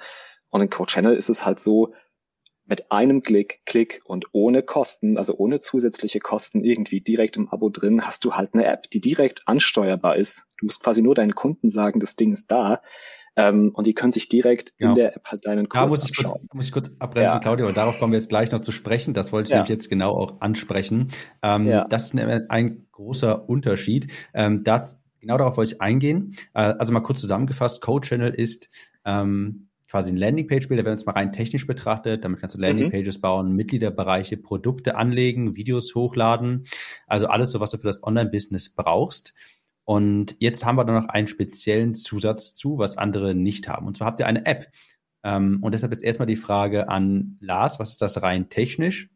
Und 0.51 0.61
in 0.61 0.71
Code 0.71 0.91
Channel 0.91 1.17
ist 1.17 1.29
es 1.29 1.45
halt 1.45 1.59
so, 1.59 1.95
mit 2.67 2.91
einem 2.91 3.23
Klick, 3.23 3.61
Klick 3.65 4.03
und 4.05 4.27
ohne 4.33 4.63
Kosten, 4.63 5.19
also 5.19 5.37
ohne 5.37 5.61
zusätzliche 5.61 6.19
Kosten 6.21 6.65
irgendwie 6.65 7.01
direkt 7.01 7.37
im 7.37 7.49
Abo 7.49 7.71
drin, 7.71 8.05
hast 8.05 8.25
du 8.25 8.35
halt 8.35 8.55
eine 8.55 8.67
App, 8.67 8.91
die 8.91 9.01
direkt 9.01 9.43
ansteuerbar 9.47 10.17
ist. 10.17 10.47
Du 10.59 10.67
musst 10.67 10.83
quasi 10.83 11.01
nur 11.01 11.15
deinen 11.15 11.35
Kunden 11.35 11.71
sagen, 11.71 12.01
das 12.01 12.17
Ding 12.17 12.33
ist 12.33 12.51
da. 12.51 12.83
Ähm, 13.37 13.71
und 13.75 13.87
die 13.87 13.95
können 13.95 14.13
sich 14.13 14.29
direkt 14.29 14.73
ja. 14.79 14.89
in 14.89 14.95
der 14.95 15.15
App 15.15 15.27
halt 15.27 15.47
deinen 15.47 15.69
Kurs 15.69 15.81
Da 15.81 15.87
muss 15.87 16.11
ich, 16.11 16.17
kurz, 16.17 16.33
muss 16.53 16.67
ich 16.67 16.73
kurz 16.73 16.91
abbremsen, 16.99 17.35
ja. 17.35 17.39
Claudia, 17.39 17.67
weil 17.67 17.75
darauf 17.75 17.99
kommen 17.99 18.13
wir 18.13 18.19
jetzt 18.19 18.31
gleich 18.31 18.51
noch 18.51 18.61
zu 18.61 18.73
sprechen. 18.73 19.15
Das 19.15 19.31
wollte 19.31 19.49
ich 19.49 19.51
ja. 19.51 19.59
nämlich 19.59 19.69
jetzt 19.69 19.89
genau 19.89 20.13
auch 20.13 20.41
ansprechen. 20.41 21.13
Ähm, 21.43 21.69
ja. 21.69 21.85
Das 21.85 22.15
ist 22.15 22.19
ein 22.19 22.87
großer 22.93 23.49
Unterschied. 23.49 24.11
Ähm, 24.33 24.65
das, 24.65 24.99
genau 25.21 25.39
darauf 25.39 25.57
wollte 25.57 25.75
ich 25.75 25.81
eingehen. 25.81 26.37
Äh, 26.55 26.75
also 26.79 26.93
mal 26.93 27.01
kurz 27.01 27.21
zusammengefasst, 27.21 27.81
Code 27.81 28.07
Channel 28.07 28.33
ist 28.33 28.71
ähm, 29.05 29.69
quasi 29.89 30.13
ein 30.13 30.17
Landingpage-Bilder, 30.17 30.85
wenn 30.85 30.93
man 30.93 30.99
es 30.99 31.07
mal 31.07 31.13
rein 31.13 31.33
technisch 31.33 31.67
betrachtet. 31.67 32.25
Damit 32.25 32.41
kannst 32.41 32.55
du 32.57 32.61
Landingpages 32.61 33.19
mhm. 33.19 33.21
bauen, 33.23 33.53
Mitgliederbereiche, 33.53 34.37
Produkte 34.37 34.97
anlegen, 34.97 35.57
Videos 35.57 35.95
hochladen. 35.95 36.65
Also 37.07 37.27
alles 37.27 37.51
so, 37.51 37.61
was 37.61 37.71
du 37.71 37.79
für 37.79 37.87
das 37.87 38.03
Online-Business 38.03 38.71
brauchst. 38.71 39.35
Und 39.85 40.35
jetzt 40.41 40.67
haben 40.67 40.77
wir 40.77 40.85
da 40.85 40.93
noch 40.93 41.09
einen 41.09 41.29
speziellen 41.29 41.95
Zusatz 41.95 42.55
zu, 42.55 42.79
was 42.79 42.99
andere 42.99 43.35
nicht 43.35 43.69
haben. 43.69 43.87
Und 43.87 43.97
zwar 43.97 44.09
habt 44.09 44.21
ihr 44.21 44.27
eine 44.27 44.45
App. 44.45 44.67
Ähm, 45.23 45.59
und 45.63 45.73
deshalb 45.73 45.93
jetzt 45.93 46.03
erstmal 46.03 46.27
die 46.27 46.37
Frage 46.37 46.89
an 46.89 47.37
Lars, 47.41 47.79
was 47.79 47.91
ist 47.91 48.03
das 48.03 48.23
rein 48.23 48.49
technisch? 48.49 49.09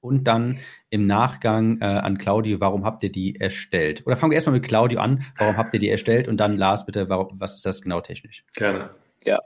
Und 0.00 0.24
dann 0.24 0.58
im 0.90 1.06
Nachgang 1.06 1.80
äh, 1.80 1.84
an 1.84 2.18
Claudio, 2.18 2.60
warum 2.60 2.84
habt 2.84 3.02
ihr 3.02 3.10
die 3.10 3.40
erstellt? 3.40 4.06
Oder 4.06 4.16
fangen 4.16 4.30
wir 4.30 4.36
erstmal 4.36 4.54
mit 4.54 4.64
Claudio 4.64 5.00
an, 5.00 5.24
warum 5.36 5.56
habt 5.56 5.74
ihr 5.74 5.80
die 5.80 5.88
erstellt? 5.88 6.28
Und 6.28 6.36
dann 6.38 6.56
Lars, 6.56 6.86
bitte, 6.86 7.08
warum, 7.08 7.40
was 7.40 7.56
ist 7.56 7.66
das 7.66 7.82
genau 7.82 8.00
technisch? 8.00 8.44
Gerne. 8.54 8.90
Ja. 9.24 9.40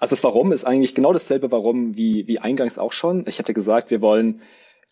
Also 0.00 0.14
das 0.14 0.24
Warum 0.24 0.52
ist 0.52 0.64
eigentlich 0.64 0.94
genau 0.94 1.12
dasselbe 1.12 1.50
Warum 1.50 1.96
wie, 1.96 2.26
wie 2.28 2.38
eingangs 2.38 2.78
auch 2.78 2.92
schon. 2.92 3.24
Ich 3.26 3.38
hatte 3.38 3.52
gesagt, 3.52 3.90
wir 3.90 4.00
wollen 4.00 4.40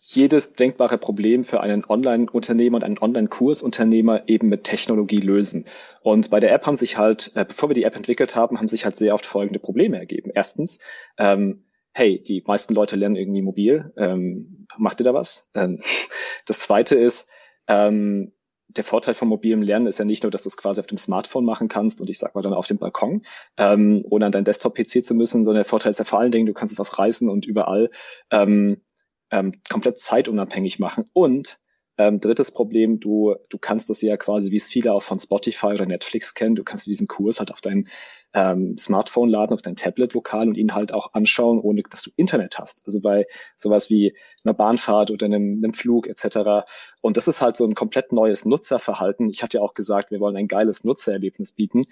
jedes 0.01 0.53
denkbare 0.53 0.97
Problem 0.97 1.43
für 1.43 1.61
einen 1.61 1.83
Online-Unternehmer 1.85 2.77
und 2.77 2.83
einen 2.83 2.99
Online-Kursunternehmer 2.99 4.27
eben 4.27 4.47
mit 4.49 4.63
Technologie 4.63 5.19
lösen. 5.19 5.65
Und 6.01 6.29
bei 6.29 6.39
der 6.39 6.53
App 6.53 6.65
haben 6.65 6.77
sich 6.77 6.97
halt, 6.97 7.31
äh, 7.35 7.45
bevor 7.45 7.69
wir 7.69 7.73
die 7.73 7.83
App 7.83 7.95
entwickelt 7.95 8.35
haben, 8.35 8.57
haben 8.57 8.67
sich 8.67 8.85
halt 8.85 8.95
sehr 8.95 9.13
oft 9.13 9.25
folgende 9.25 9.59
Probleme 9.59 9.97
ergeben. 9.97 10.31
Erstens, 10.33 10.79
ähm, 11.17 11.63
hey, 11.97 12.21
die 12.21 12.43
meisten 12.45 12.75
Leute 12.75 12.95
lernen 12.95 13.15
irgendwie 13.15 13.41
mobil. 13.41 13.91
Ähm, 13.97 14.67
macht 14.77 15.01
ihr 15.01 15.03
da 15.03 15.15
was? 15.15 15.49
Ähm, 15.55 15.81
das 16.45 16.59
zweite 16.59 16.95
ist, 16.95 17.27
ähm, 17.67 18.33
der 18.67 18.83
Vorteil 18.83 19.15
vom 19.15 19.29
mobilen 19.29 19.63
Lernen 19.63 19.87
ist 19.87 19.97
ja 19.97 20.05
nicht 20.05 20.21
nur, 20.21 20.31
dass 20.31 20.43
du 20.43 20.49
es 20.49 20.57
quasi 20.57 20.79
auf 20.79 20.85
dem 20.85 20.99
Smartphone 20.99 21.43
machen 21.43 21.69
kannst 21.69 21.99
und 21.99 22.09
ich 22.09 22.19
sag 22.19 22.35
mal 22.35 22.43
dann 22.43 22.53
auf 22.53 22.67
dem 22.67 22.77
Balkon, 22.77 23.25
ähm, 23.57 24.05
ohne 24.07 24.27
an 24.27 24.31
dein 24.31 24.43
Desktop-PC 24.43 25.03
zu 25.03 25.15
müssen, 25.15 25.43
sondern 25.43 25.63
der 25.63 25.69
Vorteil 25.69 25.89
ist 25.89 25.97
ja 25.97 26.05
vor 26.05 26.19
allen 26.19 26.31
Dingen, 26.31 26.45
du 26.45 26.53
kannst 26.53 26.73
es 26.73 26.79
auf 26.79 26.99
Reisen 26.99 27.29
und 27.29 27.47
überall 27.47 27.89
ähm, 28.29 28.83
ähm, 29.31 29.53
komplett 29.67 29.97
zeitunabhängig 29.97 30.77
machen. 30.77 31.09
Und 31.13 31.59
ähm, 31.97 32.19
drittes 32.19 32.51
Problem, 32.51 32.99
du, 32.99 33.35
du 33.49 33.57
kannst 33.57 33.89
das 33.89 34.03
ja 34.03 34.17
quasi, 34.17 34.51
wie 34.51 34.57
es 34.57 34.67
viele 34.67 34.93
auch 34.93 35.01
von 35.01 35.17
Spotify 35.17 35.67
oder 35.67 35.87
Netflix 35.87 36.35
kennen, 36.35 36.55
du 36.55 36.63
kannst 36.63 36.85
diesen 36.85 37.07
Kurs 37.07 37.39
halt 37.39 37.51
auf 37.51 37.61
dein 37.61 37.87
ähm, 38.33 38.77
Smartphone 38.77 39.29
laden, 39.29 39.53
auf 39.53 39.61
dein 39.61 39.75
Tablet 39.75 40.13
lokal 40.13 40.47
und 40.47 40.55
ihn 40.55 40.73
halt 40.73 40.93
auch 40.93 41.13
anschauen, 41.13 41.59
ohne 41.59 41.83
dass 41.83 42.03
du 42.03 42.11
Internet 42.15 42.59
hast. 42.59 42.83
Also 42.85 42.99
bei 42.99 43.25
sowas 43.55 43.89
wie 43.89 44.15
einer 44.43 44.53
Bahnfahrt 44.53 45.11
oder 45.11 45.25
einem, 45.25 45.61
einem 45.63 45.73
Flug 45.73 46.07
etc. 46.07 46.67
Und 47.01 47.17
das 47.17 47.27
ist 47.27 47.41
halt 47.41 47.57
so 47.57 47.65
ein 47.65 47.75
komplett 47.75 48.11
neues 48.11 48.45
Nutzerverhalten. 48.45 49.29
Ich 49.29 49.43
hatte 49.43 49.57
ja 49.57 49.63
auch 49.63 49.73
gesagt, 49.73 50.11
wir 50.11 50.19
wollen 50.19 50.37
ein 50.37 50.47
geiles 50.47 50.83
Nutzererlebnis 50.83 51.51
bieten 51.51 51.83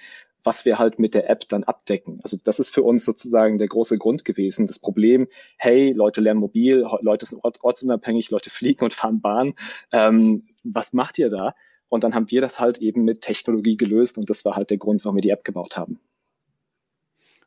was 0.45 0.63
wir 0.63 0.77
halt 0.77 0.99
mit 0.99 1.13
der 1.15 1.29
App 1.29 1.47
dann 1.49 1.63
abdecken. 1.63 2.19
Also 2.23 2.37
das 2.43 2.59
ist 2.59 2.69
für 2.69 2.83
uns 2.83 3.03
sozusagen 3.03 3.57
der 3.57 3.67
große 3.67 3.97
Grund 3.97 4.25
gewesen. 4.25 4.67
Das 4.67 4.79
Problem, 4.79 5.27
hey, 5.57 5.91
Leute 5.91 6.21
lernen 6.21 6.39
mobil, 6.39 6.85
Leute 7.01 7.25
sind 7.25 7.41
ortsunabhängig, 7.43 8.29
Leute 8.29 8.49
fliegen 8.49 8.83
und 8.83 8.93
fahren 8.93 9.21
Bahn. 9.21 9.55
Ähm, 9.91 10.43
was 10.63 10.93
macht 10.93 11.17
ihr 11.17 11.29
da? 11.29 11.55
Und 11.89 12.03
dann 12.03 12.15
haben 12.15 12.29
wir 12.31 12.41
das 12.41 12.59
halt 12.59 12.77
eben 12.79 13.03
mit 13.03 13.21
Technologie 13.21 13.77
gelöst 13.77 14.17
und 14.17 14.29
das 14.29 14.45
war 14.45 14.55
halt 14.55 14.69
der 14.69 14.77
Grund, 14.77 15.03
warum 15.05 15.17
wir 15.17 15.21
die 15.21 15.29
App 15.29 15.43
gebaut 15.43 15.77
haben. 15.77 15.99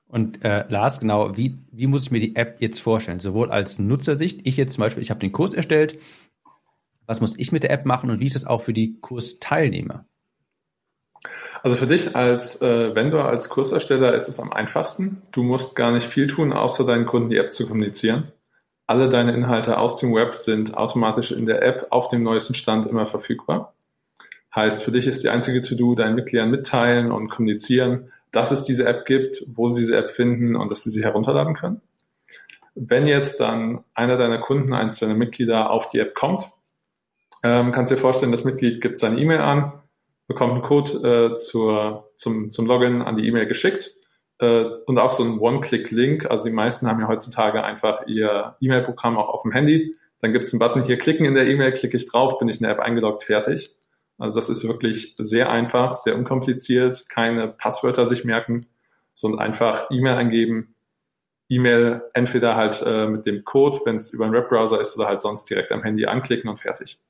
Und 0.08 0.42
äh, 0.42 0.64
Lars, 0.68 1.00
genau, 1.00 1.36
wie, 1.36 1.58
wie 1.70 1.86
muss 1.86 2.04
ich 2.04 2.10
mir 2.10 2.20
die 2.20 2.34
App 2.34 2.56
jetzt 2.60 2.80
vorstellen? 2.80 3.20
Sowohl 3.20 3.50
als 3.50 3.78
Nutzersicht, 3.78 4.40
ich 4.44 4.56
jetzt 4.56 4.74
zum 4.74 4.82
Beispiel, 4.82 5.02
ich 5.02 5.10
habe 5.10 5.20
den 5.20 5.32
Kurs 5.32 5.52
erstellt, 5.52 5.98
was 7.06 7.20
muss 7.20 7.38
ich 7.38 7.52
mit 7.52 7.62
der 7.62 7.70
App 7.70 7.84
machen 7.84 8.10
und 8.10 8.20
wie 8.20 8.26
ist 8.26 8.36
es 8.36 8.46
auch 8.46 8.62
für 8.62 8.72
die 8.72 8.98
Kursteilnehmer? 9.00 10.06
Also 11.62 11.76
für 11.76 11.86
dich 11.86 12.14
als 12.14 12.62
äh, 12.62 12.94
Vendor, 12.94 13.24
als 13.24 13.48
Kursersteller 13.48 14.14
ist 14.14 14.28
es 14.28 14.40
am 14.40 14.52
einfachsten. 14.52 15.22
Du 15.32 15.42
musst 15.42 15.76
gar 15.76 15.90
nicht 15.90 16.06
viel 16.06 16.26
tun, 16.26 16.52
außer 16.52 16.86
deinen 16.86 17.06
Kunden 17.06 17.30
die 17.30 17.36
App 17.36 17.52
zu 17.52 17.66
kommunizieren. 17.66 18.32
Alle 18.86 19.08
deine 19.08 19.34
Inhalte 19.34 19.78
aus 19.78 19.98
dem 19.98 20.14
Web 20.14 20.34
sind 20.34 20.76
automatisch 20.76 21.32
in 21.32 21.46
der 21.46 21.62
App 21.62 21.88
auf 21.90 22.08
dem 22.08 22.22
neuesten 22.22 22.54
Stand 22.54 22.86
immer 22.86 23.06
verfügbar. 23.06 23.74
Heißt, 24.54 24.82
für 24.82 24.92
dich 24.92 25.06
ist 25.06 25.24
die 25.24 25.28
einzige 25.28 25.60
To-Do 25.60 25.94
deinen 25.94 26.14
Mitgliedern 26.14 26.50
mitteilen 26.50 27.12
und 27.12 27.28
kommunizieren, 27.28 28.10
dass 28.32 28.50
es 28.50 28.62
diese 28.62 28.86
App 28.86 29.06
gibt, 29.06 29.42
wo 29.54 29.68
sie 29.68 29.82
diese 29.82 29.96
App 29.96 30.10
finden 30.10 30.56
und 30.56 30.70
dass 30.70 30.82
sie 30.84 30.90
sie 30.90 31.02
herunterladen 31.02 31.54
können. 31.54 31.80
Wenn 32.74 33.06
jetzt 33.06 33.40
dann 33.40 33.84
einer 33.94 34.16
deiner 34.16 34.38
Kunden, 34.38 34.72
eins 34.72 34.98
deiner 34.98 35.14
Mitglieder 35.14 35.70
auf 35.70 35.90
die 35.90 35.98
App 35.98 36.14
kommt, 36.14 36.50
ähm, 37.42 37.72
kannst 37.72 37.90
du 37.90 37.96
dir 37.96 38.00
vorstellen, 38.00 38.32
das 38.32 38.44
Mitglied 38.44 38.80
gibt 38.80 38.98
seine 38.98 39.18
E-Mail 39.18 39.40
an, 39.40 39.72
bekommt 40.26 40.52
einen 40.52 40.62
Code 40.62 41.32
äh, 41.32 41.36
zur, 41.36 42.10
zum, 42.16 42.50
zum 42.50 42.66
Login 42.66 43.02
an 43.02 43.16
die 43.16 43.26
E-Mail 43.26 43.46
geschickt 43.46 43.96
äh, 44.38 44.64
und 44.86 44.98
auch 44.98 45.10
so 45.10 45.24
ein 45.24 45.38
One-Click-Link. 45.38 46.30
Also 46.30 46.44
die 46.44 46.54
meisten 46.54 46.86
haben 46.86 47.00
ja 47.00 47.08
heutzutage 47.08 47.62
einfach 47.64 48.06
ihr 48.06 48.56
E-Mail-Programm 48.60 49.16
auch 49.16 49.28
auf 49.28 49.42
dem 49.42 49.52
Handy. 49.52 49.94
Dann 50.20 50.32
gibt 50.32 50.46
es 50.46 50.52
einen 50.52 50.58
Button 50.58 50.84
hier, 50.84 50.98
klicken 50.98 51.26
in 51.26 51.34
der 51.34 51.46
E-Mail, 51.46 51.72
klicke 51.72 51.96
ich 51.96 52.10
drauf, 52.10 52.38
bin 52.38 52.48
ich 52.48 52.56
in 52.56 52.64
der 52.64 52.72
App 52.72 52.80
eingeloggt, 52.80 53.22
fertig. 53.22 53.77
Also 54.18 54.40
das 54.40 54.48
ist 54.48 54.66
wirklich 54.66 55.14
sehr 55.18 55.50
einfach, 55.50 55.92
sehr 55.92 56.16
unkompliziert, 56.16 57.08
keine 57.08 57.48
Passwörter 57.48 58.04
sich 58.04 58.24
merken, 58.24 58.66
sondern 59.14 59.40
einfach 59.40 59.86
E-Mail 59.90 60.14
eingeben, 60.14 60.74
E-Mail 61.48 62.02
entweder 62.14 62.56
halt 62.56 62.82
äh, 62.84 63.06
mit 63.06 63.26
dem 63.26 63.44
Code, 63.44 63.80
wenn 63.84 63.96
es 63.96 64.12
über 64.12 64.24
einen 64.24 64.34
Webbrowser 64.34 64.80
ist, 64.80 64.98
oder 64.98 65.08
halt 65.08 65.20
sonst 65.20 65.44
direkt 65.44 65.72
am 65.72 65.82
Handy 65.82 66.06
anklicken 66.06 66.50
und 66.50 66.58
fertig. 66.58 67.00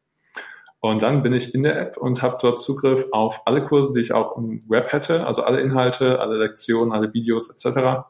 Und 0.80 1.02
dann 1.02 1.22
bin 1.22 1.32
ich 1.32 1.54
in 1.54 1.64
der 1.64 1.80
App 1.80 1.96
und 1.96 2.22
habe 2.22 2.38
dort 2.40 2.60
Zugriff 2.60 3.06
auf 3.10 3.42
alle 3.46 3.64
Kurse, 3.64 3.92
die 3.94 4.00
ich 4.00 4.12
auch 4.12 4.36
im 4.36 4.60
Web 4.68 4.92
hätte, 4.92 5.26
also 5.26 5.42
alle 5.42 5.60
Inhalte, 5.60 6.20
alle 6.20 6.36
Lektionen, 6.36 6.92
alle 6.92 7.12
Videos 7.12 7.50
etc. 7.50 8.06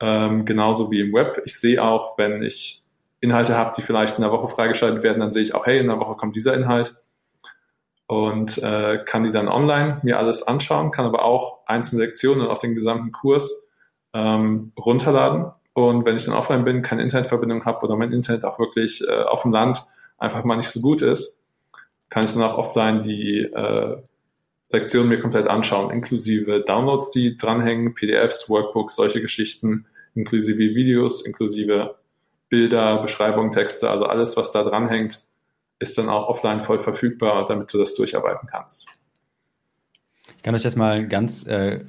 Ähm, 0.00 0.44
genauso 0.44 0.90
wie 0.92 1.00
im 1.00 1.12
Web. 1.12 1.42
Ich 1.46 1.58
sehe 1.58 1.82
auch, 1.82 2.16
wenn 2.16 2.42
ich 2.44 2.84
Inhalte 3.20 3.56
habe, 3.56 3.74
die 3.76 3.82
vielleicht 3.82 4.18
in 4.18 4.22
der 4.22 4.30
Woche 4.30 4.46
freigeschaltet 4.48 5.02
werden, 5.02 5.18
dann 5.18 5.32
sehe 5.32 5.42
ich 5.42 5.54
auch, 5.54 5.66
hey, 5.66 5.80
in 5.80 5.88
der 5.88 5.98
Woche 5.98 6.16
kommt 6.16 6.36
dieser 6.36 6.54
Inhalt 6.54 6.94
und 8.06 8.58
äh, 8.58 9.02
kann 9.04 9.24
die 9.24 9.30
dann 9.30 9.48
online 9.48 10.00
mir 10.02 10.18
alles 10.18 10.42
anschauen, 10.42 10.92
kann 10.92 11.06
aber 11.06 11.24
auch 11.24 11.66
einzelne 11.66 12.04
Lektionen 12.04 12.46
auch 12.46 12.58
den 12.58 12.74
gesamten 12.74 13.12
Kurs 13.12 13.68
ähm, 14.12 14.72
runterladen. 14.78 15.50
Und 15.72 16.04
wenn 16.04 16.16
ich 16.16 16.24
dann 16.24 16.34
offline 16.34 16.64
bin, 16.64 16.82
keine 16.82 17.02
Internetverbindung 17.02 17.64
habe 17.64 17.84
oder 17.84 17.96
mein 17.96 18.12
Internet 18.12 18.44
auch 18.44 18.58
wirklich 18.58 19.02
äh, 19.06 19.22
auf 19.22 19.42
dem 19.42 19.52
Land 19.52 19.82
einfach 20.18 20.44
mal 20.44 20.56
nicht 20.56 20.70
so 20.70 20.80
gut 20.80 21.02
ist, 21.02 21.42
kann 22.08 22.24
ich 22.24 22.32
dann 22.32 22.42
auch 22.42 22.56
offline 22.56 23.02
die 23.02 23.40
äh, 23.40 23.96
Lektionen 24.70 25.08
mir 25.08 25.20
komplett 25.20 25.48
anschauen, 25.48 25.90
inklusive 25.90 26.60
Downloads, 26.60 27.10
die 27.10 27.36
dranhängen, 27.36 27.94
PDFs, 27.94 28.48
Workbooks, 28.48 28.96
solche 28.96 29.20
Geschichten, 29.20 29.86
inklusive 30.14 30.58
Videos, 30.58 31.24
inklusive 31.24 31.96
Bilder, 32.48 33.02
Beschreibungen, 33.02 33.52
Texte, 33.52 33.90
also 33.90 34.06
alles, 34.06 34.36
was 34.36 34.52
da 34.52 34.64
dranhängt, 34.64 35.25
ist 35.78 35.98
dann 35.98 36.08
auch 36.08 36.28
offline 36.28 36.62
voll 36.62 36.80
verfügbar, 36.80 37.46
damit 37.46 37.72
du 37.72 37.78
das 37.78 37.94
durcharbeiten 37.94 38.48
kannst. 38.50 38.88
Ich 40.36 40.42
kann 40.42 40.54
euch 40.54 40.62
das 40.62 40.76
mal 40.76 41.06
ganz 41.06 41.46
äh, 41.46 41.84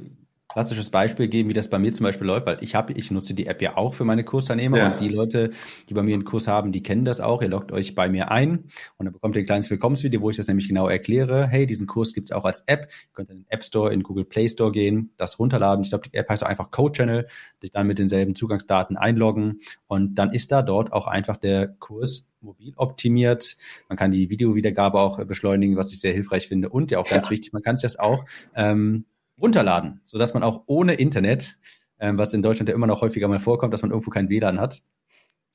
klassisches 0.57 0.89
Beispiel 0.89 1.27
geben, 1.27 1.49
wie 1.49 1.53
das 1.53 1.69
bei 1.69 1.77
mir 1.77 1.93
zum 1.93 2.05
Beispiel 2.05 2.25
läuft, 2.25 2.47
weil 2.47 2.57
ich 2.61 2.73
habe, 2.73 2.91
ich 2.93 3.11
nutze 3.11 3.35
die 3.35 3.45
App 3.45 3.61
ja 3.61 3.77
auch 3.77 3.93
für 3.93 4.05
meine 4.05 4.23
Kursteilnehmer 4.23 4.79
ja. 4.79 4.89
und 4.89 4.99
die 4.99 5.09
Leute, 5.09 5.51
die 5.87 5.93
bei 5.93 6.01
mir 6.01 6.15
einen 6.15 6.23
Kurs 6.23 6.47
haben, 6.47 6.71
die 6.71 6.81
kennen 6.81 7.05
das 7.05 7.21
auch. 7.21 7.43
Ihr 7.43 7.49
loggt 7.49 7.71
euch 7.71 7.93
bei 7.93 8.09
mir 8.09 8.31
ein 8.31 8.63
und 8.97 9.05
dann 9.05 9.13
bekommt 9.13 9.35
ihr 9.35 9.43
ein 9.43 9.45
kleines 9.45 9.69
Willkommensvideo, 9.69 10.19
wo 10.19 10.31
ich 10.31 10.37
das 10.37 10.47
nämlich 10.47 10.67
genau 10.67 10.87
erkläre. 10.87 11.45
Hey, 11.47 11.67
diesen 11.67 11.85
Kurs 11.85 12.13
gibt's 12.13 12.31
auch 12.31 12.43
als 12.43 12.61
App. 12.61 12.89
Ihr 12.89 13.13
könnt 13.13 13.29
in 13.29 13.41
den 13.41 13.45
App 13.49 13.63
Store, 13.63 13.93
in 13.93 14.01
Google 14.01 14.25
Play 14.25 14.47
Store 14.47 14.71
gehen, 14.71 15.11
das 15.17 15.37
runterladen. 15.37 15.83
Ich 15.83 15.89
glaube, 15.89 16.09
die 16.09 16.17
App 16.17 16.27
heißt 16.27 16.43
auch 16.43 16.49
einfach 16.49 16.71
Code 16.71 16.93
Channel, 16.93 17.27
sich 17.61 17.69
dann 17.69 17.85
mit 17.85 17.99
denselben 17.99 18.33
Zugangsdaten 18.33 18.97
einloggen 18.97 19.59
und 19.85 20.15
dann 20.15 20.31
ist 20.31 20.51
da 20.51 20.63
dort 20.63 20.91
auch 20.91 21.05
einfach 21.05 21.37
der 21.37 21.67
Kurs 21.67 22.25
mobil 22.41 22.73
optimiert. 22.75 23.57
Man 23.89 23.97
kann 23.97 24.11
die 24.11 24.29
Videowiedergabe 24.29 24.99
auch 24.99 25.23
beschleunigen, 25.25 25.75
was 25.75 25.91
ich 25.91 25.99
sehr 25.99 26.13
hilfreich 26.13 26.47
finde. 26.47 26.69
Und 26.69 26.91
ja 26.91 26.99
auch 26.99 27.09
ganz 27.09 27.25
ja. 27.25 27.31
wichtig, 27.31 27.53
man 27.53 27.61
kann 27.61 27.75
es 27.75 27.81
das 27.81 27.97
auch 27.97 28.25
ähm, 28.55 29.05
runterladen, 29.41 30.01
sodass 30.03 30.33
man 30.33 30.43
auch 30.43 30.63
ohne 30.65 30.95
Internet, 30.95 31.57
ähm, 31.99 32.17
was 32.17 32.33
in 32.33 32.41
Deutschland 32.41 32.69
ja 32.69 32.75
immer 32.75 32.87
noch 32.87 33.01
häufiger 33.01 33.27
mal 33.27 33.39
vorkommt, 33.39 33.73
dass 33.73 33.81
man 33.81 33.91
irgendwo 33.91 34.11
kein 34.11 34.29
WLAN 34.29 34.59
hat, 34.59 34.81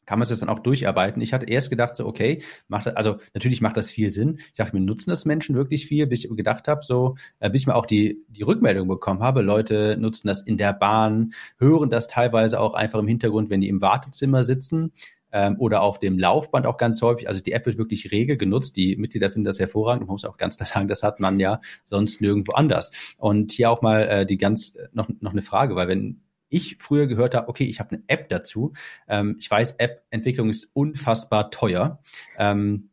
kann 0.05 0.18
man 0.18 0.29
es 0.29 0.40
dann 0.40 0.49
auch 0.49 0.59
durcharbeiten. 0.59 1.23
Ich 1.23 1.33
hatte 1.33 1.47
erst 1.47 1.71
gedacht, 1.71 1.95
so, 1.95 2.07
okay, 2.07 2.42
macht 2.68 2.97
also 2.97 3.18
natürlich 3.35 3.61
macht 3.61 3.77
das 3.77 3.90
viel 3.90 4.11
Sinn. 4.11 4.38
Ich 4.49 4.55
dachte 4.55 4.75
mir, 4.75 4.83
nutzen 4.83 5.11
das 5.11 5.25
Menschen 5.25 5.55
wirklich 5.55 5.87
viel, 5.87 6.07
bis 6.07 6.25
ich 6.25 6.37
gedacht 6.37 6.66
habe, 6.66 6.83
so, 6.83 7.16
äh, 7.38 7.51
bis 7.51 7.62
ich 7.62 7.66
mir 7.66 7.77
auch 7.77 7.87
die, 7.87 8.25
die 8.29 8.42
Rückmeldung 8.42 8.88
bekommen 8.88 9.21
habe, 9.23 9.42
Leute 9.42 9.97
nutzen 9.99 10.27
das 10.27 10.42
in 10.42 10.59
der 10.59 10.73
Bahn, 10.73 11.35
hören 11.59 11.90
das 11.90 12.09
teilweise 12.09 12.59
auch 12.59 12.75
einfach 12.75 12.99
im 12.99 13.07
Hintergrund, 13.07 13.51
wenn 13.51 13.61
die 13.61 13.68
im 13.68 13.81
Wartezimmer 13.81 14.42
sitzen 14.42 14.92
ähm, 15.33 15.57
oder 15.59 15.83
auf 15.83 15.99
dem 15.99 16.18
Laufband 16.18 16.66
auch 16.66 16.77
ganz 16.77 17.03
häufig. 17.03 17.29
Also 17.29 17.42
die 17.42 17.53
App 17.53 17.66
wird 17.66 17.79
wirklich 17.79 18.12
rege 18.12 18.37
genutzt. 18.37 18.77
Die 18.77 18.97
Mitglieder 18.97 19.31
finden 19.31 19.45
das 19.45 19.59
hervorragend. 19.59 20.07
Man 20.07 20.14
muss 20.14 20.25
auch 20.25 20.37
ganz 20.37 20.57
klar 20.57 20.66
sagen, 20.66 20.88
das 20.88 21.03
hat 21.03 21.21
man 21.21 21.40
ja 21.40 21.61
sonst 21.85 22.21
nirgendwo 22.21 22.53
anders. 22.53 22.92
Und 23.18 23.53
hier 23.53 23.71
auch 23.71 23.83
mal 23.83 24.03
äh, 24.03 24.27
die 24.27 24.38
ganz 24.38 24.75
äh, 24.75 24.88
noch, 24.92 25.09
noch 25.21 25.33
eine 25.33 25.42
Frage, 25.42 25.75
weil 25.77 25.88
wenn 25.88 26.21
ich 26.49 26.77
früher 26.79 27.07
gehört 27.07 27.35
habe, 27.35 27.49
okay, 27.49 27.64
ich 27.64 27.81
habe 27.81 27.92
eine 27.92 28.03
App 28.09 28.29
dazu. 28.29 28.75
Ähm, 29.09 29.37
ich 29.40 29.51
weiß, 29.51 29.73
App-Entwicklung 29.79 30.51
ist 30.51 30.71
unfassbar 30.75 31.51
teuer. 31.51 32.01
Ähm, 32.38 32.90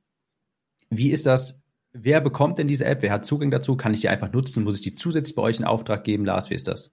wie 0.90 1.12
ist 1.12 1.26
das? 1.26 1.62
Wer 1.92 2.22
bekommt 2.22 2.58
denn 2.58 2.68
diese 2.68 2.86
App? 2.86 3.02
Wer 3.02 3.12
hat 3.12 3.26
Zugang 3.26 3.52
dazu? 3.52 3.76
Kann 3.76 3.94
ich 3.94 4.02
die 4.02 4.10
einfach 4.10 4.32
nutzen? 4.32 4.64
Muss 4.64 4.76
ich 4.76 4.82
die 4.82 4.96
zusätzlich 4.96 5.36
bei 5.36 5.42
euch 5.42 5.60
in 5.60 5.66
Auftrag 5.66 6.04
geben? 6.04 6.24
Lars, 6.24 6.50
wie 6.50 6.56
ist 6.56 6.68
das? 6.68 6.92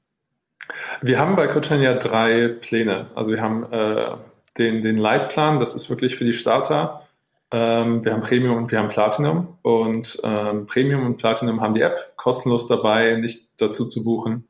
Wir 1.03 1.21
haben 1.21 1.37
bei 1.37 1.47
Coachan 1.47 1.81
ja 1.81 1.95
drei 1.95 2.49
Pläne. 2.49 3.11
Also 3.15 3.31
wir 3.31 3.41
haben 3.41 3.71
äh, 3.73 4.17
den, 4.59 4.83
den 4.83 4.97
Leitplan, 4.97 5.61
das 5.61 5.75
ist 5.75 5.91
wirklich 5.91 6.17
für 6.17 6.25
die 6.25 6.33
Starter. 6.33 7.07
Ähm, 7.51 8.05
wir 8.05 8.13
haben 8.13 8.23
Premium 8.23 8.57
und 8.57 8.71
wir 8.71 8.79
haben 8.79 8.89
Platinum. 8.89 9.59
Und 9.63 10.19
ähm, 10.25 10.67
Premium 10.67 11.07
und 11.07 11.19
Platinum 11.19 11.61
haben 11.61 11.75
die 11.75 11.83
App 11.83 12.17
kostenlos 12.17 12.67
dabei, 12.67 13.17
nicht 13.17 13.61
dazu 13.61 13.87
zu 13.87 14.05
buchen. 14.05 14.49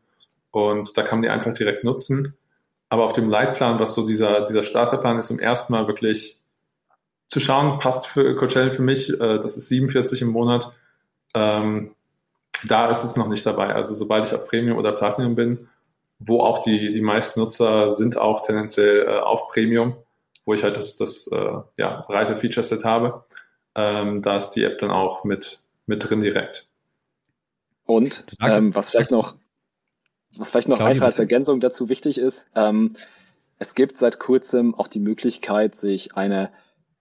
Und 0.50 0.96
da 0.96 1.02
kann 1.02 1.18
man 1.18 1.22
die 1.22 1.28
einfach 1.28 1.52
direkt 1.52 1.84
nutzen. 1.84 2.34
Aber 2.88 3.04
auf 3.04 3.12
dem 3.12 3.28
Leitplan, 3.28 3.78
was 3.78 3.94
so 3.94 4.06
dieser, 4.06 4.46
dieser 4.46 4.62
Starterplan 4.62 5.18
ist, 5.18 5.30
im 5.30 5.40
ersten 5.40 5.72
Mal 5.72 5.86
wirklich 5.86 6.40
zu 7.26 7.40
schauen, 7.40 7.80
passt 7.80 8.06
für 8.06 8.36
Coachella 8.36 8.70
für 8.70 8.82
mich, 8.82 9.10
äh, 9.10 9.38
das 9.38 9.56
ist 9.56 9.68
47 9.68 10.22
im 10.22 10.28
Monat. 10.28 10.72
Ähm, 11.34 11.94
da 12.64 12.90
ist 12.90 13.04
es 13.04 13.16
noch 13.16 13.28
nicht 13.28 13.44
dabei. 13.44 13.74
Also 13.74 13.94
sobald 13.94 14.26
ich 14.26 14.34
auf 14.34 14.46
Premium 14.46 14.78
oder 14.78 14.92
Platinum 14.92 15.34
bin, 15.34 15.68
wo 16.18 16.40
auch 16.40 16.62
die, 16.62 16.92
die 16.92 17.00
meisten 17.00 17.40
Nutzer 17.40 17.92
sind 17.92 18.16
auch 18.16 18.42
tendenziell 18.46 19.06
äh, 19.06 19.18
auf 19.18 19.48
Premium, 19.48 19.96
wo 20.44 20.54
ich 20.54 20.62
halt 20.62 20.76
das, 20.76 20.96
das 20.96 21.26
äh, 21.28 21.58
ja, 21.76 22.04
breite 22.06 22.36
Feature-Set 22.36 22.84
habe. 22.84 23.24
Ähm, 23.74 24.22
da 24.22 24.36
ist 24.36 24.50
die 24.50 24.64
App 24.64 24.78
dann 24.78 24.90
auch 24.90 25.24
mit, 25.24 25.62
mit 25.86 26.08
drin 26.08 26.22
direkt. 26.22 26.68
Und 27.84 28.24
ähm, 28.40 28.74
was 28.74 28.90
vielleicht 28.90 29.12
noch, 29.12 29.36
was 30.36 30.50
vielleicht 30.50 30.68
noch 30.68 30.80
einfach 30.80 31.06
als 31.06 31.18
Ergänzung 31.18 31.60
dazu 31.60 31.88
wichtig 31.88 32.18
ist, 32.18 32.48
ähm, 32.54 32.94
es 33.58 33.74
gibt 33.74 33.96
seit 33.96 34.18
kurzem 34.18 34.74
auch 34.74 34.88
die 34.88 35.00
Möglichkeit, 35.00 35.74
sich 35.74 36.16
eine 36.16 36.50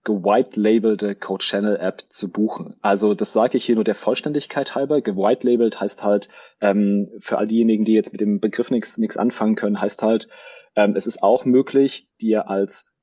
gewhite-labelte 0.06 1.16
Code 1.16 1.44
Channel 1.44 1.76
App 1.76 2.04
zu 2.08 2.30
buchen. 2.30 2.76
Also 2.80 3.12
das 3.12 3.32
sage 3.32 3.58
ich 3.58 3.64
hier 3.66 3.74
nur 3.74 3.84
der 3.84 3.96
Vollständigkeit 3.96 4.74
halber. 4.74 5.02
Gewhite-labelt 5.02 5.80
heißt 5.80 6.04
halt, 6.04 6.28
ähm, 6.60 7.10
für 7.18 7.38
all 7.38 7.48
diejenigen, 7.48 7.84
die 7.84 7.92
jetzt 7.92 8.12
mit 8.12 8.20
dem 8.20 8.40
Begriff 8.40 8.70
nichts 8.70 9.16
anfangen 9.16 9.56
können, 9.56 9.80
heißt 9.80 10.02
halt, 10.02 10.28
ähm, 10.76 10.94
es 10.94 11.06
ist 11.06 11.22
auch 11.22 11.44
möglich, 11.44 12.06
dir 12.20 12.48
als 12.48 12.94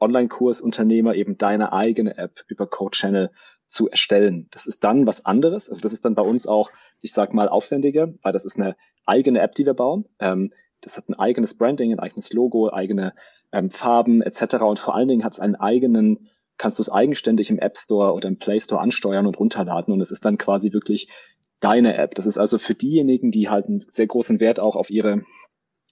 Online-Kursunternehmer 0.00 1.14
eben 1.14 1.38
deine 1.38 1.72
eigene 1.72 2.18
App 2.18 2.44
über 2.48 2.66
Code 2.66 2.96
Channel 2.96 3.30
zu 3.68 3.88
erstellen. 3.88 4.48
Das 4.50 4.66
ist 4.66 4.82
dann 4.82 5.06
was 5.06 5.24
anderes. 5.24 5.70
Also 5.70 5.80
das 5.80 5.92
ist 5.92 6.04
dann 6.04 6.16
bei 6.16 6.22
uns 6.22 6.48
auch, 6.48 6.72
ich 7.00 7.12
sag 7.12 7.32
mal, 7.32 7.48
aufwendiger, 7.48 8.12
weil 8.22 8.32
das 8.32 8.44
ist 8.44 8.58
eine 8.58 8.76
eigene 9.06 9.40
App, 9.40 9.54
die 9.54 9.64
wir 9.64 9.74
bauen. 9.74 10.06
Ähm, 10.18 10.52
das 10.80 10.96
hat 10.96 11.08
ein 11.08 11.14
eigenes 11.14 11.56
Branding, 11.56 11.92
ein 11.92 12.00
eigenes 12.00 12.32
Logo, 12.32 12.72
eigene 12.72 13.14
ähm, 13.52 13.70
Farben 13.70 14.22
etc. 14.22 14.56
Und 14.62 14.78
vor 14.78 14.94
allen 14.94 15.08
Dingen 15.08 15.24
hat 15.24 15.34
es 15.34 15.40
einen 15.40 15.54
eigenen, 15.54 16.28
kannst 16.62 16.78
du 16.78 16.82
es 16.82 16.92
eigenständig 16.92 17.50
im 17.50 17.58
App 17.58 17.76
Store 17.76 18.12
oder 18.12 18.28
im 18.28 18.38
Play 18.38 18.60
Store 18.60 18.80
ansteuern 18.80 19.26
und 19.26 19.36
runterladen 19.36 19.92
und 19.92 20.00
es 20.00 20.12
ist 20.12 20.24
dann 20.24 20.38
quasi 20.38 20.72
wirklich 20.72 21.08
deine 21.58 21.96
App. 21.96 22.14
Das 22.14 22.24
ist 22.24 22.38
also 22.38 22.56
für 22.56 22.76
diejenigen, 22.76 23.32
die 23.32 23.48
halt 23.48 23.66
einen 23.66 23.80
sehr 23.80 24.06
großen 24.06 24.38
Wert 24.38 24.60
auch 24.60 24.76
auf 24.76 24.88
ihre 24.88 25.24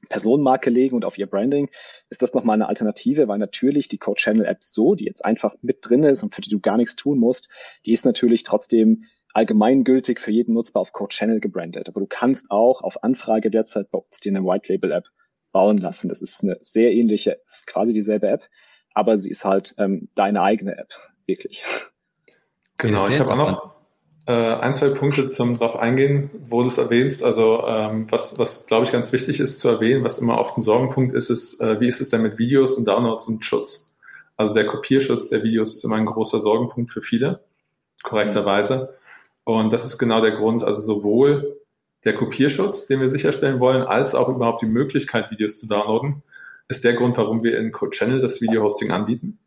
Personenmarke 0.08 0.70
legen 0.70 0.94
und 0.94 1.04
auf 1.04 1.18
ihr 1.18 1.26
Branding, 1.26 1.70
ist 2.08 2.22
das 2.22 2.34
nochmal 2.34 2.54
eine 2.54 2.68
Alternative, 2.68 3.26
weil 3.26 3.38
natürlich 3.38 3.88
die 3.88 3.98
Code 3.98 4.20
Channel 4.20 4.44
App 4.44 4.62
so, 4.62 4.94
die 4.94 5.06
jetzt 5.06 5.24
einfach 5.24 5.56
mit 5.60 5.78
drin 5.82 6.04
ist 6.04 6.22
und 6.22 6.36
für 6.36 6.40
die 6.40 6.50
du 6.50 6.60
gar 6.60 6.76
nichts 6.76 6.94
tun 6.94 7.18
musst, 7.18 7.50
die 7.84 7.92
ist 7.92 8.04
natürlich 8.04 8.44
trotzdem 8.44 9.06
allgemeingültig 9.34 10.20
für 10.20 10.30
jeden 10.30 10.54
nutzbar 10.54 10.82
auf 10.82 10.92
Code 10.92 11.12
Channel 11.12 11.40
gebrandet. 11.40 11.88
Aber 11.88 12.00
du 12.00 12.06
kannst 12.06 12.52
auch 12.52 12.82
auf 12.82 13.02
Anfrage 13.02 13.50
derzeit 13.50 13.90
bei 13.90 13.98
uns 13.98 14.20
dir 14.20 14.30
eine 14.30 14.44
White 14.44 14.72
Label 14.72 14.92
App 14.92 15.08
bauen 15.50 15.78
lassen. 15.78 16.08
Das 16.08 16.20
ist 16.20 16.44
eine 16.44 16.58
sehr 16.60 16.92
ähnliche, 16.92 17.40
ist 17.44 17.66
quasi 17.66 17.92
dieselbe 17.92 18.28
App, 18.28 18.44
aber 18.94 19.18
sie 19.18 19.30
ist 19.30 19.44
halt 19.44 19.74
ähm, 19.78 20.08
deine 20.14 20.42
eigene 20.42 20.76
App, 20.76 20.94
wirklich. 21.26 21.64
Genau, 22.78 23.08
ich 23.08 23.20
habe 23.20 23.30
auch 23.32 23.36
noch 23.36 23.74
äh, 24.26 24.32
ein, 24.32 24.74
zwei 24.74 24.88
Punkte 24.88 25.28
zum 25.28 25.58
drauf 25.58 25.76
eingehen, 25.76 26.30
wo 26.48 26.62
du 26.62 26.68
es 26.68 26.78
erwähnst. 26.78 27.22
Also 27.24 27.64
ähm, 27.66 28.06
was, 28.10 28.38
was 28.38 28.66
glaube 28.66 28.84
ich 28.84 28.92
ganz 28.92 29.12
wichtig 29.12 29.40
ist 29.40 29.58
zu 29.58 29.68
erwähnen, 29.68 30.04
was 30.04 30.18
immer 30.18 30.38
oft 30.38 30.56
ein 30.56 30.62
Sorgenpunkt 30.62 31.14
ist, 31.14 31.30
ist, 31.30 31.60
äh, 31.60 31.80
wie 31.80 31.88
ist 31.88 32.00
es 32.00 32.10
denn 32.10 32.22
mit 32.22 32.38
Videos 32.38 32.74
und 32.74 32.86
Downloads 32.86 33.28
und 33.28 33.44
Schutz? 33.44 33.92
Also 34.36 34.54
der 34.54 34.66
Kopierschutz 34.66 35.28
der 35.28 35.42
Videos 35.42 35.74
ist 35.74 35.84
immer 35.84 35.96
ein 35.96 36.06
großer 36.06 36.40
Sorgenpunkt 36.40 36.92
für 36.92 37.02
viele, 37.02 37.40
korrekterweise. 38.02 38.94
Und 39.44 39.72
das 39.72 39.84
ist 39.84 39.98
genau 39.98 40.20
der 40.20 40.32
Grund, 40.32 40.62
also 40.62 40.80
sowohl 40.80 41.56
der 42.04 42.14
Kopierschutz, 42.14 42.86
den 42.86 43.00
wir 43.00 43.08
sicherstellen 43.08 43.60
wollen, 43.60 43.82
als 43.82 44.14
auch 44.14 44.28
überhaupt 44.28 44.62
die 44.62 44.66
Möglichkeit, 44.66 45.30
Videos 45.30 45.58
zu 45.58 45.68
downloaden, 45.68 46.22
ist 46.70 46.84
der 46.84 46.94
Grund, 46.94 47.16
warum 47.16 47.42
wir 47.42 47.58
in 47.58 47.72
CodeChannel 47.72 48.20
das 48.20 48.40
Video-Hosting 48.40 48.92
anbieten. 48.92 49.40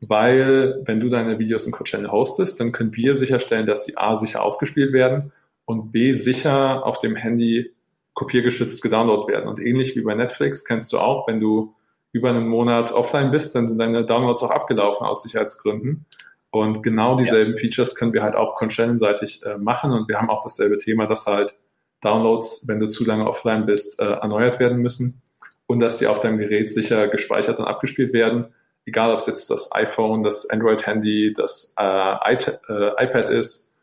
Weil, 0.00 0.80
wenn 0.86 1.00
du 1.00 1.10
deine 1.10 1.38
Videos 1.38 1.66
in 1.66 1.72
CodeChannel 1.72 2.10
hostest, 2.10 2.58
dann 2.58 2.72
können 2.72 2.96
wir 2.96 3.14
sicherstellen, 3.14 3.66
dass 3.66 3.84
sie 3.84 3.96
A 3.96 4.16
sicher 4.16 4.42
ausgespielt 4.42 4.94
werden 4.94 5.32
und 5.66 5.92
B 5.92 6.14
sicher 6.14 6.84
auf 6.84 6.98
dem 6.98 7.14
Handy 7.14 7.74
kopiergeschützt 8.14 8.82
gedownloadet 8.82 9.28
werden. 9.28 9.48
Und 9.48 9.60
ähnlich 9.60 9.94
wie 9.96 10.00
bei 10.00 10.14
Netflix 10.14 10.64
kennst 10.64 10.92
du 10.94 10.98
auch, 10.98 11.28
wenn 11.28 11.40
du 11.40 11.74
über 12.12 12.30
einen 12.30 12.48
Monat 12.48 12.92
offline 12.92 13.30
bist, 13.30 13.54
dann 13.54 13.68
sind 13.68 13.78
deine 13.78 14.06
Downloads 14.06 14.42
auch 14.42 14.50
abgelaufen 14.50 15.06
aus 15.06 15.22
Sicherheitsgründen. 15.22 16.06
Und 16.50 16.82
genau 16.82 17.18
dieselben 17.18 17.52
ja. 17.52 17.58
Features 17.58 17.94
können 17.94 18.14
wir 18.14 18.22
halt 18.22 18.34
auch 18.34 18.54
conchellen-seitig 18.54 19.42
äh, 19.44 19.58
machen. 19.58 19.92
Und 19.92 20.08
wir 20.08 20.18
haben 20.18 20.30
auch 20.30 20.42
dasselbe 20.42 20.78
Thema, 20.78 21.06
dass 21.06 21.26
halt 21.26 21.54
Downloads, 22.00 22.66
wenn 22.66 22.80
du 22.80 22.88
zu 22.88 23.04
lange 23.04 23.26
offline 23.26 23.66
bist, 23.66 24.00
äh, 24.00 24.04
erneuert 24.04 24.58
werden 24.58 24.78
müssen 24.78 25.22
und 25.66 25.80
dass 25.80 25.98
die 25.98 26.06
auf 26.06 26.20
deinem 26.20 26.38
Gerät 26.38 26.72
sicher 26.72 27.08
gespeichert 27.08 27.58
und 27.58 27.64
abgespielt 27.64 28.12
werden. 28.12 28.54
Egal, 28.84 29.12
ob 29.12 29.18
es 29.18 29.26
jetzt 29.26 29.50
das 29.50 29.72
iPhone, 29.72 30.22
das 30.22 30.48
Android-Handy, 30.48 31.34
das 31.36 31.74
äh, 31.78 31.82
äh 31.82 33.04
iPad 33.04 33.28
ist. 33.30 33.74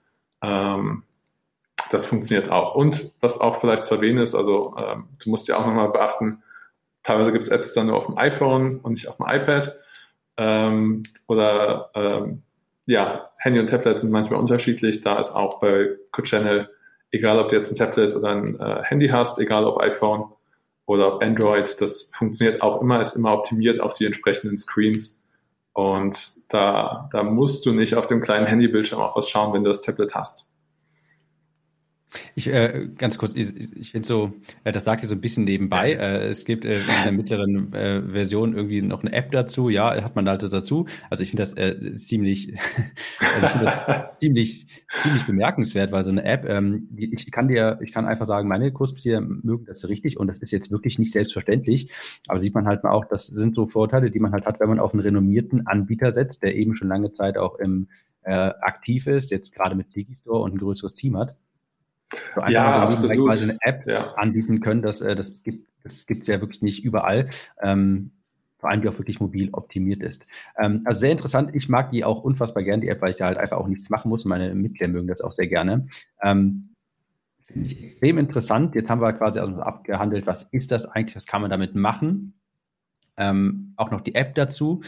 Ähm, 0.42 1.04
das 1.92 2.06
funktioniert 2.06 2.50
auch. 2.50 2.76
Und 2.76 3.14
was 3.20 3.40
auch 3.40 3.60
vielleicht 3.60 3.86
zu 3.86 3.96
erwähnen 3.96 4.20
ist, 4.20 4.34
also 4.34 4.76
ähm, 4.80 5.10
du 5.24 5.30
musst 5.30 5.48
ja 5.48 5.58
auch 5.58 5.66
nochmal 5.66 5.90
beachten, 5.90 6.42
teilweise 7.04 7.32
gibt 7.32 7.44
es 7.44 7.50
Apps 7.50 7.74
dann 7.74 7.88
nur 7.88 7.98
auf 7.98 8.06
dem 8.06 8.18
iPhone 8.18 8.80
und 8.80 8.94
nicht 8.94 9.08
auf 9.08 9.18
dem 9.18 9.28
iPad. 9.28 9.78
Ähm, 10.38 11.04
oder 11.28 11.92
ähm, 11.94 12.42
ja, 12.86 13.30
Handy 13.38 13.60
und 13.60 13.70
Tablet 13.70 14.00
sind 14.00 14.12
manchmal 14.12 14.40
unterschiedlich. 14.40 15.02
Da 15.02 15.20
ist 15.20 15.36
auch 15.36 15.60
bei 15.60 15.90
CodeChannel, 16.12 16.70
egal 17.12 17.40
ob 17.40 17.50
du 17.50 17.56
jetzt 17.56 17.72
ein 17.72 17.78
Tablet 17.78 18.16
oder 18.16 18.30
ein 18.30 18.60
äh, 18.60 18.84
Handy 18.84 19.10
hast, 19.10 19.38
egal 19.40 19.66
ob 19.66 19.80
iPhone 19.82 20.32
oder 20.86 21.16
ob 21.16 21.24
Android, 21.24 21.80
das 21.82 22.12
funktioniert 22.16 22.62
auch 22.62 22.82
immer, 22.82 23.00
ist 23.00 23.16
immer 23.16 23.34
optimiert 23.34 23.80
auf 23.80 23.94
die 23.94 24.06
entsprechenden 24.06 24.58
Screens. 24.58 25.24
Und 25.74 26.42
da, 26.50 27.10
da 27.12 27.24
musst 27.24 27.66
du 27.66 27.72
nicht 27.72 27.96
auf 27.96 28.08
dem 28.08 28.22
kleinen 28.22 28.46
Handybildschirm 28.46 29.02
auch 29.02 29.16
was 29.16 29.30
schauen, 29.30 29.54
wenn 29.54 29.64
du 29.64 29.70
das 29.70 29.82
Tablet 29.82 30.14
hast. 30.14 30.53
Ich 32.36 32.47
äh, 32.47 32.89
ganz 32.97 33.18
kurz, 33.18 33.34
ich, 33.36 33.53
ich 33.76 33.91
finde 33.91 34.07
so, 34.07 34.34
äh, 34.64 34.72
das 34.72 34.84
sagt 34.84 35.03
ihr 35.03 35.09
so 35.09 35.16
ein 35.16 35.22
bisschen 35.22 35.43
nebenbei. 35.43 35.93
Äh, 35.93 36.28
es 36.28 36.45
gibt 36.45 36.66
äh, 36.66 36.80
in 36.80 37.03
der 37.03 37.11
mittleren 37.11 37.74
äh, 37.74 38.01
Version 38.01 38.55
irgendwie 38.55 38.82
noch 38.82 39.01
eine 39.01 39.14
App 39.14 39.32
dazu, 39.32 39.70
ja, 39.70 40.01
hat 40.03 40.16
man 40.16 40.28
halt 40.28 40.43
dazu. 40.43 40.86
Also 41.09 41.24
ich 41.24 41.30
finde 41.30 41.41
das 41.41 41.53
äh, 41.55 41.95
ziemlich, 41.95 42.53
also 43.20 43.45
ich 43.45 43.51
finde 43.51 43.66
das 43.66 43.86
ziemlich, 44.18 44.68
ziemlich 45.01 45.26
bemerkenswert, 45.26 45.91
weil 45.91 46.03
so 46.03 46.11
eine 46.11 46.24
App, 46.24 46.47
ähm, 46.47 46.89
ich 46.95 47.32
kann 47.32 47.47
dir, 47.47 47.80
ich 47.82 47.91
kann 47.91 48.05
einfach 48.05 48.28
sagen, 48.28 48.47
meine 48.47 48.72
Kursmitglieder 48.72 49.22
mögen 49.22 49.66
das 49.66 49.88
richtig 49.88 50.18
und 50.18 50.28
das 50.28 50.39
ist 50.39 50.51
jetzt 50.51 50.72
wirklich 50.72 50.99
nicht 50.99 51.11
selbstverständlich. 51.11 51.91
Aber 52.28 52.41
sieht 52.41 52.53
man 52.53 52.68
halt 52.68 52.84
mal 52.84 52.91
auch, 52.91 53.05
das 53.05 53.28
sind 53.28 53.55
so 53.55 53.66
Vorteile, 53.66 54.11
die 54.11 54.20
man 54.20 54.32
halt 54.32 54.45
hat, 54.45 54.59
wenn 54.59 54.70
man 54.70 54.80
auf 54.80 54.93
einen 54.93 55.01
renommierten 55.01 55.68
Anbieter 55.68 56.14
setzt, 56.14 56.43
der 56.43 56.55
eben 56.55 56.76
schon 56.76 56.88
lange 56.88 57.11
Zeit 57.11 57.38
auch 57.38 57.59
im 57.59 57.88
äh, 58.24 58.51
aktiv 58.61 59.07
ist, 59.07 59.32
jetzt 59.32 59.53
gerade 59.53 59.76
mit 59.76 59.95
Digistore 59.95 60.43
und 60.43 60.53
ein 60.53 60.57
größeres 60.57 60.93
Team 60.93 61.18
hat. 61.18 61.36
Einfach 62.36 62.49
ja, 62.49 62.74
so 62.91 63.07
absolut. 63.07 63.28
mal 63.28 63.38
so 63.38 63.43
eine 63.43 63.57
App 63.61 63.88
ja. 63.88 64.14
anbieten 64.14 64.59
können, 64.59 64.82
das, 64.82 65.01
äh, 65.01 65.16
das 65.16 65.43
gibt 65.43 65.68
das 65.84 66.05
gibt's 66.05 66.28
ja 66.28 66.41
wirklich 66.41 66.61
nicht 66.61 66.84
überall. 66.84 67.30
Ähm, 67.61 68.11
vor 68.57 68.70
allem 68.70 68.82
die 68.82 68.88
auch 68.88 68.97
wirklich 68.97 69.20
mobil 69.20 69.49
optimiert 69.51 70.01
ist. 70.01 70.26
Ähm, 70.57 70.84
also 70.86 71.01
sehr 71.01 71.11
interessant. 71.11 71.51
Ich 71.53 71.68
mag 71.68 71.91
die 71.91 72.05
auch 72.05 72.24
unfassbar 72.24 72.64
gern, 72.64 72.80
die 72.80 72.88
App, 72.88 73.01
weil 73.01 73.11
ich 73.11 73.20
ja 73.20 73.26
halt 73.26 73.38
einfach 73.38 73.57
auch 73.57 73.68
nichts 73.68 73.89
machen 73.89 74.07
muss. 74.07 74.24
Meine 74.24 74.55
Mitglieder 74.55 74.88
mögen 74.88 75.09
das 75.09 75.20
auch 75.20 75.34
sehr 75.34 75.47
gerne. 75.47 75.88
Ähm, 76.22 76.70
Finde 77.41 77.68
ich 77.68 77.84
extrem 77.84 78.18
interessant. 78.18 78.74
Jetzt 78.74 78.89
haben 78.89 79.01
wir 79.01 79.11
quasi 79.11 79.39
also 79.39 79.57
abgehandelt, 79.57 80.28
was 80.28 80.43
ist 80.43 80.72
das 80.72 80.86
eigentlich, 80.86 81.18
was 81.18 81.26
kann 81.26 81.41
man 81.41 81.51
damit 81.51 81.76
machen. 81.76 82.39
Ähm, 83.18 83.74
auch 83.76 83.91
noch 83.91 83.99
die 83.99 84.16
App 84.16 84.34
dazu. 84.36 84.82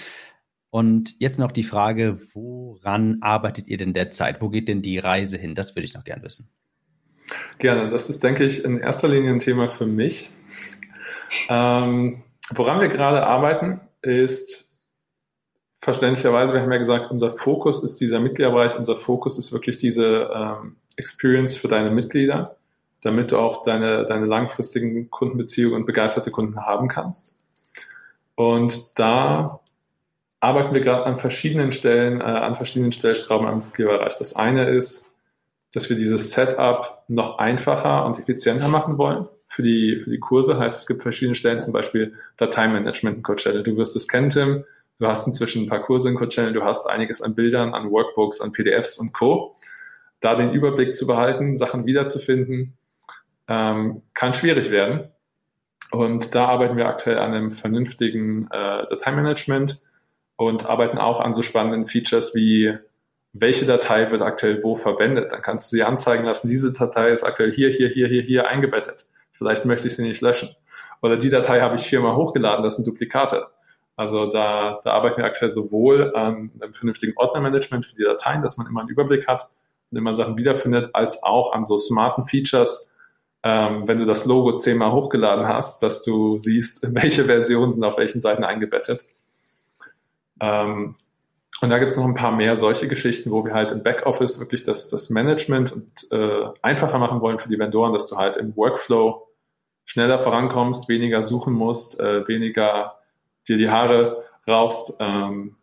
Und 0.69 1.15
jetzt 1.19 1.37
noch 1.37 1.51
die 1.51 1.63
Frage, 1.63 2.17
woran 2.33 3.17
arbeitet 3.21 3.67
ihr 3.67 3.77
denn 3.77 3.93
derzeit? 3.93 4.41
Wo 4.41 4.49
geht 4.49 4.69
denn 4.69 4.81
die 4.81 4.99
Reise 4.99 5.37
hin? 5.37 5.53
Das 5.53 5.75
würde 5.75 5.83
ich 5.83 5.93
noch 5.93 6.05
gern 6.05 6.23
wissen. 6.23 6.49
Gerne. 7.57 7.89
Das 7.89 8.09
ist, 8.09 8.23
denke 8.23 8.43
ich, 8.43 8.63
in 8.63 8.79
erster 8.79 9.07
Linie 9.07 9.31
ein 9.31 9.39
Thema 9.39 9.69
für 9.69 9.85
mich. 9.85 10.29
Ähm, 11.49 12.23
woran 12.51 12.79
wir 12.79 12.87
gerade 12.87 13.25
arbeiten, 13.25 13.81
ist 14.01 14.71
verständlicherweise, 15.79 16.53
wir 16.53 16.61
haben 16.61 16.71
ja 16.71 16.77
gesagt, 16.77 17.11
unser 17.11 17.31
Fokus 17.31 17.83
ist 17.83 18.01
dieser 18.01 18.19
Mitgliederbereich, 18.19 18.77
unser 18.77 18.97
Fokus 18.97 19.37
ist 19.37 19.53
wirklich 19.53 19.77
diese 19.77 20.29
ähm, 20.33 20.77
Experience 20.97 21.55
für 21.55 21.67
deine 21.67 21.91
Mitglieder, 21.91 22.57
damit 23.01 23.31
du 23.31 23.37
auch 23.37 23.63
deine, 23.63 24.05
deine 24.05 24.25
langfristigen 24.25 25.09
Kundenbeziehungen 25.11 25.75
und 25.75 25.85
begeisterte 25.85 26.31
Kunden 26.31 26.59
haben 26.65 26.87
kannst. 26.87 27.37
Und 28.35 28.97
da 28.99 29.59
arbeiten 30.39 30.73
wir 30.73 30.81
gerade 30.81 31.05
an 31.05 31.19
verschiedenen 31.19 31.71
Stellen, 31.71 32.19
äh, 32.19 32.23
an 32.23 32.55
verschiedenen 32.55 32.91
Stellschrauben 32.91 33.47
am 33.47 33.57
Mitgliederbereich. 33.57 34.17
Das 34.17 34.35
eine 34.35 34.69
ist, 34.69 35.04
dass 35.75 35.89
wir 35.89 35.97
dieses 35.97 36.31
Setup 36.31 37.03
noch 37.07 37.37
einfacher 37.37 38.05
und 38.05 38.17
effizienter 38.17 38.69
machen 38.69 38.97
wollen. 38.97 39.27
Für 39.47 39.61
die, 39.61 39.99
für 40.03 40.09
die 40.09 40.19
Kurse 40.19 40.57
heißt, 40.57 40.79
es 40.79 40.87
gibt 40.87 41.01
verschiedene 41.01 41.35
Stellen, 41.35 41.59
zum 41.59 41.73
Beispiel 41.73 42.13
Dateimanagement 42.37 43.17
in 43.17 43.23
Coachella. 43.23 43.61
Du 43.61 43.75
wirst 43.77 43.95
es 43.95 44.07
kennen, 44.07 44.29
Tim. 44.29 44.63
Du 44.99 45.07
hast 45.07 45.27
inzwischen 45.27 45.63
ein 45.63 45.69
paar 45.69 45.83
Kurse 45.83 46.09
in 46.09 46.15
Coachella. 46.15 46.51
Du 46.51 46.63
hast 46.63 46.87
einiges 46.89 47.21
an 47.21 47.35
Bildern, 47.35 47.73
an 47.73 47.91
Workbooks, 47.91 48.39
an 48.39 48.53
PDFs 48.53 48.97
und 48.97 49.13
Co. 49.13 49.55
Da 50.21 50.35
den 50.35 50.53
Überblick 50.53 50.95
zu 50.95 51.07
behalten, 51.07 51.55
Sachen 51.57 51.85
wiederzufinden, 51.85 52.77
ähm, 53.47 54.01
kann 54.13 54.33
schwierig 54.33 54.71
werden. 54.71 55.09
Und 55.91 56.33
da 56.33 56.47
arbeiten 56.47 56.77
wir 56.77 56.87
aktuell 56.87 57.19
an 57.19 57.33
einem 57.33 57.51
vernünftigen 57.51 58.47
äh, 58.51 58.85
Dateimanagement 58.89 59.83
und 60.37 60.69
arbeiten 60.69 60.97
auch 60.97 61.19
an 61.19 61.33
so 61.33 61.43
spannenden 61.43 61.87
Features 61.87 62.33
wie 62.33 62.77
welche 63.37 63.65
Datei 63.65 64.09
wird 64.11 64.21
aktuell 64.21 64.63
wo 64.63 64.75
verwendet. 64.75 65.31
Dann 65.31 65.41
kannst 65.41 65.71
du 65.71 65.75
dir 65.75 65.87
anzeigen 65.87 66.23
lassen, 66.23 66.47
diese 66.47 66.71
Datei 66.71 67.09
ist 67.11 67.23
aktuell 67.23 67.51
hier, 67.51 67.69
hier, 67.69 67.89
hier, 67.89 68.07
hier, 68.07 68.21
hier 68.21 68.47
eingebettet. 68.47 69.07
Vielleicht 69.33 69.65
möchte 69.65 69.87
ich 69.87 69.95
sie 69.95 70.03
nicht 70.03 70.21
löschen. 70.21 70.55
Oder 71.01 71.17
die 71.17 71.29
Datei 71.29 71.59
habe 71.59 71.75
ich 71.75 71.81
viermal 71.81 72.15
hochgeladen, 72.15 72.63
das 72.63 72.77
sind 72.77 72.87
Duplikate. 72.87 73.47
Also 73.97 74.29
da, 74.29 74.79
da 74.83 74.93
arbeiten 74.93 75.17
wir 75.17 75.25
aktuell 75.25 75.51
sowohl 75.51 76.15
an 76.15 76.51
einem 76.61 76.73
vernünftigen 76.73 77.13
Ordnermanagement 77.17 77.85
für 77.85 77.95
die 77.95 78.03
Dateien, 78.03 78.41
dass 78.41 78.57
man 78.57 78.67
immer 78.67 78.81
einen 78.81 78.89
Überblick 78.89 79.27
hat 79.27 79.49
und 79.91 79.97
immer 79.97 80.13
Sachen 80.13 80.37
wiederfindet, 80.37 80.89
als 80.93 81.21
auch 81.23 81.53
an 81.53 81.65
so 81.65 81.77
smarten 81.77 82.25
Features, 82.25 82.93
ähm, 83.43 83.85
wenn 83.87 83.99
du 83.99 84.05
das 84.05 84.25
Logo 84.25 84.55
zehnmal 84.55 84.93
hochgeladen 84.93 85.45
hast, 85.45 85.83
dass 85.83 86.03
du 86.03 86.39
siehst, 86.39 86.87
welche 86.95 87.25
Versionen 87.25 87.73
sind 87.73 87.83
auf 87.83 87.97
welchen 87.97 88.21
Seiten 88.21 88.45
eingebettet. 88.45 89.05
Ähm, 90.39 90.95
und 91.61 91.69
da 91.69 91.79
gibt 91.79 91.91
es 91.91 91.97
noch 91.97 92.05
ein 92.05 92.15
paar 92.15 92.35
mehr 92.35 92.57
solche 92.57 92.87
Geschichten, 92.87 93.31
wo 93.31 93.45
wir 93.45 93.53
halt 93.53 93.71
im 93.71 93.81
Backoffice 93.81 94.39
wirklich 94.39 94.63
das, 94.63 94.89
das 94.89 95.09
Management 95.09 95.71
und, 95.71 96.11
äh, 96.11 96.49
einfacher 96.61 96.99
machen 96.99 97.21
wollen 97.21 97.39
für 97.39 97.49
die 97.49 97.57
Vendoren, 97.57 97.93
dass 97.93 98.07
du 98.07 98.17
halt 98.17 98.37
im 98.37 98.55
Workflow 98.55 99.27
schneller 99.85 100.19
vorankommst, 100.19 100.89
weniger 100.89 101.23
suchen 101.23 101.53
musst, 101.53 101.99
äh, 101.99 102.27
weniger 102.27 102.97
dir 103.47 103.57
die 103.57 103.69
Haare 103.69 104.23
raufst. 104.47 104.97
Ähm, 104.99 105.55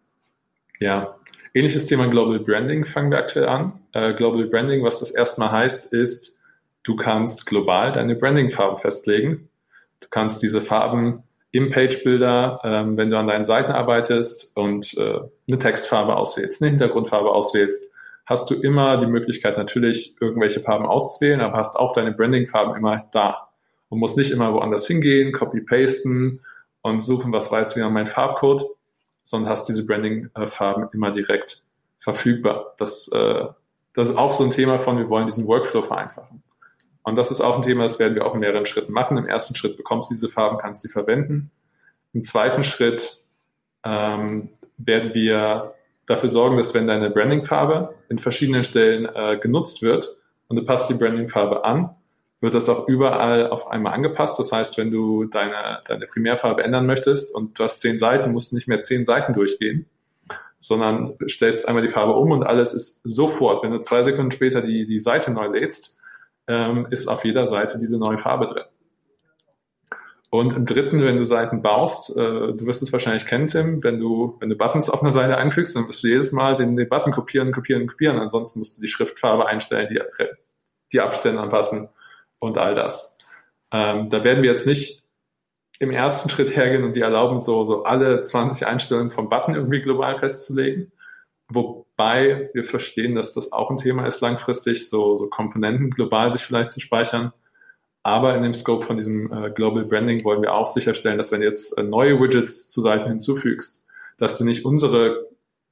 ja, 0.81 1.17
ähnliches 1.53 1.87
Thema 1.87 2.09
Global 2.09 2.39
Branding 2.39 2.85
fangen 2.85 3.11
wir 3.11 3.19
aktuell 3.19 3.49
an. 3.49 3.81
Äh, 3.93 4.15
Global 4.15 4.47
Branding, 4.47 4.83
was 4.85 5.01
das 5.01 5.11
erstmal 5.11 5.53
heißt, 5.53 5.93
ist, 5.93 6.39
du 6.85 6.97
kannst 6.97 7.47
global 7.47 7.93
deine 7.93 8.17
Branding-Farben 8.17 8.79
festlegen. 8.79 9.49
Du 10.01 10.09
kannst 10.09 10.43
diese 10.43 10.63
Farben 10.63 11.23
im 11.53 11.71
Page-Builder, 11.71 12.61
ähm, 12.65 12.97
wenn 12.97 13.11
du 13.11 13.19
an 13.19 13.29
deinen 13.29 13.45
Seiten 13.45 13.71
arbeitest 13.73 14.57
und 14.57 14.97
äh, 14.97 15.21
eine 15.49 15.59
Textfarbe 15.59 16.17
auswählst, 16.17 16.63
eine 16.63 16.71
Hintergrundfarbe 16.71 17.31
auswählst, 17.31 17.89
hast 18.25 18.51
du 18.51 18.55
immer 18.55 18.97
die 18.97 19.07
Möglichkeit, 19.07 19.59
natürlich 19.59 20.17
irgendwelche 20.21 20.61
Farben 20.61 20.87
auszuwählen, 20.87 21.43
aber 21.43 21.59
hast 21.59 21.79
auch 21.79 21.93
deine 21.93 22.13
Branding-Farben 22.13 22.75
immer 22.77 23.05
da 23.13 23.49
und 23.91 23.99
musst 23.99 24.17
nicht 24.17 24.31
immer 24.31 24.55
woanders 24.55 24.87
hingehen, 24.87 25.33
copy-pasten 25.33 26.41
und 26.81 27.01
suchen, 27.01 27.33
was 27.33 27.53
war 27.53 27.61
jetzt 27.61 27.77
wieder 27.77 27.91
mein 27.91 28.07
Farbcode, 28.07 28.65
sondern 29.23 29.51
hast 29.51 29.69
diese 29.69 29.87
Branding-Farben 29.87 30.89
immer 30.95 31.11
direkt 31.11 31.65
verfügbar. 32.01 32.75
Das, 32.79 33.09
äh, 33.09 33.45
das 33.93 34.09
ist 34.09 34.17
auch 34.17 34.33
so 34.33 34.45
ein 34.45 34.51
Thema 34.51 34.79
von, 34.79 34.97
wir 34.97 35.11
wollen 35.11 35.27
diesen 35.27 35.47
Workflow 35.47 35.83
vereinfachen. 35.83 36.43
Und 37.05 37.17
das 37.17 37.31
ist 37.31 37.41
auch 37.41 37.57
ein 37.57 37.63
Thema, 37.63 37.83
das 37.83 37.99
werden 37.99 38.15
wir 38.15 38.27
auch 38.27 38.35
in 38.35 38.41
mehreren 38.41 38.67
Schritten 38.67 38.93
machen. 38.93 39.17
Im 39.17 39.27
ersten 39.27 39.55
Schritt 39.55 39.77
bekommst 39.77 40.11
du 40.11 40.15
diese 40.15 40.29
Farben, 40.29 40.59
kannst 40.59 40.83
sie 40.83 40.89
verwenden. 40.89 41.51
Im 42.13 42.25
zweiten 42.25 42.63
Schritt 42.63 43.25
ähm, 43.85 44.51
werden 44.77 45.15
wir 45.15 45.75
dafür 46.07 46.29
sorgen, 46.29 46.57
dass 46.57 46.75
wenn 46.75 46.87
deine 46.87 47.11
Brandingfarbe 47.11 47.95
in 48.09 48.19
verschiedenen 48.19 48.65
Stellen 48.65 49.07
äh, 49.07 49.39
genutzt 49.39 49.83
wird 49.83 50.17
und 50.49 50.57
du 50.57 50.65
passt 50.65 50.91
die 50.91 50.95
Brandingfarbe 50.95 51.65
an, 51.65 51.95
wird 52.41 52.55
das 52.55 52.69
auch 52.69 52.89
überall 52.89 53.49
auf 53.49 53.69
einmal 53.69 53.95
angepasst. 53.95 54.39
Das 54.39 54.53
heißt, 54.53 54.77
wenn 54.77 54.91
du 54.91 55.25
deine, 55.25 55.81
deine 55.87 56.07
Primärfarbe 56.07 56.63
ändern 56.63 56.87
möchtest 56.87 57.35
und 57.35 57.59
du 57.59 57.65
hast 57.65 57.81
zehn 57.81 57.99
Seiten, 57.99 58.33
musst 58.33 58.53
du 58.53 58.57
nicht 58.57 58.69
mehr 58.69 58.83
zehn 58.83 59.05
Seiten 59.05 59.33
durchgehen, 59.33 59.87
sondern 60.59 61.17
stellst 61.29 61.69
einmal 61.69 61.83
die 61.85 61.93
Farbe 61.93 62.15
um 62.15 62.33
und 62.33 62.43
alles 62.43 62.75
ist 62.75 63.01
sofort, 63.05 63.63
wenn 63.63 63.71
du 63.71 63.81
zwei 63.81 64.03
Sekunden 64.03 64.33
später 64.33 64.61
die, 64.61 64.87
die 64.87 64.99
Seite 64.99 65.33
neu 65.33 65.47
lädst, 65.47 66.01
ähm, 66.49 66.87
ist 66.91 67.09
auf 67.09 67.25
jeder 67.25 67.47
Seite 67.47 67.79
diese 67.79 67.99
neue 67.99 68.19
Farbe 68.19 68.47
drin. 68.47 68.65
Und 70.31 70.57
im 70.57 70.65
dritten, 70.65 71.03
wenn 71.03 71.19
du 71.19 71.27
Seiten 71.27 71.61
baust, 71.61 72.17
äh, 72.17 72.55
du 72.55 72.61
wirst 72.61 72.83
es 72.83 72.91
wahrscheinlich 72.91 73.27
kennen, 73.27 73.49
Tim, 73.49 73.85
wenn 73.85 74.01
du, 74.01 74.39
wenn 74.41 74.49
du 74.49 74.57
Buttons 74.57 74.89
auf 74.89 75.03
einer 75.03 75.13
Seite 75.13 75.37
einfügst, 75.37 75.77
dann 75.77 75.85
musst 75.85 76.03
du 76.03 76.09
jedes 76.09 76.33
Mal 76.33 76.57
den, 76.57 76.75
den 76.75 76.89
Button 76.89 77.13
kopieren, 77.13 77.53
kopieren, 77.53 77.87
kopieren. 77.87 78.19
Ansonsten 78.19 78.61
musst 78.61 78.79
du 78.79 78.81
die 78.83 78.89
Schriftfarbe 78.89 79.47
einstellen, 79.47 79.89
die, 79.91 80.01
die 80.91 81.01
Abstände 81.01 81.39
anpassen 81.39 81.91
und 82.39 82.57
all 82.57 82.75
das. 82.75 83.19
Ähm, 83.73 84.09
da 84.09 84.25
werden 84.25 84.43
wir 84.43 84.51
jetzt 84.51 84.67
nicht 84.67 85.03
im 85.79 85.91
ersten 85.91 86.31
Schritt 86.31 86.57
hergehen 86.57 86.85
und 86.85 86.97
die 86.97 87.03
erlauben, 87.03 87.39
so, 87.39 87.65
so 87.65 87.85
alle 87.85 88.23
20 88.23 88.67
Einstellungen 88.67 89.11
vom 89.11 89.29
Button 89.29 89.55
irgendwie 89.55 89.83
global 89.83 90.17
festzulegen. 90.17 90.93
Wobei 91.97 92.51
wir 92.53 92.65
verstehen, 92.65 93.15
dass 93.15 93.35
das 93.35 93.53
auch 93.53 93.71
ein 93.71 93.77
Thema 93.77 94.07
ist, 94.07 94.21
langfristig 94.21 94.89
so, 94.89 95.15
so 95.17 95.29
Komponenten 95.29 95.91
global 95.91 96.33
sich 96.33 96.43
vielleicht 96.43 96.73
zu 96.73 96.81
speichern. 96.81 97.33
Aber 98.03 98.35
in 98.35 98.43
dem 98.43 98.55
Scope 98.55 98.85
von 98.85 98.97
diesem 98.97 99.33
äh, 99.33 99.51
Global 99.51 99.85
Branding 99.85 100.25
wollen 100.25 100.43
wir 100.43 100.55
auch 100.55 100.67
sicherstellen, 100.67 101.19
dass 101.19 101.31
wenn 101.31 101.43
du 101.43 101.47
jetzt 101.47 101.79
äh, 101.79 101.83
neue 101.83 102.21
Widgets 102.21 102.69
zu 102.69 102.81
Seiten 102.81 103.09
hinzufügst, 103.09 103.87
dass 104.19 104.39
du 104.39 104.45
nicht 104.45 104.65
unsere 104.65 105.29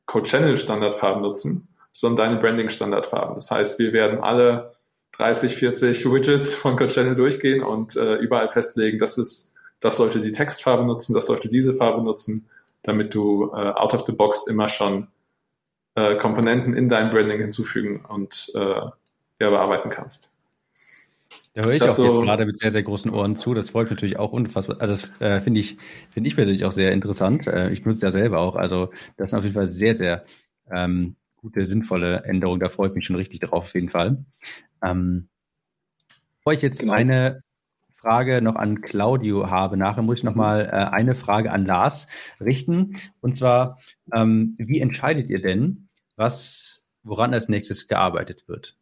Code-Channel-Standardfarben 0.07 1.23
nutzen, 1.23 1.69
sondern 1.93 2.29
deine 2.29 2.41
Branding-Standardfarben. 2.41 3.35
Das 3.35 3.51
heißt, 3.51 3.79
wir 3.81 3.93
werden 3.93 4.21
alle 4.21 4.75
30, 5.13 5.57
40 5.57 6.13
Widgets 6.13 6.55
von 6.55 6.77
Code-Channel 6.77 7.17
durchgehen 7.17 7.63
und 7.63 7.97
äh, 7.97 8.17
überall 8.17 8.49
festlegen, 8.49 8.99
dass 8.99 9.19
es, 9.19 9.55
das 9.81 9.97
sollte 9.97 10.21
die 10.21 10.33
Textfarbe 10.33 10.85
nutzen, 10.85 11.15
das 11.15 11.27
sollte 11.27 11.49
diese 11.49 11.75
Farbe 11.75 12.03
nutzen, 12.03 12.49
damit 12.83 13.15
du 13.15 13.51
äh, 13.53 13.73
out 13.73 13.95
of 13.95 14.07
the 14.07 14.13
box 14.13 14.47
immer 14.47 14.69
schon 14.69 15.09
äh, 15.95 16.17
Komponenten 16.17 16.75
in 16.75 16.89
dein 16.89 17.11
Branding 17.11 17.41
hinzufügen 17.41 18.05
und 18.05 18.53
äh, 18.55 18.61
ja, 18.61 19.51
bearbeiten 19.51 19.91
kannst. 19.91 20.33
Da 21.55 21.65
höre 21.65 21.75
ich 21.75 21.83
das 21.83 21.93
auch 21.93 21.97
so, 21.97 22.05
jetzt 22.05 22.21
gerade 22.21 22.47
mit 22.47 22.57
sehr, 22.57 22.71
sehr 22.71 22.83
großen 22.83 23.11
Ohren 23.11 23.35
zu. 23.35 23.55
Das 23.55 23.71
freut 23.71 23.91
natürlich 23.91 24.19
auch 24.19 24.33
unfassbar. 24.33 24.81
Also 24.81 24.93
das 24.93 25.21
äh, 25.21 25.39
finde 25.41 25.61
ich, 25.61 25.79
finde 26.11 26.29
ich 26.29 26.37
persönlich 26.37 26.65
auch 26.65 26.71
sehr 26.71 26.93
interessant. 26.93 27.47
Äh, 27.47 27.71
ich 27.71 27.83
benutze 27.83 28.07
ja 28.07 28.13
selber 28.13 28.39
auch. 28.39 28.55
Also 28.55 28.93
das 29.17 29.31
sind 29.31 29.39
auf 29.39 29.45
jeden 29.45 29.55
Fall 29.55 29.69
sehr, 29.69 29.97
sehr 29.97 30.25
ähm, 30.71 31.17
gute, 31.37 31.67
sinnvolle 31.67 32.23
Änderungen. 32.23 32.61
Da 32.61 32.69
freue 32.69 32.89
ich 32.89 32.95
mich 32.95 33.05
schon 33.05 33.17
richtig 33.17 33.41
drauf, 33.41 33.65
auf 33.65 33.75
jeden 33.75 33.89
Fall. 33.89 34.25
Ähm, 34.83 35.29
bevor 36.39 36.53
ich 36.53 36.63
jetzt 36.63 36.81
genau. 36.81 36.93
eine 36.93 37.43
Frage 38.03 38.41
noch 38.41 38.57
an 38.57 38.81
Claudio 38.81 39.51
habe, 39.51 39.77
nachher 39.77 40.03
muss 40.03 40.19
ich 40.19 40.25
nochmal 40.25 40.67
äh, 40.67 40.95
eine 40.95 41.15
Frage 41.15 41.53
an 41.53 41.67
Lars 41.67 42.07
richten. 42.41 42.97
Und 43.21 43.37
zwar, 43.37 43.79
ähm, 44.13 44.55
wie 44.59 44.81
entscheidet 44.81 45.29
ihr 45.29 45.43
denn, 45.43 45.89
was, 46.17 46.87
woran 47.03 47.35
als 47.35 47.49
nächstes 47.49 47.89
gearbeitet 47.89 48.49
wird? 48.49 48.77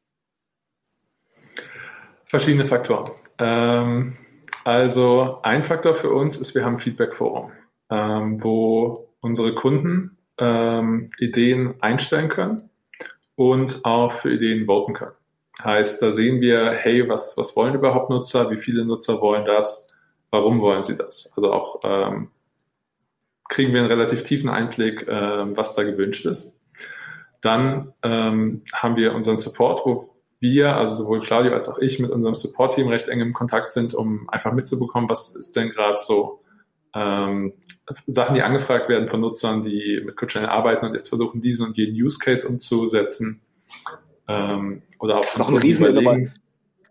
Verschiedene 2.25 2.66
Faktoren. 2.66 3.11
Ähm, 3.39 4.16
also 4.64 5.41
ein 5.43 5.64
Faktor 5.64 5.95
für 5.95 6.11
uns 6.11 6.37
ist, 6.37 6.55
wir 6.55 6.64
haben 6.64 6.75
ein 6.75 6.81
Feedback-Forum, 6.81 7.53
ähm, 7.91 8.43
wo 8.43 9.09
unsere 9.21 9.55
Kunden 9.55 10.19
ähm, 10.39 11.11
Ideen 11.19 11.75
einstellen 11.81 12.29
können 12.29 12.71
und 13.35 13.85
auch 13.85 14.12
für 14.12 14.33
Ideen 14.33 14.66
voten 14.66 14.95
können. 14.95 15.18
Heißt, 15.62 16.00
da 16.00 16.11
sehen 16.12 16.40
wir, 16.40 16.70
hey, 16.72 17.09
was, 17.09 17.36
was 17.36 17.56
wollen 17.56 17.74
überhaupt 17.74 18.11
Nutzer, 18.11 18.50
wie 18.50 18.59
viele 18.59 18.84
Nutzer 18.84 19.20
wollen 19.20 19.44
das, 19.44 19.88
warum 20.30 20.61
wollen 20.61 20.84
sie 20.84 20.96
das? 20.96 21.32
Also 21.36 21.52
auch 21.52 21.80
ähm, 21.84 22.30
kriegen 23.48 23.72
wir 23.72 23.80
einen 23.80 23.90
relativ 23.90 24.22
tiefen 24.22 24.48
Einblick, 24.48 25.09
äh, 25.09 25.56
was 25.56 25.74
da 25.74 25.82
gewünscht 25.82 26.26
ist. 26.26 26.52
Dann 27.40 27.92
ähm, 28.02 28.62
haben 28.72 28.96
wir 28.96 29.14
unseren 29.14 29.38
Support, 29.38 29.84
wo 29.84 30.14
wir, 30.40 30.76
also 30.76 30.94
sowohl 31.02 31.20
Claudio 31.20 31.52
als 31.52 31.68
auch 31.68 31.78
ich, 31.78 31.98
mit 31.98 32.11
unserem 32.11 32.34
Support-Team 32.34 32.88
recht 32.88 33.09
eng 33.09 33.20
im 33.20 33.32
Kontakt 33.32 33.72
sind, 33.72 33.94
um 33.94 34.28
einfach 34.28 34.52
mitzubekommen, 34.52 35.09
was 35.09 35.34
ist 35.34 35.56
denn 35.56 35.70
gerade 35.70 35.98
so 35.98 36.44
ähm, 36.94 37.54
Sachen, 38.06 38.34
die 38.34 38.42
angefragt 38.42 38.88
werden 38.88 39.09
von 39.09 39.20
Nutzern, 39.20 39.64
die 39.64 40.00
mit 40.04 40.16
CodeChannel 40.16 40.48
arbeiten 40.48 40.86
und 40.86 40.94
jetzt 40.94 41.09
versuchen, 41.09 41.40
diesen 41.40 41.66
und 41.66 41.76
jeden 41.76 41.94
Use 41.94 42.18
Case 42.18 42.46
umzusetzen. 42.46 43.40
Ähm, 44.29 44.83
oder 44.99 45.16
auch 45.16 45.20
das 45.22 45.35
ist 45.35 45.41
auch 45.41 45.49
ein 45.49 45.57
riesen 45.57 45.87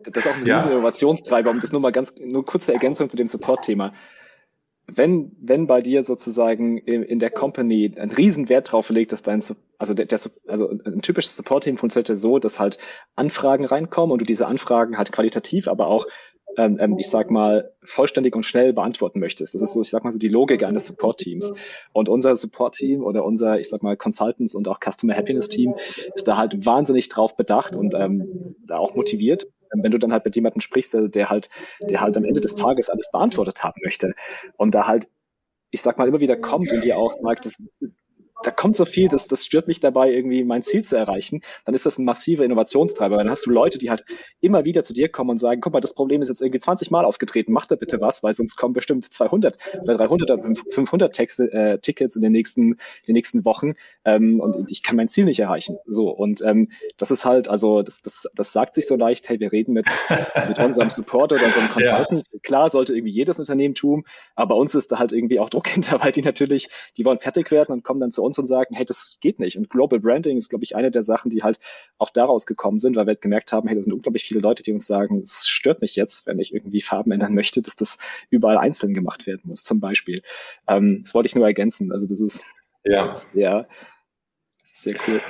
das 0.03 0.23
ist 0.23 0.27
auch 0.27 0.35
ein 0.35 0.45
ja. 0.45 0.57
riesen 0.57 0.71
Innovationstreiber, 0.71 1.49
um 1.49 1.59
das 1.59 1.71
nur 1.71 1.81
mal 1.81 1.91
ganz, 1.91 2.15
nur 2.17 2.45
kurze 2.45 2.73
Ergänzung 2.73 3.09
zu 3.09 3.17
dem 3.17 3.27
Support-Thema 3.27 3.93
wenn, 4.87 5.35
wenn 5.39 5.67
bei 5.67 5.81
dir 5.81 6.03
sozusagen 6.03 6.77
in, 6.77 7.03
in 7.03 7.19
der 7.19 7.29
Company 7.29 7.93
ein 7.97 8.11
Riesenwert 8.11 8.71
drauf 8.71 8.89
liegt, 8.89 9.11
dass 9.11 9.21
dein, 9.21 9.43
also 9.77 9.93
der, 9.93 10.05
der 10.05 10.19
also 10.47 10.69
ein 10.69 11.01
typisches 11.01 11.35
Support-Team 11.35 11.77
funktioniert 11.77 12.09
ja 12.09 12.15
so, 12.15 12.39
dass 12.39 12.59
halt 12.59 12.77
Anfragen 13.15 13.65
reinkommen 13.65 14.13
und 14.13 14.21
du 14.21 14.25
diese 14.25 14.47
Anfragen 14.47 14.97
halt 14.97 15.11
qualitativ, 15.11 15.67
aber 15.67 15.87
auch 15.87 16.07
ähm, 16.57 16.77
ähm, 16.79 16.97
ich 16.97 17.09
sag 17.09 17.29
mal, 17.29 17.71
vollständig 17.83 18.35
und 18.35 18.43
schnell 18.43 18.73
beantworten 18.73 19.19
möchtest. 19.19 19.53
Das 19.53 19.61
ist 19.61 19.73
so, 19.73 19.81
ich 19.81 19.89
sag 19.89 20.03
mal 20.03 20.11
so 20.11 20.19
die 20.19 20.27
Logik 20.27 20.63
eines 20.63 20.87
Support-Teams. 20.87 21.53
Und 21.93 22.09
unser 22.09 22.35
Support-Team 22.35 23.03
oder 23.03 23.23
unser, 23.23 23.59
ich 23.59 23.69
sag 23.69 23.83
mal, 23.83 23.95
Consultants 23.95 24.55
und 24.55 24.67
auch 24.67 24.79
Customer 24.79 25.15
Happiness-Team 25.15 25.75
ist 26.15 26.27
da 26.27 26.35
halt 26.35 26.65
wahnsinnig 26.65 27.09
drauf 27.09 27.37
bedacht 27.37 27.75
und 27.75 27.93
ähm, 27.93 28.55
da 28.65 28.77
auch 28.77 28.95
motiviert, 28.95 29.47
ähm, 29.73 29.83
wenn 29.83 29.91
du 29.91 29.99
dann 29.99 30.11
halt 30.11 30.25
mit 30.25 30.35
jemandem 30.35 30.61
sprichst, 30.61 30.95
der, 30.99 31.29
halt, 31.29 31.49
der 31.79 32.01
halt 32.01 32.17
am 32.17 32.25
Ende 32.25 32.41
des 32.41 32.55
Tages 32.55 32.89
alles 32.89 33.09
beantwortet 33.11 33.63
haben 33.63 33.79
möchte 33.83 34.13
und 34.57 34.73
da 34.73 34.87
halt, 34.87 35.07
ich 35.69 35.81
sag 35.81 35.97
mal, 35.97 36.07
immer 36.07 36.21
wieder 36.21 36.37
kommt 36.37 36.71
und 36.71 36.83
dir 36.83 36.97
auch 36.97 37.13
sagt, 37.21 37.45
das, 37.45 37.61
da 38.43 38.51
kommt 38.51 38.75
so 38.75 38.85
viel, 38.85 39.07
das, 39.07 39.27
das 39.27 39.45
stört 39.45 39.67
mich 39.67 39.79
dabei, 39.79 40.11
irgendwie 40.11 40.43
mein 40.43 40.63
Ziel 40.63 40.83
zu 40.83 40.95
erreichen, 40.95 41.41
dann 41.65 41.75
ist 41.75 41.85
das 41.85 41.97
ein 41.97 42.05
massiver 42.05 42.43
Innovationstreiber. 42.43 43.17
Dann 43.17 43.29
hast 43.29 43.45
du 43.45 43.49
Leute, 43.49 43.77
die 43.77 43.89
halt 43.89 44.05
immer 44.41 44.65
wieder 44.65 44.83
zu 44.83 44.93
dir 44.93 45.09
kommen 45.09 45.31
und 45.31 45.37
sagen, 45.37 45.61
guck 45.61 45.73
mal, 45.73 45.79
das 45.79 45.93
Problem 45.93 46.21
ist 46.21 46.29
jetzt 46.29 46.41
irgendwie 46.41 46.59
20 46.59 46.91
Mal 46.91 47.05
aufgetreten, 47.05 47.51
mach 47.51 47.65
da 47.65 47.75
bitte 47.75 47.99
was, 47.99 48.23
weil 48.23 48.33
sonst 48.33 48.55
kommen 48.55 48.73
bestimmt 48.73 49.03
200 49.03 49.57
oder 49.81 49.97
300 49.97 50.31
oder 50.31 50.55
500 50.69 51.13
Texte, 51.13 51.51
äh, 51.51 51.79
Tickets 51.79 52.15
in 52.15 52.21
den 52.21 52.31
nächsten, 52.31 52.77
den 53.07 53.13
nächsten 53.13 53.45
Wochen 53.45 53.73
ähm, 54.05 54.39
und 54.39 54.69
ich 54.71 54.83
kann 54.83 54.95
mein 54.95 55.09
Ziel 55.09 55.25
nicht 55.25 55.39
erreichen. 55.39 55.77
So, 55.85 56.09
und 56.09 56.41
ähm, 56.41 56.69
das 56.97 57.11
ist 57.11 57.25
halt, 57.25 57.47
also 57.47 57.81
das, 57.81 58.01
das, 58.01 58.27
das 58.35 58.53
sagt 58.53 58.75
sich 58.75 58.87
so 58.87 58.95
leicht, 58.95 59.27
hey, 59.29 59.39
wir 59.39 59.51
reden 59.51 59.73
mit, 59.73 59.87
mit 60.47 60.59
unserem 60.59 60.89
Support 60.89 61.33
oder 61.33 61.45
unserem 61.45 61.69
Consultant. 61.69 62.25
Ja. 62.31 62.39
Klar, 62.43 62.69
sollte 62.69 62.95
irgendwie 62.95 63.13
jedes 63.13 63.39
Unternehmen 63.39 63.73
tun, 63.73 64.03
aber 64.35 64.55
bei 64.55 64.61
uns 64.61 64.75
ist 64.75 64.91
da 64.91 64.99
halt 64.99 65.11
irgendwie 65.11 65.39
auch 65.39 65.49
Druck 65.49 65.67
hinter, 65.77 66.03
weil 66.03 66.11
die 66.11 66.21
natürlich, 66.21 66.69
die 66.97 67.05
wollen 67.05 67.19
fertig 67.19 67.51
werden 67.51 67.71
und 67.73 67.83
kommen 67.83 67.99
dann 67.99 68.11
zu 68.11 68.23
uns 68.23 68.26
und 68.35 68.47
sagen, 68.47 68.75
hey, 68.75 68.85
das 68.85 69.17
geht 69.21 69.39
nicht. 69.39 69.57
Und 69.57 69.69
Global 69.69 69.99
Branding 69.99 70.37
ist, 70.37 70.49
glaube 70.49 70.63
ich, 70.63 70.75
eine 70.75 70.91
der 70.91 71.03
Sachen, 71.03 71.29
die 71.29 71.43
halt 71.43 71.59
auch 71.97 72.09
daraus 72.09 72.45
gekommen 72.45 72.79
sind, 72.79 72.95
weil 72.95 73.05
wir 73.05 73.11
halt 73.11 73.21
gemerkt 73.21 73.53
haben, 73.53 73.67
hey, 73.67 73.75
da 73.75 73.81
sind 73.83 73.93
unglaublich 73.93 74.23
viele 74.23 74.39
Leute, 74.39 74.63
die 74.63 74.73
uns 74.73 74.87
sagen, 74.87 75.19
es 75.19 75.47
stört 75.47 75.81
mich 75.81 75.95
jetzt, 75.95 76.25
wenn 76.25 76.39
ich 76.39 76.53
irgendwie 76.53 76.81
Farben 76.81 77.11
ändern 77.11 77.33
möchte, 77.33 77.61
dass 77.61 77.75
das 77.75 77.97
überall 78.29 78.57
einzeln 78.57 78.93
gemacht 78.93 79.27
werden 79.27 79.43
muss, 79.45 79.63
zum 79.63 79.79
Beispiel. 79.79 80.21
Ähm, 80.67 81.01
das 81.03 81.13
wollte 81.13 81.27
ich 81.27 81.35
nur 81.35 81.45
ergänzen. 81.45 81.91
Also 81.91 82.07
das 82.07 82.19
ist, 82.19 82.43
ja. 82.83 83.07
Das 83.07 83.25
ist 83.25 83.33
sehr, 83.33 83.67
das 84.61 84.71
ist 84.71 84.81
sehr 84.83 84.95
cool. 85.07 85.21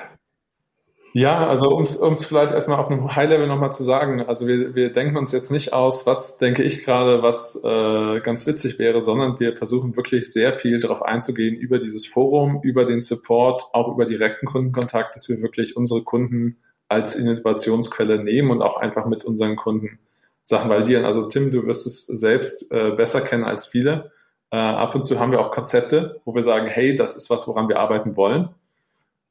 Ja, 1.14 1.48
also 1.48 1.70
um 1.70 1.84
es 1.84 2.26
vielleicht 2.26 2.54
erstmal 2.54 2.80
auf 2.80 2.92
einem 2.92 3.16
High-Level 3.16 3.48
nochmal 3.48 3.74
zu 3.74 3.84
sagen, 3.84 4.22
also 4.22 4.46
wir, 4.46 4.76
wir 4.76 4.92
denken 4.92 5.18
uns 5.18 5.32
jetzt 5.32 5.52
nicht 5.52 5.74
aus, 5.74 6.06
was 6.06 6.38
denke 6.38 6.64
ich 6.64 6.84
gerade, 6.84 7.24
was 7.24 7.62
äh, 7.64 8.20
ganz 8.20 8.46
witzig 8.46 8.78
wäre, 8.78 9.02
sondern 9.02 9.40
wir 9.40 9.56
versuchen 9.56 9.96
wirklich 9.96 10.32
sehr 10.32 10.54
viel 10.54 10.80
darauf 10.80 11.02
einzugehen 11.02 11.56
über 11.56 11.80
dieses 11.80 12.06
Forum, 12.06 12.60
über 12.62 12.86
den 12.86 13.00
Support, 13.00 13.70
auch 13.74 13.94
über 13.94 14.06
direkten 14.06 14.46
Kundenkontakt, 14.46 15.16
dass 15.16 15.28
wir 15.30 15.42
wirklich 15.42 15.76
unsere 15.76 16.04
Kunden 16.04 16.58
als 16.90 17.16
Innovationsquelle 17.16 18.24
nehmen 18.24 18.52
und 18.52 18.62
auch 18.62 18.78
einfach 18.78 19.06
mit 19.08 19.26
unseren 19.26 19.56
Kunden 19.56 20.00
Sachen 20.44 20.70
validieren. 20.70 21.06
Also 21.06 21.28
Tim, 21.28 21.52
du 21.52 21.66
wirst 21.66 21.88
es 21.88 22.06
selbst 22.06 22.72
äh, 22.72 22.92
besser 22.92 23.22
kennen 23.22 23.44
als 23.44 23.66
viele. 23.66 24.12
Äh, 24.52 24.58
ab 24.58 24.94
und 24.94 25.04
zu 25.04 25.20
haben 25.20 25.32
wir 25.32 25.40
auch 25.40 25.52
Konzepte, 25.52 26.22
wo 26.26 26.36
wir 26.36 26.44
sagen, 26.44 26.68
hey, 26.68 26.96
das 26.96 27.16
ist 27.16 27.30
was, 27.30 27.48
woran 27.48 27.70
wir 27.70 27.80
arbeiten 27.80 28.16
wollen 28.16 28.50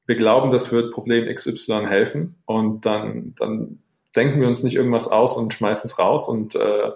wir 0.07 0.16
glauben, 0.16 0.52
das 0.52 0.72
wird 0.72 0.92
Problem 0.92 1.32
XY 1.32 1.86
helfen 1.86 2.36
und 2.46 2.86
dann, 2.86 3.34
dann 3.36 3.80
denken 4.14 4.40
wir 4.40 4.48
uns 4.48 4.62
nicht 4.62 4.76
irgendwas 4.76 5.09
aus 5.09 5.36
und 5.36 5.52
schmeißen 5.52 5.88
es 5.88 5.98
raus 5.98 6.28
und 6.28 6.54
äh, 6.54 6.92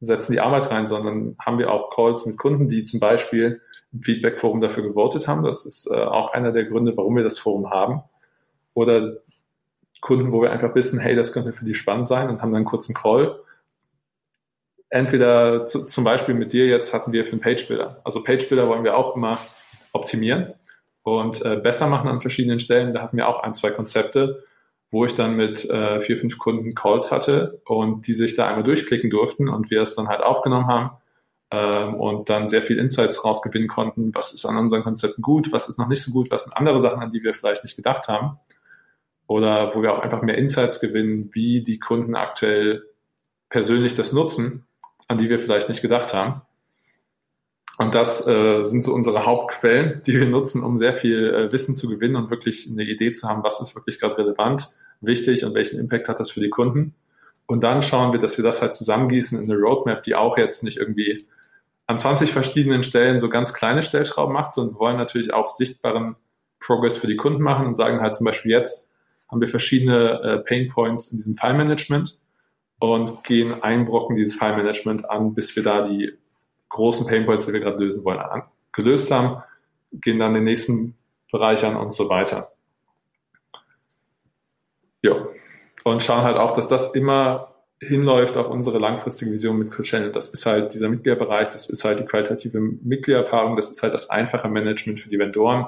setzen 0.00 0.32
die 0.32 0.40
Arbeit 0.40 0.70
rein, 0.70 0.86
sondern 0.86 1.36
haben 1.40 1.58
wir 1.58 1.72
auch 1.72 1.90
Calls 1.90 2.26
mit 2.26 2.36
Kunden, 2.36 2.68
die 2.68 2.84
zum 2.84 3.00
Beispiel 3.00 3.62
im 3.92 4.00
Feedback-Forum 4.00 4.60
dafür 4.60 4.82
gewotet 4.82 5.26
haben. 5.26 5.42
Das 5.42 5.64
ist 5.64 5.90
äh, 5.90 5.96
auch 5.96 6.32
einer 6.32 6.52
der 6.52 6.64
Gründe, 6.64 6.96
warum 6.96 7.16
wir 7.16 7.24
das 7.24 7.38
Forum 7.38 7.70
haben. 7.70 8.02
Oder 8.74 9.16
Kunden, 10.02 10.30
wo 10.30 10.42
wir 10.42 10.52
einfach 10.52 10.74
wissen, 10.74 11.00
hey, 11.00 11.16
das 11.16 11.32
könnte 11.32 11.54
für 11.54 11.64
die 11.64 11.74
spannend 11.74 12.06
sein 12.06 12.28
und 12.28 12.42
haben 12.42 12.50
dann 12.50 12.56
einen 12.56 12.64
kurzen 12.66 12.94
Call. 12.94 13.40
Entweder 14.90 15.66
zu, 15.66 15.86
zum 15.86 16.04
Beispiel 16.04 16.34
mit 16.34 16.52
dir 16.52 16.66
jetzt 16.66 16.92
hatten 16.92 17.12
wir 17.12 17.24
für 17.24 17.32
einen 17.32 17.40
Page-Builder. 17.40 18.02
Also 18.04 18.22
Page-Builder 18.22 18.68
wollen 18.68 18.84
wir 18.84 18.96
auch 18.96 19.16
immer 19.16 19.38
optimieren 19.92 20.52
und 21.06 21.40
äh, 21.44 21.54
besser 21.54 21.86
machen 21.86 22.08
an 22.08 22.20
verschiedenen 22.20 22.58
Stellen. 22.58 22.92
Da 22.92 23.00
hatten 23.00 23.16
wir 23.16 23.28
auch 23.28 23.44
ein, 23.44 23.54
zwei 23.54 23.70
Konzepte, 23.70 24.42
wo 24.90 25.04
ich 25.04 25.14
dann 25.14 25.36
mit 25.36 25.64
äh, 25.70 26.00
vier, 26.00 26.18
fünf 26.18 26.36
Kunden 26.36 26.74
Calls 26.74 27.12
hatte 27.12 27.60
und 27.64 28.08
die 28.08 28.12
sich 28.12 28.34
da 28.34 28.48
einmal 28.48 28.64
durchklicken 28.64 29.08
durften 29.08 29.48
und 29.48 29.70
wir 29.70 29.82
es 29.82 29.94
dann 29.94 30.08
halt 30.08 30.20
aufgenommen 30.20 30.66
haben 30.66 30.90
ähm, 31.52 31.94
und 31.94 32.28
dann 32.28 32.48
sehr 32.48 32.62
viel 32.62 32.80
Insights 32.80 33.24
rausgewinnen 33.24 33.68
konnten, 33.68 34.12
was 34.16 34.34
ist 34.34 34.44
an 34.46 34.56
unseren 34.56 34.82
Konzepten 34.82 35.22
gut, 35.22 35.52
was 35.52 35.68
ist 35.68 35.78
noch 35.78 35.86
nicht 35.86 36.02
so 36.02 36.10
gut, 36.10 36.28
was 36.32 36.42
sind 36.42 36.56
andere 36.56 36.80
Sachen, 36.80 37.00
an 37.00 37.12
die 37.12 37.22
wir 37.22 37.34
vielleicht 37.34 37.62
nicht 37.62 37.76
gedacht 37.76 38.08
haben. 38.08 38.40
Oder 39.28 39.76
wo 39.76 39.82
wir 39.82 39.92
auch 39.92 40.00
einfach 40.00 40.22
mehr 40.22 40.36
Insights 40.36 40.80
gewinnen, 40.80 41.30
wie 41.34 41.62
die 41.62 41.78
Kunden 41.78 42.16
aktuell 42.16 42.82
persönlich 43.48 43.94
das 43.94 44.12
nutzen, 44.12 44.66
an 45.06 45.18
die 45.18 45.28
wir 45.28 45.38
vielleicht 45.38 45.68
nicht 45.68 45.82
gedacht 45.82 46.14
haben. 46.14 46.42
Und 47.78 47.94
das 47.94 48.26
äh, 48.26 48.64
sind 48.64 48.82
so 48.82 48.94
unsere 48.94 49.26
Hauptquellen, 49.26 50.02
die 50.06 50.18
wir 50.18 50.26
nutzen, 50.26 50.62
um 50.62 50.78
sehr 50.78 50.94
viel 50.94 51.34
äh, 51.34 51.52
Wissen 51.52 51.76
zu 51.76 51.88
gewinnen 51.88 52.16
und 52.16 52.30
wirklich 52.30 52.68
eine 52.70 52.84
Idee 52.84 53.12
zu 53.12 53.28
haben, 53.28 53.42
was 53.42 53.60
ist 53.60 53.74
wirklich 53.74 54.00
gerade 54.00 54.16
relevant, 54.18 54.68
wichtig 55.00 55.44
und 55.44 55.54
welchen 55.54 55.78
Impact 55.78 56.08
hat 56.08 56.18
das 56.18 56.30
für 56.30 56.40
die 56.40 56.48
Kunden. 56.48 56.94
Und 57.46 57.62
dann 57.62 57.82
schauen 57.82 58.12
wir, 58.12 58.18
dass 58.18 58.38
wir 58.38 58.44
das 58.44 58.62
halt 58.62 58.74
zusammengießen 58.74 59.38
in 59.40 59.50
eine 59.50 59.60
Roadmap, 59.60 60.02
die 60.04 60.14
auch 60.14 60.38
jetzt 60.38 60.64
nicht 60.64 60.78
irgendwie 60.78 61.22
an 61.86 61.98
20 61.98 62.32
verschiedenen 62.32 62.82
Stellen 62.82 63.20
so 63.20 63.28
ganz 63.28 63.54
kleine 63.54 63.82
Stellschrauben 63.82 64.32
macht, 64.32 64.54
sondern 64.54 64.74
wir 64.74 64.80
wollen 64.80 64.96
natürlich 64.96 65.32
auch 65.32 65.46
sichtbaren 65.46 66.16
Progress 66.58 66.96
für 66.96 67.06
die 67.06 67.16
Kunden 67.16 67.42
machen 67.42 67.66
und 67.66 67.76
sagen 67.76 68.00
halt 68.00 68.16
zum 68.16 68.24
Beispiel 68.24 68.50
jetzt 68.50 68.92
haben 69.28 69.40
wir 69.40 69.48
verschiedene 69.48 70.20
äh, 70.22 70.38
Pain 70.38 70.68
Points 70.68 71.12
in 71.12 71.18
diesem 71.18 71.34
File 71.34 71.54
Management 71.54 72.18
und 72.78 73.22
gehen 73.24 73.62
einen 73.62 73.84
Brocken 73.84 74.16
dieses 74.16 74.34
File 74.34 74.56
Management 74.56 75.08
an, 75.08 75.34
bis 75.34 75.54
wir 75.54 75.62
da 75.62 75.86
die 75.86 76.12
großen 76.68 77.06
Pain 77.06 77.26
Points, 77.26 77.46
die 77.46 77.52
wir 77.52 77.60
gerade 77.60 77.78
lösen 77.78 78.04
wollen, 78.04 78.18
an, 78.18 78.42
gelöst 78.72 79.10
haben, 79.10 79.42
gehen 79.92 80.18
dann 80.18 80.34
den 80.34 80.44
nächsten 80.44 80.96
Bereich 81.30 81.64
an 81.64 81.76
und 81.76 81.92
so 81.92 82.08
weiter. 82.08 82.52
Ja. 85.02 85.26
Und 85.84 86.02
schauen 86.02 86.22
halt 86.22 86.36
auch, 86.36 86.52
dass 86.52 86.68
das 86.68 86.94
immer 86.94 87.54
hinläuft 87.80 88.36
auf 88.36 88.48
unsere 88.48 88.78
langfristige 88.78 89.32
Vision 89.32 89.58
mit 89.58 89.70
CoChannel. 89.70 90.12
Das 90.12 90.30
ist 90.30 90.46
halt 90.46 90.74
dieser 90.74 90.88
Mitgliederbereich, 90.88 91.50
das 91.50 91.68
ist 91.68 91.84
halt 91.84 92.00
die 92.00 92.04
qualitative 92.04 92.58
Mitgliedererfahrung, 92.58 93.56
das 93.56 93.70
ist 93.70 93.82
halt 93.82 93.94
das 93.94 94.08
einfache 94.10 94.48
Management 94.48 95.00
für 95.00 95.10
die 95.10 95.18
Vendoren. 95.18 95.66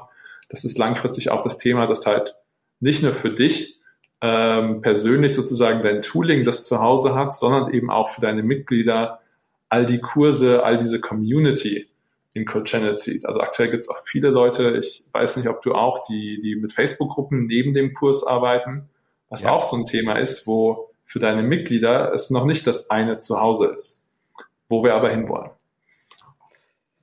Das 0.49 0.65
ist 0.65 0.79
langfristig 0.79 1.31
auch 1.31 1.43
das 1.43 1.59
Thema, 1.59 1.87
das 1.87 2.07
halt 2.07 2.35
nicht 2.81 3.03
nur 3.03 3.13
für 3.13 3.31
dich 3.31 3.79
ähm, 4.21 4.81
persönlich 4.81 5.35
sozusagen 5.35 5.83
dein 5.83 6.03
Tooling, 6.03 6.45
das 6.45 6.65
zu 6.65 6.81
Hause 6.81 7.15
hat, 7.15 7.35
sondern 7.35 7.73
eben 7.73 7.91
auch 7.91 8.11
für 8.11 8.21
deine 8.21 8.43
Mitglieder 8.43 9.21
all 9.69 9.87
die 9.87 10.01
Kurse, 10.01 10.65
all 10.65 10.79
diese 10.79 11.01
Community 11.01 11.89
in 12.35 12.45
CodeChannel 12.45 12.97
zieht. 12.97 13.27
Also 13.27 13.41
aktuell 13.41 13.71
gibt 13.71 13.85
es 13.85 13.89
auch 13.89 14.03
viele 14.05 14.31
Leute, 14.31 14.77
ich 14.79 15.05
weiß 15.13 15.37
nicht, 15.37 15.49
ob 15.49 15.63
du 15.63 15.75
auch, 15.75 16.07
die, 16.07 16.41
die 16.43 16.57
mit 16.57 16.73
Facebook-Gruppen 16.73 17.47
neben 17.47 17.75
dem 17.75 17.95
Kurs 17.95 18.27
arbeiten, 18.27 18.89
was 19.29 19.43
ja. 19.43 19.53
auch 19.53 19.63
so 19.63 19.77
ein 19.77 19.85
Thema 19.85 20.19
ist, 20.19 20.47
wo 20.47 20.91
für 21.05 21.19
deine 21.19 21.43
Mitglieder 21.43 22.13
es 22.13 22.31
noch 22.31 22.45
nicht 22.45 22.67
das 22.67 22.91
eine 22.91 23.19
Zuhause 23.19 23.67
ist, 23.69 24.05
wo 24.69 24.85
wir 24.85 24.95
aber 24.95 25.11
hinwollen. 25.11 25.51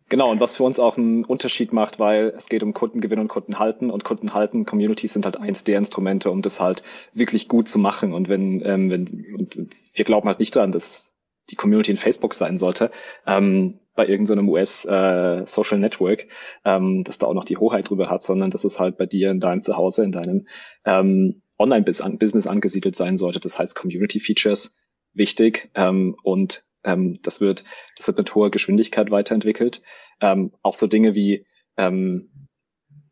Genau, 0.07 0.29
und 0.29 0.39
was 0.39 0.55
für 0.55 0.63
uns 0.63 0.79
auch 0.79 0.97
einen 0.97 1.25
Unterschied 1.25 1.73
macht, 1.73 1.97
weil 1.97 2.31
es 2.37 2.47
geht 2.47 2.61
um 2.61 2.73
Kundengewinn 2.73 3.17
und 3.17 3.27
Kundenhalten 3.27 3.89
und 3.89 4.03
Kundenhalten, 4.03 4.65
Communities 4.65 5.13
sind 5.13 5.25
halt 5.25 5.37
eins 5.37 5.63
der 5.63 5.79
Instrumente, 5.79 6.29
um 6.29 6.43
das 6.43 6.59
halt 6.59 6.83
wirklich 7.13 7.47
gut 7.47 7.67
zu 7.67 7.79
machen. 7.79 8.13
Und 8.13 8.29
wenn, 8.29 8.63
ähm, 8.63 8.91
wenn 8.91 9.35
und 9.35 9.57
wir 9.93 10.05
glauben 10.05 10.27
halt 10.27 10.39
nicht 10.39 10.55
daran, 10.55 10.71
dass 10.71 11.04
die 11.49 11.55
Community 11.55 11.91
in 11.91 11.97
Facebook 11.97 12.33
sein 12.33 12.57
sollte, 12.57 12.91
ähm, 13.25 13.79
bei 13.95 14.07
irgendeinem 14.07 14.49
US 14.49 14.85
äh, 14.85 15.45
Social 15.45 15.79
Network, 15.79 16.27
ähm, 16.65 17.03
dass 17.03 17.17
da 17.17 17.27
auch 17.27 17.33
noch 17.33 17.45
die 17.45 17.57
Hoheit 17.57 17.89
drüber 17.89 18.09
hat, 18.09 18.23
sondern 18.23 18.51
dass 18.51 18.63
es 18.63 18.79
halt 18.79 18.97
bei 18.97 19.05
dir 19.05 19.31
in 19.31 19.39
deinem 19.39 19.61
Zuhause, 19.61 20.03
in 20.03 20.11
deinem 20.11 20.47
ähm, 20.83 21.41
Online-Business 21.57 22.47
angesiedelt 22.47 22.95
sein 22.95 23.17
sollte. 23.17 23.39
Das 23.39 23.57
heißt 23.57 23.75
Community 23.75 24.19
Features 24.19 24.75
wichtig 25.13 25.71
ähm, 25.75 26.17
und 26.23 26.65
ähm, 26.83 27.19
das 27.21 27.39
wird, 27.41 27.63
das 27.97 28.07
wird 28.07 28.17
mit 28.17 28.35
hoher 28.35 28.51
Geschwindigkeit 28.51 29.11
weiterentwickelt. 29.11 29.81
Ähm, 30.21 30.51
auch 30.61 30.75
so 30.75 30.87
Dinge 30.87 31.15
wie 31.15 31.45
ähm, 31.77 32.29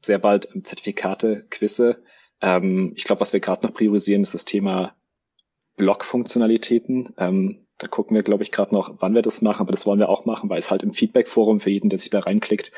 sehr 0.01 0.19
bald 0.19 0.49
Zertifikate, 0.63 1.45
Quizze. 1.49 2.03
Ähm, 2.41 2.93
ich 2.95 3.05
glaube, 3.05 3.21
was 3.21 3.34
wir 3.34 3.39
gerade 3.39 3.65
noch 3.65 3.73
priorisieren, 3.73 4.23
ist 4.23 4.34
das 4.34 4.45
Thema 4.45 4.95
Blog-Funktionalitäten. 5.77 7.13
Ähm, 7.17 7.62
da 7.78 7.88
gucken 7.88 8.15
wir, 8.15 8.24
glaube 8.24 8.43
ich, 8.43 8.51
gerade 8.51 8.74
noch, 8.74 8.95
wann 8.99 9.15
wir 9.15 9.21
das 9.21 9.41
machen, 9.41 9.61
aber 9.61 9.71
das 9.71 9.86
wollen 9.86 9.99
wir 9.99 10.09
auch 10.09 10.26
machen, 10.26 10.49
weil 10.49 10.59
es 10.59 10.71
halt 10.71 10.84
im 10.84 10.93
Feedback-Forum 10.93 11.59
für 11.59 11.69
jeden, 11.69 11.89
der 11.89 11.99
sich 11.99 12.09
da 12.09 12.19
reinklickt, 12.19 12.71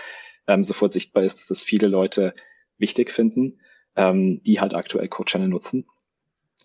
ähm, 0.48 0.64
sofort 0.64 0.94
sichtbar 0.94 1.24
ist, 1.24 1.40
dass 1.40 1.48
das 1.48 1.64
viele 1.64 1.88
Leute 1.88 2.34
wichtig 2.78 3.12
finden, 3.12 3.60
ähm, 3.96 4.42
die 4.44 4.60
halt 4.60 4.74
aktuell 4.74 5.08
Code-Channel 5.08 5.48
nutzen. 5.48 5.86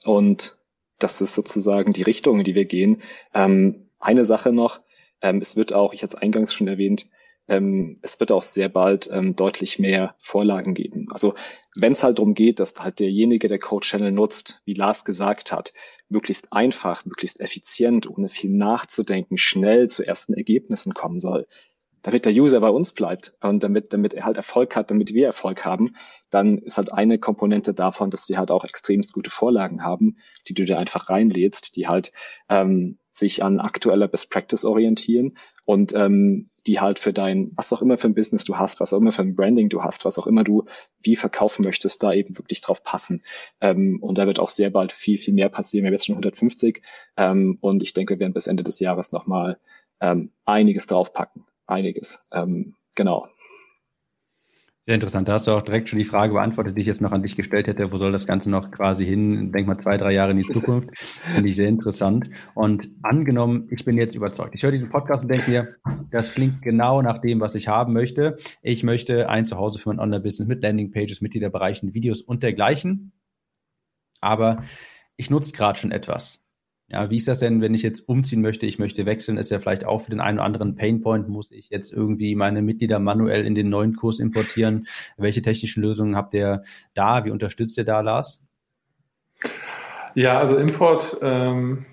Und 0.05 0.59
das 0.99 1.21
ist 1.21 1.35
sozusagen 1.35 1.93
die 1.93 2.03
Richtung, 2.03 2.39
in 2.39 2.45
die 2.45 2.55
wir 2.55 2.65
gehen. 2.65 3.03
Ähm, 3.35 3.89
eine 3.99 4.25
Sache 4.25 4.53
noch, 4.53 4.81
ähm, 5.23 5.39
es 5.41 5.57
wird 5.57 5.73
auch, 5.73 5.93
ich 5.93 6.03
hatte 6.03 6.17
es 6.17 6.23
eingangs 6.23 6.55
schon 6.55 6.69
erwähnt, 6.69 7.11
ähm, 7.49 7.97
es 8.03 8.21
wird 8.21 8.33
auch 8.33 8.43
sehr 8.43 8.69
bald 8.69 9.11
ähm, 9.13 9.35
deutlich 9.35 9.79
mehr 9.79 10.15
Vorlagen 10.19 10.75
geben. 10.75 11.09
Also 11.11 11.35
wenn 11.75 11.93
es 11.93 12.03
halt 12.03 12.19
darum 12.19 12.35
geht, 12.35 12.61
dass 12.61 12.79
halt 12.79 13.01
derjenige, 13.01 13.49
der 13.49 13.59
Code 13.59 13.87
Channel 13.87 14.13
nutzt, 14.13 14.63
wie 14.65 14.75
Lars 14.75 15.05
gesagt 15.05 15.53
hat, 15.53 15.73
möglichst 16.11 16.53
einfach, 16.53 17.05
möglichst 17.05 17.41
effizient, 17.41 18.09
ohne 18.09 18.29
viel 18.29 18.55
nachzudenken, 18.55 19.39
schnell 19.39 19.89
zu 19.89 20.05
ersten 20.05 20.35
Ergebnissen 20.35 20.93
kommen 20.93 21.19
soll, 21.19 21.47
damit 22.03 22.25
der 22.25 22.33
User 22.33 22.61
bei 22.61 22.71
uns 22.71 22.93
bleibt 22.93 23.37
und 23.41 23.63
damit, 23.63 23.93
damit 23.93 24.15
er 24.15 24.25
halt 24.25 24.37
Erfolg 24.37 24.75
hat, 24.77 24.91
damit 24.91 25.13
wir 25.15 25.27
Erfolg 25.27 25.65
haben, 25.65 25.97
dann 26.31 26.59
ist 26.59 26.79
halt 26.79 26.93
eine 26.93 27.19
Komponente 27.19 27.75
davon, 27.75 28.11
dass 28.11 28.29
wir 28.29 28.39
halt 28.39 28.51
auch 28.51 28.65
extremst 28.65 29.13
gute 29.13 29.31
Vorlagen 29.31 29.83
haben, 29.83 30.19
die 30.49 30.55
du 30.55 30.65
dir 30.65 30.79
einfach 30.79 31.09
reinlädst, 31.09 31.77
die 31.77 31.89
halt 31.89 32.13
ähm, 32.49 32.99
sich 33.11 33.43
an 33.43 33.61
aktueller 33.61 34.09
Best 34.09 34.31
Practice 34.31 34.65
orientieren 34.65 35.37
und 35.67 35.95
ähm, 35.95 36.49
die 36.67 36.81
halt 36.81 36.99
für 36.99 37.13
dein, 37.13 37.53
was 37.57 37.73
auch 37.73 37.83
immer 37.83 37.99
für 37.99 38.09
ein 38.09 38.15
Business 38.15 38.45
du 38.45 38.57
hast, 38.57 38.81
was 38.81 38.93
auch 38.93 38.99
immer 38.99 39.13
für 39.13 39.23
ein 39.23 39.35
Branding 39.35 39.69
du 39.69 39.83
hast, 39.83 40.05
was 40.05 40.19
auch 40.19 40.27
immer 40.27 40.45
du 40.45 40.65
wie 41.03 41.17
verkaufen 41.17 41.65
möchtest, 41.65 42.03
da 42.03 42.13
eben 42.13 42.39
wirklich 42.39 42.61
drauf 42.61 42.83
passen. 42.83 43.23
Ähm, 43.61 43.99
und 44.01 44.19
da 44.19 44.27
wird 44.27 44.39
auch 44.39 44.49
sehr 44.49 44.71
bald 44.71 44.93
viel, 44.93 45.19
viel 45.19 45.35
mehr 45.35 45.49
passieren. 45.49 45.85
Wir 45.85 45.89
haben 45.89 45.95
jetzt 45.95 46.07
schon 46.07 46.15
150 46.15 46.83
ähm, 47.17 47.59
und 47.61 47.83
ich 47.83 47.95
denke, 47.95 48.15
wir 48.15 48.21
werden 48.21 48.33
bis 48.33 48.47
Ende 48.47 48.63
des 48.63 48.81
Jahres 48.81 49.13
nochmal 49.13 49.59
ähm, 50.01 50.33
einiges 50.45 50.87
draufpacken 50.87 51.45
einiges. 51.71 52.23
Ähm, 52.33 52.75
genau. 52.95 53.29
Sehr 54.83 54.95
interessant. 54.95 55.29
Da 55.29 55.35
hast 55.35 55.47
du 55.47 55.53
auch 55.53 55.61
direkt 55.61 55.91
schon 55.91 55.99
die 55.99 56.07
Frage 56.07 56.33
beantwortet, 56.33 56.75
die 56.75 56.81
ich 56.81 56.87
jetzt 56.87 57.03
noch 57.03 57.13
an 57.13 57.23
dich 57.23 57.37
gestellt 57.37 57.67
hätte. 57.67 57.93
Wo 57.93 57.99
soll 57.99 58.13
das 58.13 58.27
Ganze 58.27 58.49
noch 58.49 58.71
quasi 58.71 59.05
hin? 59.05 59.53
Denk 59.53 59.69
mal 59.69 59.77
zwei, 59.77 59.99
drei 59.99 60.13
Jahre 60.13 60.31
in 60.31 60.39
die 60.39 60.51
Zukunft. 60.51 60.89
Finde 61.35 61.51
ich 61.51 61.57
sehr 61.57 61.69
interessant. 61.69 62.31
Und 62.55 62.89
angenommen, 63.03 63.69
ich 63.71 63.85
bin 63.85 63.99
jetzt 63.99 64.15
überzeugt. 64.15 64.55
Ich 64.55 64.63
höre 64.63 64.71
diesen 64.71 64.89
Podcast 64.89 65.25
und 65.25 65.35
denke 65.35 65.51
mir, 65.51 65.77
das 66.11 66.33
klingt 66.33 66.63
genau 66.63 67.03
nach 67.03 67.19
dem, 67.19 67.41
was 67.41 67.55
ich 67.55 67.69
haben 67.69 67.93
möchte. 67.93 68.39
Ich 68.63 68.83
möchte 68.83 69.29
ein 69.29 69.45
Zuhause 69.45 69.79
für 69.79 69.91
mein 69.91 70.01
Online-Business 70.01 70.49
mit 70.49 70.63
Landingpages, 70.63 71.21
Mitgliederbereichen, 71.21 71.93
Videos 71.93 72.23
und 72.23 72.43
dergleichen. 72.43 73.13
Aber 74.23 74.63
ich 75.19 75.29
nutze 75.29 75.53
gerade 75.53 75.79
schon 75.79 75.93
etwas. 75.93 76.43
Ja, 76.93 77.09
wie 77.09 77.17
ist 77.17 77.29
das 77.29 77.39
denn, 77.39 77.61
wenn 77.61 77.73
ich 77.73 77.83
jetzt 77.83 78.09
umziehen 78.09 78.43
möchte, 78.43 78.67
ich 78.67 78.81
möchte 78.81 79.07
wechseln, 79.07 79.37
ist 79.37 79.51
ja 79.51 79.61
vielleicht 79.61 79.85
auch 79.85 80.01
für 80.01 80.11
den 80.11 80.21
einen 80.21 80.39
oder 80.39 80.47
anderen 80.47 80.75
Painpoint, 80.75 81.29
muss 81.29 81.53
ich 81.53 81.71
jetzt 81.71 81.93
irgendwie 81.93 82.35
meine 82.35 82.63
Mitglieder 82.63 82.99
manuell 82.99 83.47
in 83.47 83.55
den 83.55 83.69
neuen 83.69 83.95
Kurs 83.95 84.19
importieren? 84.19 84.89
Welche 85.17 85.41
technischen 85.41 85.83
Lösungen 85.83 86.17
habt 86.17 86.35
ihr 86.35 86.63
da? 86.95 87.25
Wie 87.25 87.31
unterstützt 87.31 87.79
ihr 87.79 87.85
da, 87.85 88.01
Lars? 88.01 88.43
Ja, 90.17 90.41
also 90.41 90.57
Import 90.57 91.19
ähm, 91.23 91.87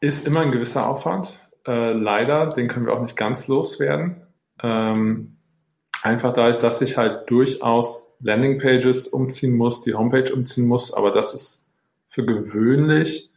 ist 0.00 0.24
immer 0.28 0.40
ein 0.40 0.52
gewisser 0.52 0.86
Aufwand. 0.86 1.40
Äh, 1.66 1.92
leider, 1.92 2.50
den 2.50 2.68
können 2.68 2.86
wir 2.86 2.92
auch 2.92 3.02
nicht 3.02 3.16
ganz 3.16 3.48
loswerden. 3.48 4.22
Ähm, 4.62 5.36
einfach 6.04 6.32
dadurch, 6.32 6.58
dass 6.58 6.80
ich 6.80 6.96
halt 6.96 7.28
durchaus 7.28 8.14
Landingpages 8.20 9.08
umziehen 9.08 9.56
muss, 9.56 9.82
die 9.82 9.94
Homepage 9.94 10.32
umziehen 10.32 10.68
muss, 10.68 10.94
aber 10.94 11.10
das 11.10 11.34
ist 11.34 11.68
für 12.08 12.24
gewöhnlich 12.24 13.31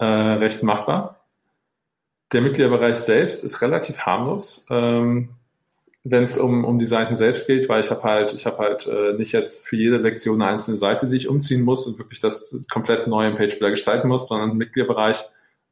äh, 0.00 0.04
recht 0.04 0.62
machbar. 0.62 1.26
Der 2.32 2.40
Mitgliederbereich 2.40 2.96
selbst 2.96 3.44
ist 3.44 3.60
relativ 3.60 3.98
harmlos, 4.00 4.66
ähm, 4.70 5.30
wenn 6.04 6.24
es 6.24 6.38
um, 6.38 6.64
um 6.64 6.78
die 6.78 6.86
Seiten 6.86 7.14
selbst 7.14 7.46
geht, 7.46 7.68
weil 7.68 7.80
ich 7.80 7.90
habe 7.90 8.02
halt, 8.02 8.32
ich 8.32 8.46
habe 8.46 8.58
halt 8.58 8.86
äh, 8.86 9.12
nicht 9.12 9.32
jetzt 9.32 9.68
für 9.68 9.76
jede 9.76 9.98
Lektion 9.98 10.40
eine 10.40 10.52
einzelne 10.52 10.78
Seite, 10.78 11.06
die 11.06 11.16
ich 11.16 11.28
umziehen 11.28 11.62
muss 11.62 11.86
und 11.86 11.98
wirklich 11.98 12.20
das 12.20 12.66
komplett 12.72 13.06
neu 13.06 13.26
im 13.26 13.34
Pagebuilder 13.34 13.70
gestalten 13.70 14.08
muss, 14.08 14.28
sondern 14.28 14.52
im 14.52 14.56
Mitgliederbereich, 14.56 15.20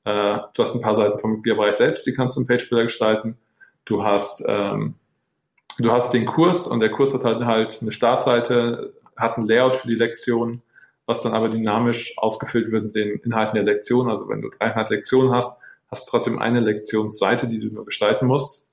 äh, 0.04 0.38
du 0.52 0.62
hast 0.62 0.74
ein 0.74 0.82
paar 0.82 0.94
Seiten 0.94 1.18
vom 1.18 1.32
Mitgliederbereich 1.36 1.76
selbst, 1.76 2.06
die 2.06 2.12
kannst 2.12 2.36
du 2.36 2.42
im 2.42 2.46
Pagebuilder 2.46 2.84
gestalten. 2.84 3.38
Du 3.86 4.04
hast, 4.04 4.44
ähm, 4.46 4.96
du 5.78 5.90
hast 5.90 6.12
den 6.12 6.26
Kurs 6.26 6.66
und 6.66 6.80
der 6.80 6.90
Kurs 6.90 7.14
hat 7.14 7.24
halt, 7.24 7.46
halt 7.46 7.78
eine 7.80 7.92
Startseite, 7.92 8.92
hat 9.16 9.38
ein 9.38 9.46
Layout 9.46 9.76
für 9.76 9.88
die 9.88 9.94
Lektion, 9.94 10.60
was 11.09 11.22
dann 11.22 11.32
aber 11.32 11.48
dynamisch 11.48 12.18
ausgefüllt 12.18 12.70
wird 12.70 12.84
mit 12.84 12.94
den 12.94 13.18
Inhalten 13.20 13.54
der 13.54 13.64
Lektion. 13.64 14.11
Also 14.11 14.28
wenn 14.28 14.42
du 14.42 14.50
dreieinhalb 14.50 14.90
Lektionen 14.90 15.32
hast, 15.32 15.59
hast 15.90 16.06
du 16.06 16.11
trotzdem 16.11 16.38
eine 16.38 16.61
Lektionsseite, 16.61 17.48
die 17.48 17.59
du 17.59 17.68
nur 17.68 17.86
gestalten 17.86 18.26
musst. 18.26 18.68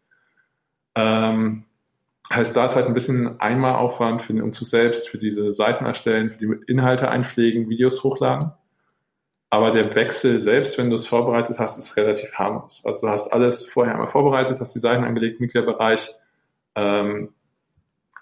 Ähm, 0.95 1.63
heißt, 2.29 2.53
da 2.53 2.65
ist 2.65 2.75
halt 2.75 2.87
ein 2.87 2.93
bisschen 2.93 3.39
Einmalaufwand 3.39 4.21
für 4.21 4.33
den 4.33 4.41
Umzug 4.41 4.67
selbst, 4.67 5.07
für 5.07 5.17
diese 5.17 5.53
Seiten 5.53 5.85
erstellen, 5.85 6.29
für 6.29 6.37
die 6.37 6.53
Inhalte 6.67 7.07
einpflegen, 7.07 7.69
Videos 7.69 8.03
hochladen. 8.03 8.51
Aber 9.49 9.71
der 9.71 9.95
Wechsel 9.95 10.39
selbst, 10.41 10.77
wenn 10.77 10.89
du 10.89 10.97
es 10.97 11.07
vorbereitet 11.07 11.57
hast, 11.57 11.77
ist 11.77 11.95
relativ 11.95 12.33
harmlos. 12.33 12.81
Also 12.83 13.07
du 13.07 13.13
hast 13.13 13.31
alles 13.31 13.65
vorher 13.65 13.93
einmal 13.93 14.09
vorbereitet, 14.09 14.59
hast 14.59 14.75
die 14.75 14.79
Seiten 14.79 15.05
angelegt, 15.05 15.39
Mitgliederbereich. 15.39 16.11
Ähm, 16.75 17.29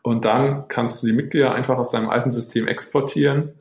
und 0.03 0.23
dann 0.23 0.67
kannst 0.67 1.01
du 1.01 1.07
die 1.07 1.13
Mitglieder 1.13 1.55
einfach 1.55 1.79
aus 1.79 1.89
deinem 1.89 2.11
alten 2.11 2.29
System 2.29 2.67
exportieren 2.67 3.53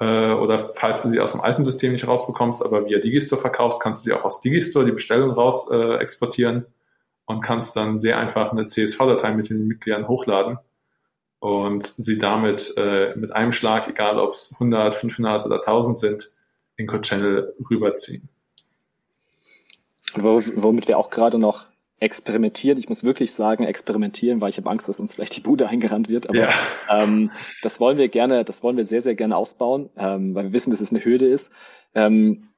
äh, 0.00 0.32
oder 0.32 0.72
falls 0.74 1.02
du 1.02 1.10
sie 1.10 1.20
aus 1.20 1.32
dem 1.32 1.42
alten 1.42 1.62
System 1.62 1.92
nicht 1.92 2.08
rausbekommst, 2.08 2.64
aber 2.64 2.86
via 2.86 2.98
Digistore 2.98 3.40
verkaufst, 3.40 3.82
kannst 3.82 4.04
du 4.04 4.10
sie 4.10 4.14
auch 4.14 4.24
aus 4.24 4.40
Digistore 4.40 4.86
die 4.86 4.92
Bestellung 4.92 5.30
raus 5.30 5.70
äh, 5.70 5.96
exportieren 5.96 6.66
und 7.26 7.42
kannst 7.42 7.76
dann 7.76 7.98
sehr 7.98 8.18
einfach 8.18 8.50
eine 8.50 8.66
CSV-Datei 8.66 9.32
mit 9.32 9.50
den 9.50 9.68
Mitgliedern 9.68 10.08
hochladen 10.08 10.58
und 11.38 11.86
sie 11.86 12.18
damit 12.18 12.74
äh, 12.78 13.14
mit 13.14 13.34
einem 13.34 13.52
Schlag, 13.52 13.88
egal 13.88 14.18
ob 14.18 14.32
es 14.32 14.54
100, 14.54 14.96
500 14.96 15.44
oder 15.44 15.56
1000 15.56 15.98
sind, 15.98 16.36
in 16.76 16.86
Code 16.86 17.02
Channel 17.02 17.54
rüberziehen. 17.70 18.28
womit 20.14 20.88
wir 20.88 20.98
auch 20.98 21.10
gerade 21.10 21.38
noch 21.38 21.66
experimentieren. 22.00 22.78
Ich 22.78 22.88
muss 22.88 23.04
wirklich 23.04 23.32
sagen, 23.32 23.64
experimentieren, 23.64 24.40
weil 24.40 24.50
ich 24.50 24.56
habe 24.56 24.70
Angst, 24.70 24.88
dass 24.88 25.00
uns 25.00 25.14
vielleicht 25.14 25.36
die 25.36 25.42
Bude 25.42 25.68
eingerannt 25.68 26.08
wird. 26.08 26.28
Aber 26.28 26.38
ja. 26.38 26.50
ähm, 26.88 27.30
das 27.62 27.78
wollen 27.78 27.98
wir 27.98 28.08
gerne, 28.08 28.44
das 28.44 28.62
wollen 28.62 28.76
wir 28.76 28.84
sehr, 28.84 29.02
sehr 29.02 29.14
gerne 29.14 29.36
ausbauen, 29.36 29.90
ähm, 29.96 30.34
weil 30.34 30.46
wir 30.46 30.52
wissen, 30.52 30.70
dass 30.70 30.80
es 30.80 30.90
eine 30.90 31.04
Hürde 31.04 31.28
ist. 31.28 31.52
Ähm, 31.94 32.48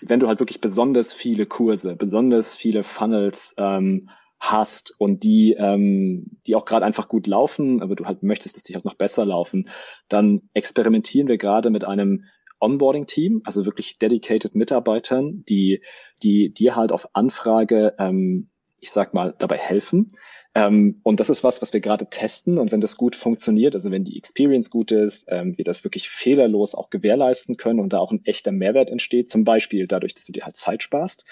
wenn 0.00 0.20
du 0.20 0.28
halt 0.28 0.38
wirklich 0.38 0.60
besonders 0.60 1.12
viele 1.12 1.46
Kurse, 1.46 1.96
besonders 1.96 2.54
viele 2.54 2.82
Funnels 2.82 3.54
ähm, 3.58 4.10
hast 4.38 4.94
und 4.98 5.24
die, 5.24 5.54
ähm, 5.58 6.38
die 6.46 6.54
auch 6.54 6.64
gerade 6.64 6.84
einfach 6.84 7.08
gut 7.08 7.26
laufen, 7.26 7.82
aber 7.82 7.96
du 7.96 8.04
halt 8.04 8.22
möchtest, 8.22 8.56
dass 8.56 8.62
die 8.62 8.74
halt 8.74 8.84
noch 8.84 8.94
besser 8.94 9.24
laufen, 9.24 9.68
dann 10.08 10.42
experimentieren 10.52 11.28
wir 11.28 11.38
gerade 11.38 11.70
mit 11.70 11.84
einem 11.84 12.24
Onboarding-Team, 12.60 13.42
also 13.44 13.64
wirklich 13.66 13.98
dedicated 13.98 14.54
Mitarbeitern, 14.54 15.44
die, 15.48 15.82
die 16.22 16.52
dir 16.52 16.76
halt 16.76 16.92
auf 16.92 17.08
Anfrage, 17.14 17.94
ähm, 17.98 18.50
ich 18.84 18.92
sag 18.92 19.14
mal, 19.14 19.34
dabei 19.38 19.56
helfen. 19.56 20.08
Ähm, 20.54 21.00
und 21.02 21.18
das 21.18 21.30
ist 21.30 21.42
was, 21.42 21.62
was 21.62 21.72
wir 21.72 21.80
gerade 21.80 22.06
testen. 22.08 22.58
Und 22.58 22.70
wenn 22.70 22.80
das 22.80 22.96
gut 22.96 23.16
funktioniert, 23.16 23.74
also 23.74 23.90
wenn 23.90 24.04
die 24.04 24.16
Experience 24.16 24.70
gut 24.70 24.92
ist, 24.92 25.24
ähm, 25.28 25.56
wir 25.56 25.64
das 25.64 25.84
wirklich 25.84 26.08
fehlerlos 26.10 26.74
auch 26.74 26.90
gewährleisten 26.90 27.56
können 27.56 27.80
und 27.80 27.92
da 27.92 27.98
auch 27.98 28.12
ein 28.12 28.24
echter 28.24 28.52
Mehrwert 28.52 28.90
entsteht, 28.90 29.30
zum 29.30 29.44
Beispiel 29.44 29.86
dadurch, 29.88 30.14
dass 30.14 30.26
du 30.26 30.32
dir 30.32 30.44
halt 30.44 30.56
Zeit 30.56 30.82
sparst, 30.82 31.26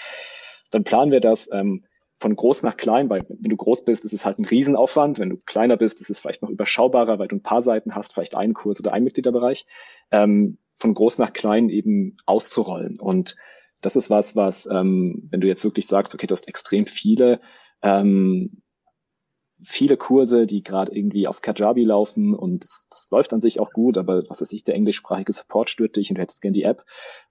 dann 0.71 0.83
planen 0.83 1.13
wir 1.13 1.21
das 1.21 1.51
ähm, 1.53 1.85
von 2.19 2.35
groß 2.35 2.63
nach 2.63 2.77
klein, 2.77 3.11
weil 3.11 3.25
wenn 3.29 3.51
du 3.51 3.57
groß 3.57 3.85
bist, 3.85 4.05
ist 4.05 4.13
es 4.13 4.25
halt 4.25 4.39
ein 4.39 4.45
Riesenaufwand. 4.45 5.19
Wenn 5.19 5.31
du 5.31 5.37
kleiner 5.37 5.77
bist, 5.77 6.01
ist 6.01 6.09
es 6.09 6.19
vielleicht 6.19 6.43
noch 6.43 6.51
überschaubarer, 6.51 7.19
weil 7.19 7.29
du 7.29 7.37
ein 7.37 7.43
paar 7.43 7.63
Seiten 7.63 7.95
hast, 7.95 8.15
vielleicht 8.15 8.35
einen 8.35 8.55
Kurs 8.55 8.81
oder 8.81 8.93
einen 8.93 9.05
Mitgliederbereich. 9.05 9.67
Ähm, 10.11 10.57
von 10.75 10.95
groß 10.95 11.19
nach 11.19 11.33
klein 11.33 11.69
eben 11.69 12.17
auszurollen. 12.27 12.99
Und 12.99 13.37
das 13.83 13.97
ist 13.97 14.09
was, 14.09 14.35
was, 14.37 14.67
ähm, 14.67 15.29
wenn 15.31 15.41
du 15.41 15.47
jetzt 15.47 15.65
wirklich 15.65 15.87
sagst, 15.87 16.15
okay, 16.15 16.27
du 16.27 16.33
hast 16.33 16.49
extrem 16.49 16.87
viele, 16.87 17.41
ähm, 17.83 18.63
viele 19.63 19.97
Kurse, 19.97 20.47
die 20.47 20.63
gerade 20.63 20.95
irgendwie 20.95 21.29
auf 21.29 21.43
Kajabi 21.43 21.85
laufen 21.85 22.35
und 22.35 22.65
das, 22.65 22.87
das, 22.91 23.09
läuft 23.11 23.33
an 23.33 23.41
sich 23.41 23.61
auch 23.61 23.73
gut, 23.73 23.99
aber 23.99 24.23
was 24.29 24.41
weiß 24.41 24.53
ich, 24.53 24.65
der 24.65 24.75
englischsprachige 24.75 25.33
Support 25.33 25.71
stört 25.71 25.97
dich 25.97 26.11
und 26.11 26.17
du 26.17 26.23
hättest 26.23 26.43
gerne 26.43 26.55
die 26.55 26.65
App, 26.65 26.85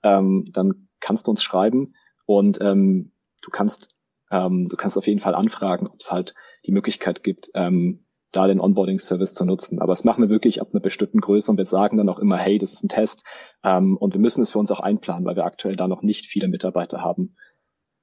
ähm, 0.03 0.45
dann 0.51 0.87
kannst 0.99 1.27
du 1.27 1.31
uns 1.31 1.43
schreiben 1.43 1.95
und 2.25 2.61
ähm, 2.61 3.11
du 3.41 3.49
kannst 3.49 3.97
ähm, 4.31 4.69
du 4.69 4.77
kannst 4.77 4.97
auf 4.97 5.07
jeden 5.07 5.19
Fall 5.19 5.35
anfragen, 5.35 5.87
ob 5.87 5.99
es 5.99 6.11
halt 6.11 6.33
die 6.65 6.71
Möglichkeit 6.71 7.23
gibt, 7.23 7.51
ähm, 7.53 8.05
da 8.32 8.47
den 8.47 8.59
Onboarding-Service 8.59 9.34
zu 9.34 9.45
nutzen. 9.45 9.79
Aber 9.79 9.93
es 9.93 10.03
machen 10.03 10.21
wir 10.21 10.29
wirklich 10.29 10.61
ab 10.61 10.69
einer 10.71 10.82
bestimmten 10.82 11.21
Größe 11.21 11.51
und 11.51 11.57
wir 11.57 11.65
sagen 11.65 11.97
dann 11.97 12.09
auch 12.09 12.19
immer, 12.19 12.38
hey, 12.38 12.57
das 12.57 12.73
ist 12.73 12.84
ein 12.84 12.89
Test 12.89 13.23
ähm, 13.63 13.97
und 13.97 14.13
wir 14.13 14.21
müssen 14.21 14.41
es 14.41 14.51
für 14.51 14.59
uns 14.59 14.71
auch 14.71 14.79
einplanen, 14.79 15.25
weil 15.25 15.36
wir 15.36 15.45
aktuell 15.45 15.75
da 15.75 15.88
noch 15.88 16.01
nicht 16.01 16.27
viele 16.27 16.47
Mitarbeiter 16.47 17.01
haben. 17.01 17.36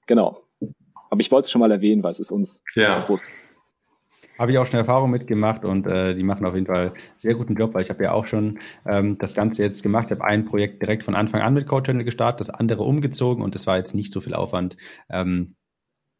Genau. 0.06 0.42
Aber 1.10 1.20
ich 1.20 1.30
wollte 1.30 1.46
es 1.46 1.50
schon 1.50 1.60
mal 1.60 1.70
erwähnen, 1.70 2.02
weil 2.02 2.10
es 2.10 2.20
ist 2.20 2.32
uns 2.32 2.62
ja. 2.74 3.00
bewusst. 3.00 3.30
Habe 4.38 4.52
ich 4.52 4.58
auch 4.58 4.66
schon 4.66 4.78
Erfahrung 4.78 5.10
mitgemacht 5.10 5.64
und 5.64 5.86
äh, 5.88 6.14
die 6.14 6.22
machen 6.22 6.46
auf 6.46 6.54
jeden 6.54 6.66
Fall 6.66 6.92
sehr 7.16 7.34
guten 7.34 7.56
Job, 7.56 7.74
weil 7.74 7.82
ich 7.82 7.90
habe 7.90 8.04
ja 8.04 8.12
auch 8.12 8.26
schon 8.26 8.60
ähm, 8.86 9.18
das 9.18 9.34
Ganze 9.34 9.62
jetzt 9.62 9.82
gemacht. 9.82 10.06
Ich 10.06 10.12
habe 10.12 10.24
ein 10.24 10.44
Projekt 10.44 10.80
direkt 10.80 11.02
von 11.02 11.16
Anfang 11.16 11.40
an 11.40 11.54
mit 11.54 11.66
Code 11.66 11.84
Channel 11.84 12.04
gestartet, 12.04 12.40
das 12.40 12.50
andere 12.50 12.84
umgezogen 12.84 13.42
und 13.42 13.56
das 13.56 13.66
war 13.66 13.78
jetzt 13.78 13.96
nicht 13.96 14.12
so 14.12 14.20
viel 14.20 14.34
Aufwand. 14.34 14.76
Ähm, 15.10 15.56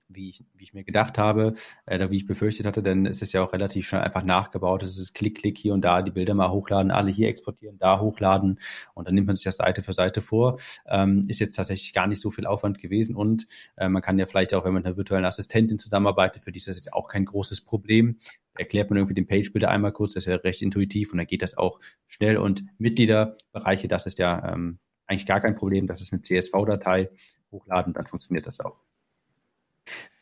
wie 0.08 0.30
ich, 0.30 0.44
wie 0.54 0.64
ich 0.64 0.74
mir 0.74 0.84
gedacht 0.84 1.18
habe, 1.18 1.54
äh, 1.86 1.96
oder 1.96 2.10
wie 2.10 2.16
ich 2.16 2.26
befürchtet 2.26 2.66
hatte, 2.66 2.82
denn 2.82 3.06
es 3.06 3.22
ist 3.22 3.32
ja 3.32 3.42
auch 3.42 3.52
relativ 3.52 3.86
schnell 3.86 4.00
einfach 4.00 4.22
nachgebaut. 4.22 4.82
Es 4.82 4.98
ist 4.98 5.14
Klick, 5.14 5.38
Klick 5.38 5.58
hier 5.58 5.74
und 5.74 5.82
da, 5.82 6.02
die 6.02 6.10
Bilder 6.10 6.34
mal 6.34 6.50
hochladen, 6.50 6.90
alle 6.90 7.10
hier 7.10 7.28
exportieren, 7.28 7.78
da 7.78 8.00
hochladen 8.00 8.58
und 8.94 9.06
dann 9.06 9.14
nimmt 9.14 9.26
man 9.26 9.36
sich 9.36 9.44
das 9.44 9.56
Seite 9.56 9.82
für 9.82 9.92
Seite 9.92 10.20
vor. 10.20 10.58
Ähm, 10.86 11.22
ist 11.28 11.40
jetzt 11.40 11.56
tatsächlich 11.56 11.92
gar 11.92 12.06
nicht 12.06 12.20
so 12.20 12.30
viel 12.30 12.46
Aufwand 12.46 12.78
gewesen 12.78 13.14
und 13.14 13.46
äh, 13.76 13.88
man 13.88 14.02
kann 14.02 14.18
ja 14.18 14.26
vielleicht 14.26 14.54
auch, 14.54 14.64
wenn 14.64 14.72
man 14.72 14.82
mit 14.82 14.86
einer 14.86 14.96
virtuellen 14.96 15.24
Assistentin 15.24 15.78
zusammenarbeitet, 15.78 16.44
für 16.44 16.52
die 16.52 16.58
ist 16.58 16.68
das 16.68 16.76
jetzt 16.76 16.92
auch 16.92 17.08
kein 17.08 17.24
großes 17.24 17.60
Problem. 17.62 18.18
Erklärt 18.56 18.90
man 18.90 18.96
irgendwie 18.96 19.14
den 19.14 19.26
Page-Bilder 19.26 19.70
einmal 19.70 19.92
kurz, 19.92 20.14
das 20.14 20.24
ist 20.24 20.30
ja 20.30 20.36
recht 20.36 20.62
intuitiv 20.62 21.12
und 21.12 21.18
dann 21.18 21.26
geht 21.26 21.42
das 21.42 21.56
auch 21.56 21.80
schnell 22.06 22.38
und 22.38 22.64
Mitgliederbereiche, 22.78 23.88
das 23.88 24.06
ist 24.06 24.18
ja 24.18 24.52
ähm, 24.52 24.78
eigentlich 25.06 25.26
gar 25.26 25.40
kein 25.40 25.54
Problem, 25.54 25.86
das 25.86 26.00
ist 26.00 26.12
eine 26.12 26.22
CSV-Datei, 26.22 27.10
hochladen, 27.52 27.92
dann 27.94 28.06
funktioniert 28.06 28.46
das 28.46 28.60
auch. 28.60 28.80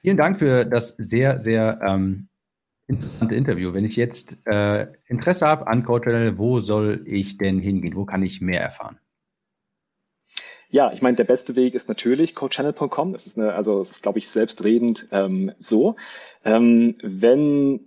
Vielen 0.06 0.18
Dank 0.18 0.38
für 0.38 0.64
das 0.64 0.94
sehr, 0.98 1.42
sehr 1.42 1.80
ähm, 1.84 2.28
interessante 2.86 3.34
Interview. 3.34 3.74
Wenn 3.74 3.84
ich 3.84 3.96
jetzt 3.96 4.46
äh, 4.46 4.86
Interesse 5.06 5.48
habe 5.48 5.66
an 5.66 5.82
Code 5.82 6.38
wo 6.38 6.60
soll 6.60 7.02
ich 7.06 7.38
denn 7.38 7.58
hingehen? 7.58 7.96
Wo 7.96 8.04
kann 8.04 8.22
ich 8.22 8.40
mehr 8.40 8.60
erfahren? 8.60 9.00
Ja, 10.68 10.92
ich 10.92 11.02
meine, 11.02 11.16
der 11.16 11.24
beste 11.24 11.56
Weg 11.56 11.74
ist 11.74 11.88
natürlich 11.88 12.36
codechannel.com. 12.36 13.14
Das 13.14 13.26
ist 13.26 13.36
eine, 13.36 13.54
also 13.54 13.80
das 13.80 13.90
ist, 13.90 14.04
glaube 14.04 14.20
ich, 14.20 14.28
selbstredend 14.28 15.08
ähm, 15.10 15.50
so. 15.58 15.96
Ähm, 16.44 16.94
wenn 17.02 17.80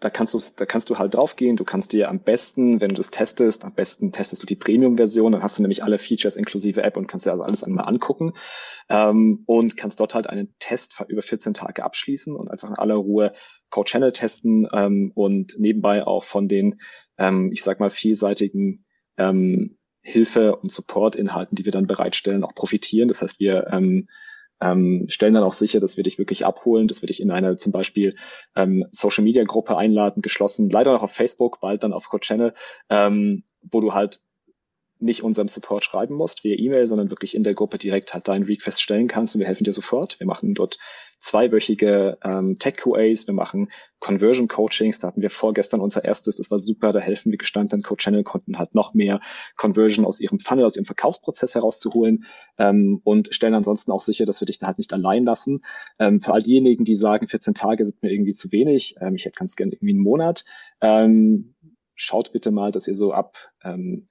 da 0.00 0.10
kannst 0.10 0.34
du, 0.34 0.40
da 0.56 0.66
kannst 0.66 0.90
du 0.90 0.98
halt 0.98 1.14
draufgehen. 1.14 1.56
Du 1.56 1.64
kannst 1.64 1.92
dir 1.92 2.08
am 2.08 2.20
besten, 2.20 2.80
wenn 2.80 2.90
du 2.90 2.94
das 2.94 3.10
testest, 3.10 3.64
am 3.64 3.74
besten 3.74 4.12
testest 4.12 4.42
du 4.42 4.46
die 4.46 4.56
Premium-Version, 4.56 5.32
dann 5.32 5.42
hast 5.42 5.58
du 5.58 5.62
nämlich 5.62 5.82
alle 5.82 5.98
Features 5.98 6.36
inklusive 6.36 6.82
App 6.82 6.96
und 6.96 7.06
kannst 7.06 7.26
dir 7.26 7.32
also 7.32 7.42
alles 7.42 7.64
einmal 7.64 7.86
angucken 7.86 8.34
ähm, 8.88 9.42
und 9.46 9.76
kannst 9.76 10.00
dort 10.00 10.14
halt 10.14 10.28
einen 10.28 10.54
Test 10.58 10.94
über 11.08 11.22
14 11.22 11.54
Tage 11.54 11.84
abschließen 11.84 12.34
und 12.34 12.50
einfach 12.50 12.68
in 12.68 12.76
aller 12.76 12.94
Ruhe 12.94 13.32
Code 13.70 13.90
Channel 13.90 14.12
testen 14.12 14.68
ähm, 14.72 15.12
und 15.14 15.58
nebenbei 15.58 16.06
auch 16.06 16.24
von 16.24 16.48
den, 16.48 16.80
ähm, 17.18 17.50
ich 17.52 17.62
sag 17.62 17.80
mal, 17.80 17.90
vielseitigen 17.90 18.84
ähm, 19.16 19.78
Hilfe- 20.00 20.56
und 20.56 20.72
Support-Inhalten, 20.72 21.56
die 21.56 21.64
wir 21.64 21.72
dann 21.72 21.86
bereitstellen, 21.86 22.44
auch 22.44 22.54
profitieren. 22.54 23.08
Das 23.08 23.20
heißt, 23.20 23.40
wir 23.40 23.66
ähm, 24.60 25.06
stellen 25.08 25.34
dann 25.34 25.44
auch 25.44 25.52
sicher, 25.52 25.80
dass 25.80 25.96
wir 25.96 26.04
dich 26.04 26.18
wirklich 26.18 26.44
abholen, 26.44 26.88
dass 26.88 27.02
wir 27.02 27.06
dich 27.06 27.20
in 27.20 27.30
eine 27.30 27.56
zum 27.56 27.72
Beispiel 27.72 28.16
ähm, 28.56 28.86
Social 28.90 29.24
Media 29.24 29.44
Gruppe 29.44 29.76
einladen, 29.76 30.22
geschlossen, 30.22 30.70
leider 30.70 30.92
noch 30.92 31.02
auf 31.02 31.12
Facebook, 31.12 31.60
bald 31.60 31.82
dann 31.82 31.92
auf 31.92 32.08
Code 32.08 32.22
Channel, 32.22 32.54
ähm, 32.90 33.44
wo 33.62 33.80
du 33.80 33.94
halt 33.94 34.20
nicht 35.00 35.22
unserem 35.22 35.48
Support 35.48 35.84
schreiben 35.84 36.14
musst 36.14 36.44
via 36.44 36.56
E-Mail, 36.56 36.86
sondern 36.86 37.10
wirklich 37.10 37.34
in 37.34 37.44
der 37.44 37.54
Gruppe 37.54 37.78
direkt 37.78 38.14
halt 38.14 38.28
deinen 38.28 38.44
Request 38.44 38.80
stellen 38.80 39.08
kannst 39.08 39.34
und 39.34 39.40
wir 39.40 39.46
helfen 39.46 39.64
dir 39.64 39.72
sofort. 39.72 40.18
Wir 40.18 40.26
machen 40.26 40.54
dort 40.54 40.78
zweiwöchige 41.18 42.18
ähm, 42.22 42.58
Tech-QAs, 42.58 43.26
wir 43.26 43.34
machen 43.34 43.70
Conversion-Coachings, 43.98 45.00
da 45.00 45.08
hatten 45.08 45.20
wir 45.20 45.30
vorgestern 45.30 45.80
unser 45.80 46.04
erstes, 46.04 46.36
das 46.36 46.50
war 46.50 46.60
super, 46.60 46.92
da 46.92 47.00
helfen 47.00 47.32
wir 47.32 47.38
gestandenen 47.38 47.82
Code-Channel-Konten 47.82 48.58
halt 48.58 48.74
noch 48.74 48.94
mehr 48.94 49.20
Conversion 49.56 50.04
aus 50.04 50.20
ihrem 50.20 50.38
Funnel, 50.38 50.64
aus 50.64 50.76
ihrem 50.76 50.84
Verkaufsprozess 50.84 51.56
herauszuholen 51.56 52.24
ähm, 52.58 53.00
und 53.02 53.34
stellen 53.34 53.54
ansonsten 53.54 53.90
auch 53.90 54.02
sicher, 54.02 54.26
dass 54.26 54.40
wir 54.40 54.46
dich 54.46 54.60
da 54.60 54.68
halt 54.68 54.78
nicht 54.78 54.92
allein 54.92 55.24
lassen. 55.24 55.62
Ähm, 55.98 56.20
für 56.20 56.32
all 56.32 56.42
diejenigen, 56.42 56.84
die 56.84 56.94
sagen, 56.94 57.26
14 57.26 57.54
Tage 57.54 57.84
sind 57.84 58.00
mir 58.02 58.12
irgendwie 58.12 58.34
zu 58.34 58.52
wenig, 58.52 58.94
ähm, 59.00 59.16
ich 59.16 59.24
hätte 59.24 59.38
ganz 59.38 59.56
gerne 59.56 59.72
irgendwie 59.72 59.94
einen 59.94 60.02
Monat, 60.02 60.44
ähm, 60.80 61.54
schaut 61.96 62.32
bitte 62.32 62.52
mal, 62.52 62.70
dass 62.70 62.86
ihr 62.86 62.94
so 62.94 63.12
ab 63.12 63.50
ähm, 63.64 64.08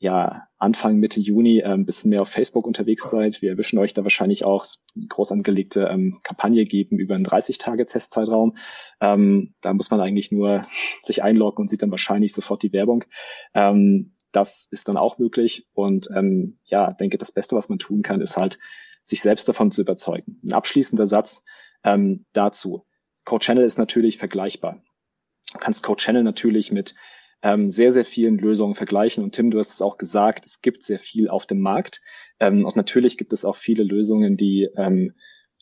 ja, 0.00 0.48
Anfang, 0.56 0.96
Mitte 0.96 1.20
Juni 1.20 1.62
ein 1.62 1.84
bisschen 1.84 2.08
mehr 2.08 2.22
auf 2.22 2.30
Facebook 2.30 2.66
unterwegs 2.66 3.10
seid. 3.10 3.42
Wir 3.42 3.50
erwischen 3.50 3.78
euch 3.78 3.92
da 3.92 4.02
wahrscheinlich 4.02 4.46
auch 4.46 4.64
groß 4.96 5.30
angelegte 5.30 5.88
ähm, 5.90 6.20
Kampagne 6.22 6.64
geben 6.64 6.98
über 6.98 7.14
einen 7.14 7.26
30-Tage-Testzeitraum. 7.26 8.56
Ähm, 9.02 9.54
da 9.60 9.74
muss 9.74 9.90
man 9.90 10.00
eigentlich 10.00 10.32
nur 10.32 10.66
sich 11.02 11.22
einloggen 11.22 11.62
und 11.62 11.68
sieht 11.68 11.82
dann 11.82 11.90
wahrscheinlich 11.90 12.32
sofort 12.32 12.62
die 12.62 12.72
Werbung. 12.72 13.04
Ähm, 13.52 14.14
das 14.32 14.68
ist 14.70 14.88
dann 14.88 14.96
auch 14.96 15.18
möglich. 15.18 15.68
Und 15.74 16.08
ähm, 16.16 16.58
ja, 16.64 16.92
denke, 16.92 17.18
das 17.18 17.32
Beste, 17.32 17.54
was 17.54 17.68
man 17.68 17.78
tun 17.78 18.00
kann, 18.00 18.22
ist 18.22 18.38
halt, 18.38 18.58
sich 19.04 19.20
selbst 19.20 19.48
davon 19.48 19.70
zu 19.70 19.82
überzeugen. 19.82 20.40
Ein 20.44 20.52
abschließender 20.54 21.06
Satz 21.06 21.44
ähm, 21.84 22.24
dazu. 22.32 22.86
Code 23.24 23.44
Channel 23.44 23.64
ist 23.64 23.76
natürlich 23.76 24.16
vergleichbar. 24.16 24.82
Du 25.52 25.58
kannst 25.58 25.82
Code 25.82 26.02
Channel 26.02 26.22
natürlich 26.22 26.72
mit 26.72 26.94
ähm, 27.42 27.70
sehr, 27.70 27.92
sehr 27.92 28.04
vielen 28.04 28.38
Lösungen 28.38 28.74
vergleichen. 28.74 29.24
Und 29.24 29.34
Tim, 29.34 29.50
du 29.50 29.58
hast 29.58 29.72
es 29.72 29.82
auch 29.82 29.96
gesagt, 29.96 30.44
es 30.46 30.60
gibt 30.60 30.82
sehr 30.82 30.98
viel 30.98 31.28
auf 31.28 31.46
dem 31.46 31.60
Markt. 31.60 32.00
Ähm, 32.38 32.64
und 32.64 32.76
natürlich 32.76 33.16
gibt 33.16 33.32
es 33.32 33.44
auch 33.44 33.56
viele 33.56 33.84
Lösungen, 33.84 34.36
die, 34.36 34.68
ähm, 34.76 35.14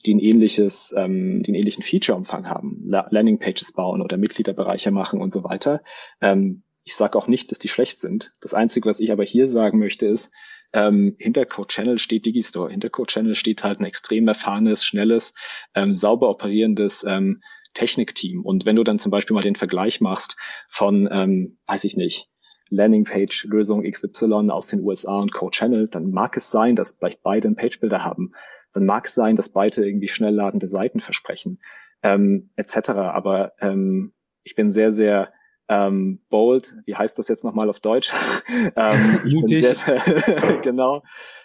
die 0.05 0.15
ein 0.15 0.21
ähnliches, 0.21 0.95
ähm, 0.97 1.43
einen 1.47 1.55
ähnlichen 1.55 1.83
Feature-Umfang 1.83 2.49
haben, 2.49 2.85
Landing-Pages 2.89 3.73
bauen 3.73 4.03
oder 4.03 4.17
Mitgliederbereiche 4.17 4.91
machen 4.91 5.21
und 5.21 5.31
so 5.33 5.45
weiter. 5.45 5.83
Ähm, 6.21 6.63
ich 6.85 6.95
sage 6.95 7.19
auch 7.19 7.27
nicht, 7.27 7.51
dass 7.51 7.59
die 7.59 7.69
schlecht 7.69 7.99
sind. 7.99 8.33
Das 8.41 8.55
Einzige, 8.55 8.89
was 8.89 9.01
ich 9.01 9.13
aber 9.13 9.25
hier 9.25 9.47
sagen 9.47 9.79
möchte, 9.79 10.07
ist, 10.07 10.33
ähm, 10.73 11.17
hinter 11.19 11.47
Code 11.47 11.69
Channel 11.69 11.99
steht 11.99 12.27
Digistore. 12.27 12.71
Hinter 12.71 12.91
Code 12.91 13.13
Channel 13.13 13.35
steht 13.35 13.65
halt 13.65 13.81
ein 13.81 13.85
extrem 13.85 14.29
erfahrenes, 14.29 14.85
schnelles, 14.85 15.35
ähm, 15.75 15.95
sauber 15.95 16.29
operierendes 16.31 17.05
ähm, 17.05 17.41
Technikteam. 17.79 18.45
Und 18.45 18.67
wenn 18.67 18.75
du 18.75 18.83
dann 18.83 18.99
zum 18.99 19.11
Beispiel 19.11 19.35
mal 19.35 19.43
den 19.43 19.55
Vergleich 19.55 20.01
machst 20.01 20.37
von, 20.69 21.09
ähm, 21.11 21.59
weiß 21.67 21.85
ich 21.85 21.97
nicht, 21.97 22.29
Landingpage-Lösung 22.71 23.85
XY 23.89 24.51
aus 24.51 24.67
den 24.67 24.83
USA 24.83 25.21
und 25.21 25.33
Code 25.33 25.53
Channel, 25.53 25.89
dann 25.89 26.11
mag 26.11 26.37
es 26.37 26.51
sein, 26.51 26.75
dass 26.75 26.93
vielleicht 26.93 27.23
beide 27.23 27.47
einen 27.47 27.57
Page-Builder 27.57 28.05
haben. 28.05 28.33
Dann 28.75 28.85
mag 28.85 29.07
es 29.07 29.15
sein, 29.15 29.37
dass 29.37 29.51
beide 29.51 29.87
irgendwie 29.87 30.09
schnell 30.09 30.35
ladende 30.35 30.67
Seiten 30.67 30.99
versprechen, 30.99 31.61
ähm, 32.03 32.51
etc. 32.57 32.91
Aber 32.91 33.53
ähm, 33.61 34.13
ich 34.43 34.57
bin 34.57 34.73
sehr, 34.73 34.91
sehr 34.91 35.33
ähm, 35.69 36.21
bold. 36.29 36.77
Wie 36.87 36.97
heißt 36.97 37.19
das 37.19 37.29
jetzt 37.29 37.45
nochmal 37.45 37.69
auf 37.69 37.81
Deutsch? 37.81 38.13
ähm, 38.77 39.21
Mutig. 39.33 39.67
Sehr, 39.67 40.61
genau. 40.63 41.03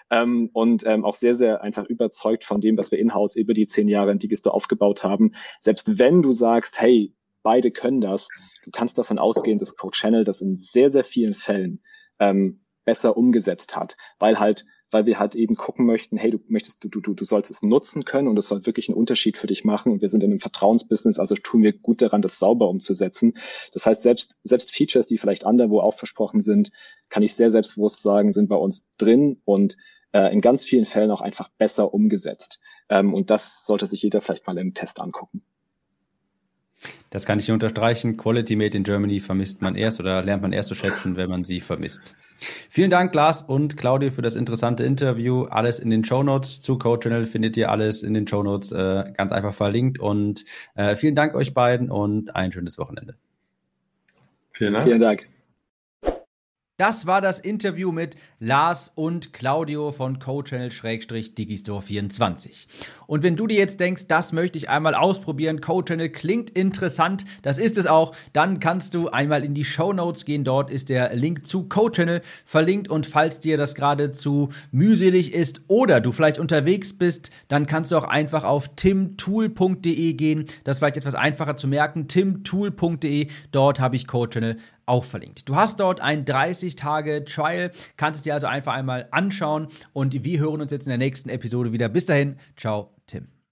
ähm, 0.09 0.49
und 0.53 0.85
ähm, 0.85 1.05
auch 1.05 1.15
sehr, 1.15 1.35
sehr 1.35 1.61
einfach 1.61 1.85
überzeugt 1.85 2.43
von 2.43 2.61
dem, 2.61 2.77
was 2.77 2.91
wir 2.91 2.99
in-house 2.99 3.35
über 3.35 3.53
die 3.53 3.67
zehn 3.67 3.87
Jahre 3.87 4.11
in 4.11 4.19
Digisto 4.19 4.49
aufgebaut 4.49 5.03
haben. 5.03 5.31
Selbst 5.59 5.99
wenn 5.99 6.21
du 6.21 6.31
sagst, 6.31 6.79
hey, 6.81 7.13
beide 7.43 7.71
können 7.71 8.01
das, 8.01 8.29
du 8.63 8.71
kannst 8.71 8.97
davon 8.97 9.19
ausgehen, 9.19 9.57
dass 9.57 9.75
Code 9.75 9.95
Channel 9.95 10.23
das 10.23 10.41
in 10.41 10.57
sehr, 10.57 10.89
sehr 10.89 11.03
vielen 11.03 11.33
Fällen 11.33 11.83
ähm, 12.19 12.61
besser 12.85 13.17
umgesetzt 13.17 13.75
hat, 13.75 13.97
weil 14.19 14.39
halt 14.39 14.65
weil 14.93 15.05
wir 15.05 15.19
halt 15.19 15.35
eben 15.35 15.55
gucken 15.55 15.85
möchten, 15.85 16.17
hey, 16.17 16.31
du 16.31 16.39
möchtest, 16.47 16.83
du, 16.83 16.87
du, 16.87 17.13
du 17.13 17.23
sollst 17.25 17.51
es 17.51 17.61
nutzen 17.61 18.05
können 18.05 18.27
und 18.27 18.37
es 18.37 18.47
soll 18.47 18.65
wirklich 18.65 18.89
einen 18.89 18.97
Unterschied 18.97 19.37
für 19.37 19.47
dich 19.47 19.63
machen. 19.63 19.91
Und 19.91 20.01
wir 20.01 20.09
sind 20.09 20.23
in 20.23 20.31
einem 20.31 20.39
Vertrauensbusiness, 20.39 21.19
also 21.19 21.35
tun 21.35 21.63
wir 21.63 21.73
gut 21.73 22.01
daran, 22.01 22.21
das 22.21 22.39
sauber 22.39 22.69
umzusetzen. 22.69 23.33
Das 23.73 23.85
heißt, 23.85 24.03
selbst, 24.03 24.39
selbst 24.43 24.75
Features, 24.75 25.07
die 25.07 25.17
vielleicht 25.17 25.45
anderwo 25.45 25.79
auch 25.79 25.95
versprochen 25.95 26.41
sind, 26.41 26.71
kann 27.09 27.23
ich 27.23 27.35
sehr 27.35 27.49
selbstbewusst 27.49 28.01
sagen, 28.01 28.33
sind 28.33 28.49
bei 28.49 28.55
uns 28.55 28.91
drin 28.97 29.41
und 29.45 29.77
äh, 30.11 30.31
in 30.31 30.41
ganz 30.41 30.65
vielen 30.65 30.85
Fällen 30.85 31.11
auch 31.11 31.21
einfach 31.21 31.49
besser 31.57 31.93
umgesetzt. 31.93 32.61
Ähm, 32.89 33.13
und 33.13 33.29
das 33.29 33.65
sollte 33.65 33.87
sich 33.87 34.01
jeder 34.01 34.21
vielleicht 34.21 34.47
mal 34.47 34.57
im 34.57 34.73
Test 34.73 35.01
angucken. 35.01 35.43
Das 37.09 37.25
kann 37.25 37.39
ich 37.39 37.49
unterstreichen. 37.49 38.17
Quality 38.17 38.55
Made 38.55 38.77
in 38.77 38.83
Germany 38.83 39.19
vermisst 39.19 39.61
man 39.61 39.75
erst 39.75 39.99
oder 39.99 40.21
lernt 40.23 40.41
man 40.41 40.51
erst 40.51 40.69
zu 40.69 40.75
schätzen, 40.75 41.15
wenn 41.15 41.29
man 41.29 41.43
sie 41.43 41.61
vermisst. 41.61 42.15
Vielen 42.69 42.89
Dank, 42.89 43.13
Lars 43.13 43.41
und 43.41 43.77
Claudio, 43.77 44.11
für 44.11 44.21
das 44.21 44.35
interessante 44.35 44.83
Interview. 44.83 45.43
Alles 45.43 45.79
in 45.79 45.89
den 45.89 46.03
Show 46.03 46.23
Notes 46.23 46.61
zu 46.61 46.77
Code 46.77 47.01
Channel 47.01 47.25
findet 47.25 47.57
ihr 47.57 47.69
alles 47.69 48.03
in 48.03 48.13
den 48.13 48.27
Show 48.27 48.43
Notes 48.43 48.71
äh, 48.71 49.11
ganz 49.15 49.31
einfach 49.31 49.53
verlinkt. 49.53 49.99
Und 49.99 50.45
äh, 50.75 50.95
vielen 50.95 51.15
Dank 51.15 51.35
euch 51.35 51.53
beiden 51.53 51.89
und 51.91 52.35
ein 52.35 52.51
schönes 52.51 52.77
Wochenende. 52.77 53.15
Vielen 54.51 54.73
Dank. 54.73 54.85
Vielen 54.85 54.99
Dank. 54.99 55.32
Das 56.77 57.05
war 57.05 57.21
das 57.21 57.39
Interview 57.39 57.91
mit 57.91 58.15
Lars 58.39 58.91
und 58.95 59.31
Claudio 59.31 59.91
von 59.91 60.17
CoChannel-Digistore24. 60.17 62.65
Und 63.05 63.21
wenn 63.21 63.35
du 63.35 63.45
dir 63.45 63.59
jetzt 63.59 63.79
denkst, 63.79 64.07
das 64.07 64.33
möchte 64.33 64.57
ich 64.57 64.69
einmal 64.69 64.95
ausprobieren, 64.95 65.61
CoChannel 65.61 66.09
klingt 66.09 66.49
interessant, 66.49 67.25
das 67.43 67.59
ist 67.59 67.77
es 67.77 67.85
auch, 67.85 68.15
dann 68.33 68.59
kannst 68.59 68.95
du 68.95 69.09
einmal 69.09 69.43
in 69.43 69.53
die 69.53 69.65
Show 69.65 69.93
Notes 69.93 70.25
gehen. 70.25 70.43
Dort 70.43 70.71
ist 70.71 70.89
der 70.89 71.15
Link 71.15 71.45
zu 71.45 71.69
CoChannel 71.69 72.23
verlinkt. 72.43 72.89
Und 72.89 73.05
falls 73.05 73.39
dir 73.39 73.55
das 73.55 73.75
gerade 73.75 74.11
zu 74.11 74.49
mühselig 74.71 75.31
ist 75.31 75.61
oder 75.67 76.01
du 76.01 76.11
vielleicht 76.11 76.39
unterwegs 76.39 76.97
bist, 76.97 77.29
dann 77.49 77.67
kannst 77.67 77.91
du 77.91 77.97
auch 77.97 78.03
einfach 78.03 78.45
auf 78.45 78.75
timtool.de 78.75 80.13
gehen. 80.13 80.45
Das 80.63 80.77
ist 80.77 80.79
vielleicht 80.79 80.97
etwas 80.97 81.13
einfacher 81.13 81.55
zu 81.55 81.67
merken. 81.67 82.07
timtool.de, 82.07 83.27
dort 83.51 83.79
habe 83.79 83.95
ich 83.95 84.07
CoChannel 84.07 84.57
auch 84.85 85.03
verlinkt. 85.03 85.47
Du 85.49 85.55
hast 85.55 85.79
dort 85.79 85.99
ein 86.01 86.25
30-Tage-Trial, 86.25 87.71
kannst 87.97 88.19
es 88.19 88.23
dir 88.23 88.33
also 88.33 88.47
einfach 88.47 88.73
einmal 88.73 89.07
anschauen 89.11 89.67
und 89.93 90.23
wir 90.23 90.39
hören 90.39 90.61
uns 90.61 90.71
jetzt 90.71 90.85
in 90.85 90.89
der 90.89 90.97
nächsten 90.97 91.29
Episode 91.29 91.71
wieder. 91.71 91.89
Bis 91.89 92.05
dahin, 92.05 92.37
ciao, 92.57 92.91
Tim. 93.07 93.32